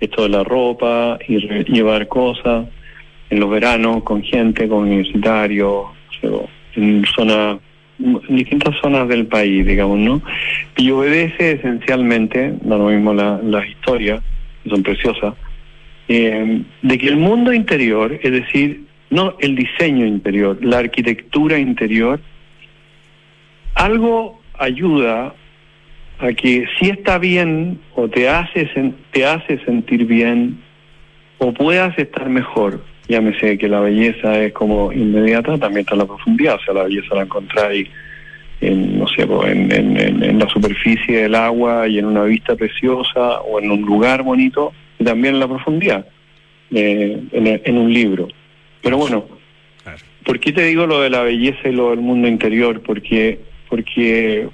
esto 0.00 0.22
de 0.24 0.28
la 0.28 0.44
ropa 0.44 1.18
y 1.26 1.38
llevar 1.72 2.06
cosas 2.08 2.66
en 3.30 3.40
los 3.40 3.50
veranos 3.50 4.02
con 4.02 4.22
gente, 4.22 4.68
con 4.68 4.84
universitarios, 4.84 5.86
en 6.74 7.04
zonas, 7.14 7.58
en 7.98 8.36
distintas 8.36 8.76
zonas 8.80 9.08
del 9.08 9.26
país, 9.26 9.66
digamos, 9.66 9.98
¿no? 9.98 10.22
Y 10.76 10.90
obedece 10.90 11.52
esencialmente, 11.52 12.54
da 12.62 12.76
lo 12.76 12.88
mismo 12.88 13.14
las 13.14 13.68
historias, 13.68 14.22
que 14.62 14.70
son 14.70 14.82
preciosas, 14.82 15.34
eh, 16.08 16.62
de 16.82 16.98
que 16.98 17.08
el 17.08 17.16
mundo 17.16 17.52
interior, 17.52 18.18
es 18.22 18.32
decir, 18.32 18.82
no 19.10 19.34
el 19.40 19.56
diseño 19.56 20.06
interior, 20.06 20.58
la 20.62 20.78
arquitectura 20.78 21.58
interior, 21.58 22.20
algo 23.76 24.40
ayuda 24.58 25.34
a 26.18 26.32
que 26.32 26.66
si 26.78 26.90
está 26.90 27.18
bien 27.18 27.78
o 27.94 28.08
te 28.08 28.28
hace, 28.28 28.68
te 29.12 29.24
hace 29.24 29.58
sentir 29.64 30.06
bien 30.06 30.60
o 31.38 31.52
puedas 31.52 31.96
estar 31.98 32.28
mejor, 32.28 32.82
llámese 33.06 33.58
que 33.58 33.68
la 33.68 33.80
belleza 33.80 34.42
es 34.42 34.52
como 34.54 34.92
inmediata, 34.92 35.58
también 35.58 35.80
está 35.80 35.94
la 35.94 36.06
profundidad, 36.06 36.56
o 36.56 36.60
sea, 36.60 36.74
la 36.74 36.84
belleza 36.84 37.14
la 37.14 37.22
encontráis 37.22 37.88
en, 38.62 38.98
no 38.98 39.06
sé, 39.06 39.22
en, 39.22 39.70
en, 39.70 40.22
en, 40.22 40.38
la 40.38 40.48
superficie 40.48 41.22
del 41.22 41.34
agua 41.34 41.86
y 41.86 41.98
en 41.98 42.06
una 42.06 42.22
vista 42.24 42.56
preciosa 42.56 43.40
o 43.42 43.60
en 43.60 43.70
un 43.70 43.82
lugar 43.82 44.22
bonito, 44.22 44.72
y 44.98 45.04
también 45.04 45.34
en 45.34 45.40
la 45.40 45.48
profundidad, 45.48 46.06
eh, 46.70 47.20
en, 47.32 47.78
un 47.78 47.92
libro. 47.92 48.28
Pero 48.82 48.96
bueno, 48.96 49.26
¿por 50.24 50.40
qué 50.40 50.52
te 50.52 50.62
digo 50.62 50.86
lo 50.86 51.02
de 51.02 51.10
la 51.10 51.22
belleza 51.22 51.68
y 51.68 51.72
lo 51.72 51.90
del 51.90 52.00
mundo 52.00 52.28
interior? 52.28 52.80
Porque 52.80 53.40
porque 53.68 54.48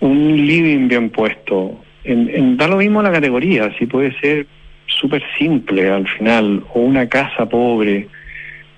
un 0.00 0.46
living 0.46 0.88
bien 0.88 1.10
puesto, 1.10 1.80
en, 2.04 2.56
da 2.56 2.68
lo 2.68 2.76
mismo 2.76 3.02
la 3.02 3.12
categoría, 3.12 3.74
si 3.78 3.86
puede 3.86 4.18
ser 4.20 4.46
súper 4.86 5.22
simple 5.38 5.90
al 5.90 6.06
final, 6.08 6.62
o 6.74 6.80
una 6.80 7.08
casa 7.08 7.48
pobre, 7.48 8.08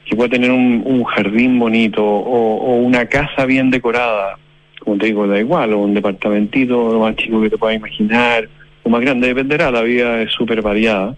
que 0.05 0.17
pueda 0.17 0.31
tener 0.31 0.51
un, 0.51 1.05
jardín 1.05 1.59
bonito 1.59 2.05
o, 2.05 2.77
una 2.77 3.07
casa 3.07 3.45
bien 3.45 3.71
decorada, 3.71 4.39
como 4.81 4.97
te 4.97 5.07
digo, 5.07 5.27
da 5.27 5.39
igual, 5.39 5.73
o 5.75 5.81
un 5.81 5.95
departamentito 5.95 6.93
lo 6.93 7.01
más 7.01 7.17
chico 7.17 7.43
que 7.43 7.51
te 7.51 7.59
puedas 7.59 7.77
imaginar, 7.77 8.49
o 8.83 8.89
más 8.89 9.01
grande, 9.03 9.29
dependerá, 9.29 9.71
la 9.71 9.83
vida 9.83 10.23
es 10.23 10.33
súper 10.33 10.63
variada, 10.63 11.15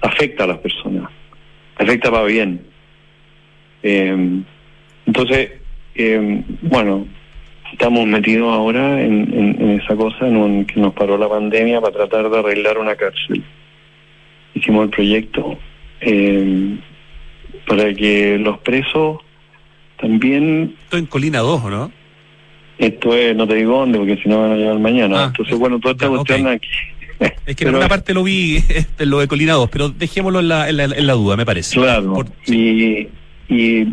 afecta 0.00 0.44
a 0.44 0.48
las 0.48 0.58
personas, 0.58 1.10
afecta 1.76 2.10
para 2.10 2.24
bien. 2.24 2.60
Eh, 3.82 4.42
entonces, 5.06 5.50
eh, 5.94 6.42
bueno, 6.62 7.06
estamos 7.72 8.06
metidos 8.06 8.52
ahora 8.52 9.00
en, 9.02 9.80
esa 9.82 9.96
cosa 9.96 10.26
en 10.26 10.36
un, 10.36 10.64
que 10.64 10.80
nos 10.80 10.92
paró 10.94 11.16
la 11.18 11.28
pandemia 11.28 11.80
para 11.80 11.94
tratar 11.94 12.30
de 12.30 12.38
arreglar 12.38 12.78
una 12.78 12.96
cárcel. 12.96 13.42
Hicimos 14.54 14.84
el 14.84 14.90
proyecto 14.90 15.58
eh, 16.00 16.76
para 17.66 17.94
que 17.94 18.38
los 18.38 18.58
presos 18.58 19.18
también... 20.00 20.76
Esto 20.84 20.96
en 20.96 21.06
Colina 21.06 21.40
2, 21.40 21.64
¿no? 21.64 21.92
Esto 22.78 23.14
es, 23.14 23.36
no 23.36 23.46
te 23.46 23.56
digo 23.56 23.78
dónde, 23.78 23.98
porque 23.98 24.16
si 24.22 24.28
no 24.28 24.40
van 24.40 24.52
a 24.52 24.56
llegar 24.56 24.78
mañana. 24.78 25.24
Ah, 25.24 25.26
Entonces, 25.26 25.58
bueno, 25.58 25.78
toda 25.78 25.92
esta 25.92 26.08
cuestión 26.08 26.48
aquí... 26.48 26.68
Es 27.44 27.54
que 27.54 27.64
en 27.64 27.74
una 27.74 27.88
parte 27.88 28.14
lo 28.14 28.22
vi, 28.22 28.56
este, 28.68 29.04
lo 29.04 29.18
de 29.20 29.28
Colina 29.28 29.52
2, 29.52 29.68
pero 29.70 29.90
dejémoslo 29.90 30.40
en 30.40 30.48
la, 30.48 30.68
en 30.68 31.06
la, 31.06 31.12
duda, 31.12 31.36
me 31.36 31.44
parece. 31.44 31.76
Claro, 31.76 32.24
y, 32.46 33.08
y, 33.50 33.84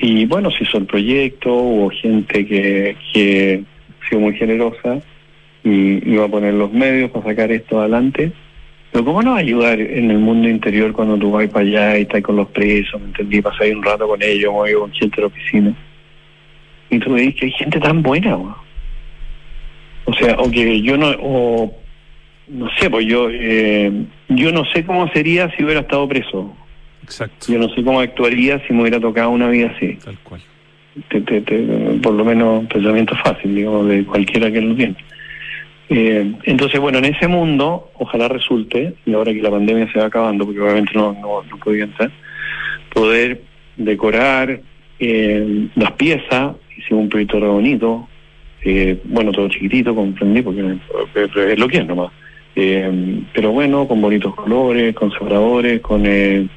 y, 0.00 0.26
bueno, 0.26 0.50
se 0.50 0.64
hizo 0.64 0.76
el 0.76 0.86
proyecto, 0.86 1.54
hubo 1.54 1.90
gente 1.90 2.44
que, 2.44 2.96
que 3.12 3.62
ha 4.02 4.08
sido 4.08 4.20
muy 4.20 4.34
generosa 4.34 5.00
y 5.62 6.10
iba 6.10 6.24
a 6.24 6.28
poner 6.28 6.52
los 6.54 6.72
medios 6.72 7.12
para 7.12 7.26
sacar 7.26 7.52
esto 7.52 7.78
adelante. 7.78 8.32
Pero 8.90 9.04
¿cómo 9.04 9.22
nos 9.22 9.38
ayudar 9.38 9.80
en 9.80 10.10
el 10.10 10.18
mundo 10.18 10.48
interior 10.48 10.92
cuando 10.92 11.16
tú 11.16 11.30
vas 11.30 11.48
para 11.48 11.64
allá 11.64 11.98
y 11.98 12.02
estás 12.02 12.22
con 12.22 12.34
los 12.34 12.48
presos, 12.48 13.00
¿me 13.00 13.06
entendí? 13.06 13.40
Pasas 13.40 13.70
un 13.70 13.84
rato 13.84 14.08
con 14.08 14.20
ellos, 14.20 14.52
o 14.52 14.80
con 14.80 14.92
gente 14.92 15.16
de 15.16 15.22
la 15.22 15.28
oficina. 15.28 15.74
Y 16.90 16.98
tú 16.98 17.12
ves 17.12 17.36
que 17.36 17.46
hay 17.46 17.52
gente 17.52 17.78
tan 17.78 18.02
buena, 18.02 18.36
O 18.36 20.14
sea, 20.18 20.34
o 20.38 20.50
que 20.50 20.82
yo 20.82 20.96
no, 20.96 21.14
o 21.20 21.72
no 22.48 22.68
sé, 22.80 22.90
pues 22.90 23.06
yo, 23.06 23.28
eh, 23.30 23.92
yo 24.28 24.50
no 24.50 24.64
sé 24.66 24.84
cómo 24.84 25.08
sería 25.12 25.54
si 25.56 25.62
hubiera 25.62 25.82
estado 25.82 26.08
preso. 26.08 26.52
Exacto. 27.04 27.52
Yo 27.52 27.58
no 27.58 27.68
sé 27.68 27.84
cómo 27.84 28.00
actuaría 28.00 28.58
si 28.66 28.72
me 28.72 28.80
hubiera 28.80 28.98
tocado 28.98 29.30
una 29.30 29.48
vida 29.48 29.72
así. 29.76 29.98
Tal 30.02 30.18
cual. 30.20 30.40
por 32.02 32.14
lo 32.14 32.24
menos 32.24 32.66
pensamiento 32.66 33.14
fácil, 33.22 33.54
digamos, 33.54 33.88
de 33.88 34.04
cualquiera 34.04 34.50
que 34.50 34.60
lo 34.60 34.74
tiene. 34.74 34.96
Eh, 35.90 36.32
entonces, 36.44 36.80
bueno, 36.80 36.98
en 36.98 37.04
ese 37.04 37.28
mundo, 37.28 37.90
ojalá 37.98 38.28
resulte, 38.28 38.94
y 39.04 39.12
ahora 39.12 39.32
que 39.34 39.42
la 39.42 39.50
pandemia 39.50 39.92
se 39.92 39.98
va 39.98 40.06
acabando, 40.06 40.46
porque 40.46 40.60
obviamente 40.60 40.92
no, 40.94 41.12
no, 41.12 41.42
no 41.42 41.56
podía 41.58 41.84
entrar, 41.84 42.10
poder 42.92 43.42
decorar 43.76 44.60
eh, 44.98 45.68
las 45.74 45.92
piezas, 45.92 46.56
hicimos 46.76 47.02
un 47.02 47.08
proyecto 47.10 47.38
bonito, 47.38 48.08
eh, 48.62 48.98
bueno, 49.04 49.30
todo 49.30 49.48
chiquitito, 49.50 49.94
comprendí, 49.94 50.40
porque 50.40 50.78
es 51.14 51.58
lo 51.58 51.68
que 51.68 51.78
es 51.78 51.86
nomás. 51.86 52.10
Eh, 52.56 53.22
pero 53.34 53.50
bueno, 53.50 53.86
con 53.86 54.00
bonitos 54.00 54.34
colores, 54.34 54.94
con 54.94 55.10
sobradores, 55.10 55.80
con, 55.80 56.06
eh, 56.06 56.48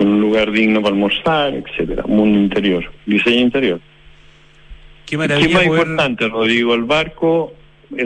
con 0.00 0.08
un 0.08 0.20
lugar 0.22 0.50
digno 0.50 0.80
para 0.80 0.94
almorzar, 0.94 1.52
etcétera, 1.54 2.04
mundo 2.06 2.38
interior, 2.38 2.90
diseño 3.04 3.40
interior. 3.40 3.80
Qué 5.04 5.18
maravilla. 5.18 5.46
¿Qué 5.46 5.54
más 5.54 5.66
importante, 5.66 6.26
Rodrigo? 6.26 6.72
El 6.72 6.84
barco, 6.84 7.52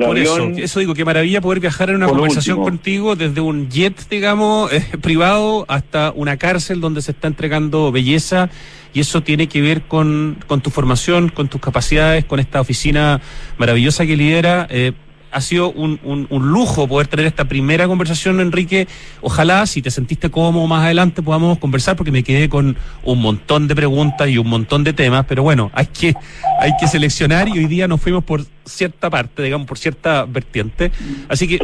por 0.04 0.18
eso, 0.18 0.48
eso 0.56 0.80
digo, 0.80 0.92
qué 0.94 1.04
maravilla 1.04 1.40
poder 1.40 1.60
viajar 1.60 1.90
en 1.90 1.96
una 1.96 2.08
conversación 2.08 2.60
contigo 2.64 3.14
desde 3.14 3.40
un 3.40 3.70
jet, 3.70 4.08
digamos, 4.08 4.72
eh, 4.72 4.82
privado 5.00 5.66
hasta 5.68 6.12
una 6.16 6.36
cárcel 6.36 6.80
donde 6.80 7.00
se 7.00 7.12
está 7.12 7.28
entregando 7.28 7.92
belleza 7.92 8.50
y 8.92 8.98
eso 8.98 9.22
tiene 9.22 9.46
que 9.46 9.60
ver 9.60 9.82
con, 9.82 10.38
con 10.48 10.62
tu 10.62 10.70
formación, 10.70 11.28
con 11.28 11.46
tus 11.46 11.60
capacidades, 11.60 12.24
con 12.24 12.40
esta 12.40 12.60
oficina 12.60 13.20
maravillosa 13.56 14.04
que 14.04 14.16
lidera. 14.16 14.66
Eh, 14.68 14.94
ha 15.34 15.40
sido 15.40 15.72
un, 15.72 15.98
un, 16.04 16.52
lujo 16.52 16.86
poder 16.86 17.08
tener 17.08 17.26
esta 17.26 17.44
primera 17.46 17.88
conversación, 17.88 18.40
Enrique. 18.40 18.86
Ojalá, 19.20 19.66
si 19.66 19.82
te 19.82 19.90
sentiste 19.90 20.30
cómodo 20.30 20.64
más 20.68 20.84
adelante, 20.84 21.22
podamos 21.22 21.58
conversar, 21.58 21.96
porque 21.96 22.12
me 22.12 22.22
quedé 22.22 22.48
con 22.48 22.76
un 23.02 23.20
montón 23.20 23.66
de 23.66 23.74
preguntas 23.74 24.28
y 24.28 24.38
un 24.38 24.48
montón 24.48 24.84
de 24.84 24.92
temas, 24.92 25.24
pero 25.28 25.42
bueno, 25.42 25.72
hay 25.74 25.86
que, 25.86 26.14
hay 26.60 26.70
que 26.80 26.86
seleccionar 26.86 27.48
y 27.48 27.58
hoy 27.58 27.66
día 27.66 27.88
nos 27.88 28.00
fuimos 28.00 28.22
por 28.22 28.42
cierta 28.64 29.10
parte, 29.10 29.42
digamos, 29.42 29.66
por 29.66 29.76
cierta 29.76 30.24
vertiente. 30.24 30.92
Así 31.28 31.48
que 31.48 31.58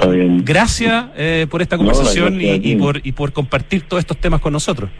gracias 0.44 1.04
eh, 1.16 1.46
por 1.48 1.62
esta 1.62 1.76
conversación 1.76 2.40
y, 2.40 2.74
por, 2.74 3.00
y 3.04 3.12
por 3.12 3.32
compartir 3.32 3.82
todos 3.82 4.00
estos 4.00 4.16
temas 4.16 4.40
con 4.40 4.52
nosotros. 4.52 4.90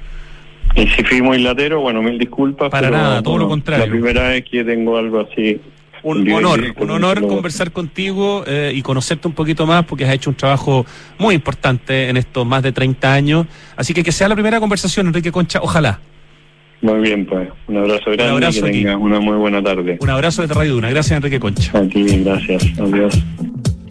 Y 0.77 0.87
si 0.87 1.03
fui 1.03 1.21
muy 1.21 1.39
latero, 1.39 1.81
bueno, 1.81 2.01
mil 2.01 2.17
disculpas. 2.17 2.71
Para 2.71 2.89
nada, 2.89 3.21
todo 3.21 3.39
lo 3.39 3.49
contrario. 3.49 3.87
La 3.87 3.91
primera 3.91 4.29
vez 4.29 4.45
que 4.49 4.63
tengo 4.63 4.97
algo 4.97 5.19
así 5.19 5.61
un 6.03 6.31
honor, 6.33 6.75
un 6.79 6.91
honor 6.91 7.27
conversar 7.27 7.73
contigo 7.73 8.45
eh, 8.47 8.73
y 8.75 8.83
conocerte 8.83 9.29
un 9.29 9.35
poquito 9.35 9.67
más 9.67 9.85
porque 9.85 10.05
has 10.05 10.15
hecho 10.15 10.31
un 10.31 10.37
trabajo 10.37 10.87
muy 11.19 11.35
importante 11.35 12.09
en 12.09 12.17
estos 12.17 12.47
más 12.47 12.63
de 12.63 12.73
30 12.73 13.13
años. 13.13 13.47
Así 13.77 13.95
que 13.95 14.03
que 14.03 14.13
sea 14.13 14.29
la 14.29 14.35
primera 14.35 14.61
conversación, 14.61 15.07
Enrique 15.09 15.33
Concha, 15.33 15.61
ojalá. 15.63 16.01
Muy 16.83 17.01
bien, 17.01 17.27
pues. 17.27 17.49
Un 17.69 17.77
abrazo 17.77 18.11
grande. 18.11 18.25
Un 18.25 18.31
abrazo 18.45 18.63
que 18.65 18.73
tengas 18.73 18.97
una 18.97 19.21
muy 19.21 19.37
buena 19.37 19.63
tarde. 19.63 19.99
Un 20.01 20.11
abrazo 20.11 20.47
de 20.47 20.55
Radio 20.55 20.75
Duna. 20.75 20.89
Gracias, 20.91 21.17
Enrique 21.17 21.39
Concha. 21.39 21.79
A 21.79 21.83
ti, 21.83 22.05
gracias. 22.25 22.65
Adiós. 22.79 23.23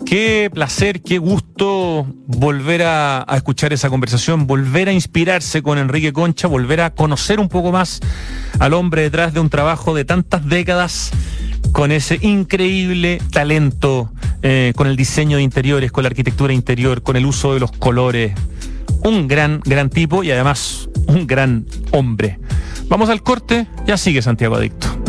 Qué 0.05 0.49
placer, 0.51 1.01
qué 1.01 1.19
gusto 1.19 2.07
volver 2.25 2.81
a, 2.81 3.23
a, 3.31 3.37
escuchar 3.37 3.73
esa 3.73 3.91
conversación, 3.91 4.47
volver 4.47 4.89
a 4.89 4.91
inspirarse 4.91 5.61
con 5.61 5.77
Enrique 5.77 6.11
Concha, 6.11 6.47
volver 6.47 6.81
a 6.81 6.89
conocer 6.95 7.39
un 7.39 7.47
poco 7.47 7.71
más 7.71 7.99
al 8.59 8.73
hombre 8.73 9.03
detrás 9.03 9.35
de 9.35 9.39
un 9.39 9.49
trabajo 9.49 9.93
de 9.93 10.05
tantas 10.05 10.47
décadas 10.47 11.11
con 11.71 11.91
ese 11.91 12.17
increíble 12.21 13.21
talento, 13.31 14.11
eh, 14.41 14.73
con 14.75 14.87
el 14.87 14.95
diseño 14.95 15.37
de 15.37 15.43
interiores, 15.43 15.91
con 15.91 16.03
la 16.03 16.09
arquitectura 16.09 16.53
interior, 16.53 17.01
con 17.01 17.15
el 17.15 17.25
uso 17.25 17.53
de 17.53 17.59
los 17.59 17.71
colores. 17.71 18.33
Un 19.03 19.27
gran, 19.27 19.61
gran 19.63 19.89
tipo 19.89 20.23
y 20.23 20.31
además 20.31 20.89
un 21.07 21.25
gran 21.25 21.65
hombre. 21.91 22.39
Vamos 22.87 23.09
al 23.09 23.21
corte, 23.21 23.67
ya 23.85 23.97
sigue 23.97 24.21
Santiago 24.21 24.55
Adicto. 24.55 25.08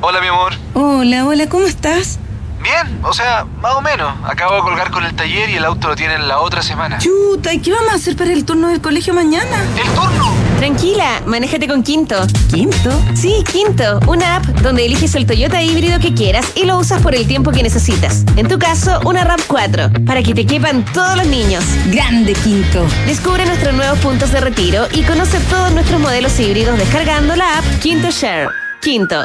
Hola, 0.00 0.20
mi 0.20 0.26
amor. 0.26 0.54
Hola, 0.74 1.24
hola, 1.24 1.48
¿cómo 1.48 1.66
estás? 1.66 2.18
Bien, 2.60 2.98
o 3.04 3.12
sea, 3.12 3.44
más 3.60 3.74
o 3.76 3.80
menos. 3.80 4.12
Acabo 4.24 4.56
de 4.56 4.62
colgar 4.62 4.90
con 4.90 5.04
el 5.04 5.14
taller 5.14 5.48
y 5.50 5.54
el 5.54 5.64
auto 5.64 5.86
lo 5.86 5.94
tienen 5.94 6.26
la 6.26 6.40
otra 6.40 6.62
semana. 6.62 6.98
Chuta, 6.98 7.54
¿y 7.54 7.60
qué 7.60 7.70
vamos 7.72 7.92
a 7.92 7.94
hacer 7.94 8.16
para 8.16 8.32
el 8.32 8.44
turno 8.44 8.66
del 8.66 8.80
colegio 8.80 9.14
mañana? 9.14 9.62
¿El 9.76 9.88
turno? 9.94 10.32
Tranquila, 10.58 11.22
manéjate 11.26 11.68
con 11.68 11.82
Quinto. 11.82 12.16
¿Quinto? 12.50 12.90
Sí, 13.14 13.44
Quinto, 13.50 14.00
una 14.06 14.36
app 14.36 14.44
donde 14.62 14.86
eliges 14.86 15.14
el 15.14 15.26
Toyota 15.26 15.62
híbrido 15.62 15.98
que 15.98 16.14
quieras 16.14 16.52
y 16.54 16.64
lo 16.64 16.78
usas 16.78 17.02
por 17.02 17.14
el 17.14 17.26
tiempo 17.26 17.50
que 17.50 17.62
necesitas. 17.62 18.24
En 18.36 18.48
tu 18.48 18.58
caso, 18.58 19.00
una 19.04 19.24
RAV4, 19.24 20.04
para 20.04 20.22
que 20.22 20.34
te 20.34 20.46
quepan 20.46 20.84
todos 20.92 21.16
los 21.16 21.26
niños. 21.26 21.64
Grande 21.90 22.32
Quinto. 22.32 22.86
Descubre 23.06 23.44
nuestros 23.46 23.74
nuevos 23.74 23.98
puntos 23.98 24.32
de 24.32 24.40
retiro 24.40 24.86
y 24.92 25.02
conoce 25.02 25.38
todos 25.50 25.72
nuestros 25.72 26.00
modelos 26.00 26.38
híbridos 26.40 26.78
descargando 26.78 27.36
la 27.36 27.58
app 27.58 27.64
Quinto 27.80 28.10
Share. 28.10 28.48
Quinto. 28.80 29.24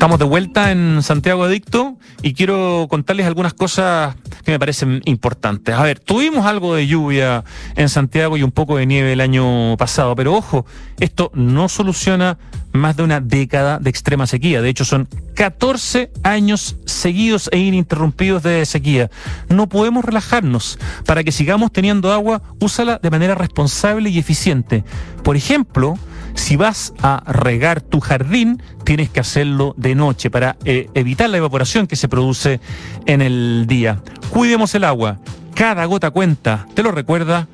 Estamos 0.00 0.18
de 0.18 0.24
vuelta 0.24 0.72
en 0.72 1.02
Santiago 1.02 1.44
Adicto 1.44 1.98
y 2.22 2.32
quiero 2.32 2.86
contarles 2.88 3.26
algunas 3.26 3.52
cosas 3.52 4.16
que 4.46 4.50
me 4.50 4.58
parecen 4.58 5.02
importantes. 5.04 5.74
A 5.74 5.82
ver, 5.82 6.00
tuvimos 6.00 6.46
algo 6.46 6.74
de 6.74 6.86
lluvia 6.86 7.44
en 7.76 7.90
Santiago 7.90 8.38
y 8.38 8.42
un 8.42 8.50
poco 8.50 8.78
de 8.78 8.86
nieve 8.86 9.12
el 9.12 9.20
año 9.20 9.76
pasado, 9.76 10.16
pero 10.16 10.32
ojo, 10.32 10.64
esto 11.00 11.30
no 11.34 11.68
soluciona 11.68 12.38
más 12.72 12.96
de 12.96 13.02
una 13.02 13.20
década 13.20 13.78
de 13.78 13.90
extrema 13.90 14.26
sequía. 14.26 14.62
De 14.62 14.70
hecho, 14.70 14.86
son 14.86 15.06
14 15.34 16.10
años 16.22 16.76
seguidos 16.86 17.50
e 17.52 17.58
ininterrumpidos 17.58 18.42
de 18.42 18.64
sequía. 18.64 19.10
No 19.50 19.68
podemos 19.68 20.02
relajarnos. 20.02 20.78
Para 21.04 21.24
que 21.24 21.30
sigamos 21.30 21.72
teniendo 21.72 22.10
agua, 22.10 22.40
úsala 22.58 22.98
de 23.02 23.10
manera 23.10 23.34
responsable 23.34 24.08
y 24.08 24.18
eficiente. 24.18 24.82
Por 25.22 25.36
ejemplo, 25.36 25.98
si 26.34 26.56
vas 26.56 26.92
a 27.02 27.22
regar 27.26 27.80
tu 27.80 28.00
jardín, 28.00 28.62
tienes 28.84 29.10
que 29.10 29.20
hacerlo 29.20 29.74
de 29.76 29.94
noche 29.94 30.30
para 30.30 30.56
eh, 30.64 30.88
evitar 30.94 31.30
la 31.30 31.38
evaporación 31.38 31.86
que 31.86 31.96
se 31.96 32.08
produce 32.08 32.60
en 33.06 33.22
el 33.22 33.66
día. 33.66 34.02
Cuidemos 34.30 34.74
el 34.74 34.84
agua. 34.84 35.18
Cada 35.54 35.84
gota 35.84 36.10
cuenta. 36.10 36.66
¿Te 36.74 36.82
lo 36.82 36.92
recuerda? 36.92 37.48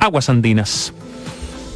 Aguas 0.00 0.28
Andinas. 0.28 0.92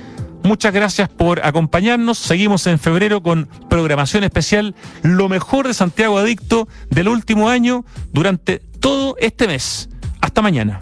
Muchas 0.44 0.74
gracias 0.74 1.10
por 1.10 1.46
acompañarnos. 1.46 2.18
Seguimos 2.18 2.66
en 2.68 2.80
febrero 2.80 3.22
con 3.22 3.48
programación 3.70 4.24
especial, 4.24 4.76
lo 5.04 5.30
mejor 5.30 5.68
de 5.68 5.74
Santiago 5.74 6.18
Adicto 6.18 6.68
del 6.90 7.10
último 7.10 7.50
año 7.50 7.86
durante 8.12 8.60
todo 8.80 9.16
este 9.20 9.48
mes. 9.48 9.90
Hasta 10.20 10.42
mañana. 10.42 10.82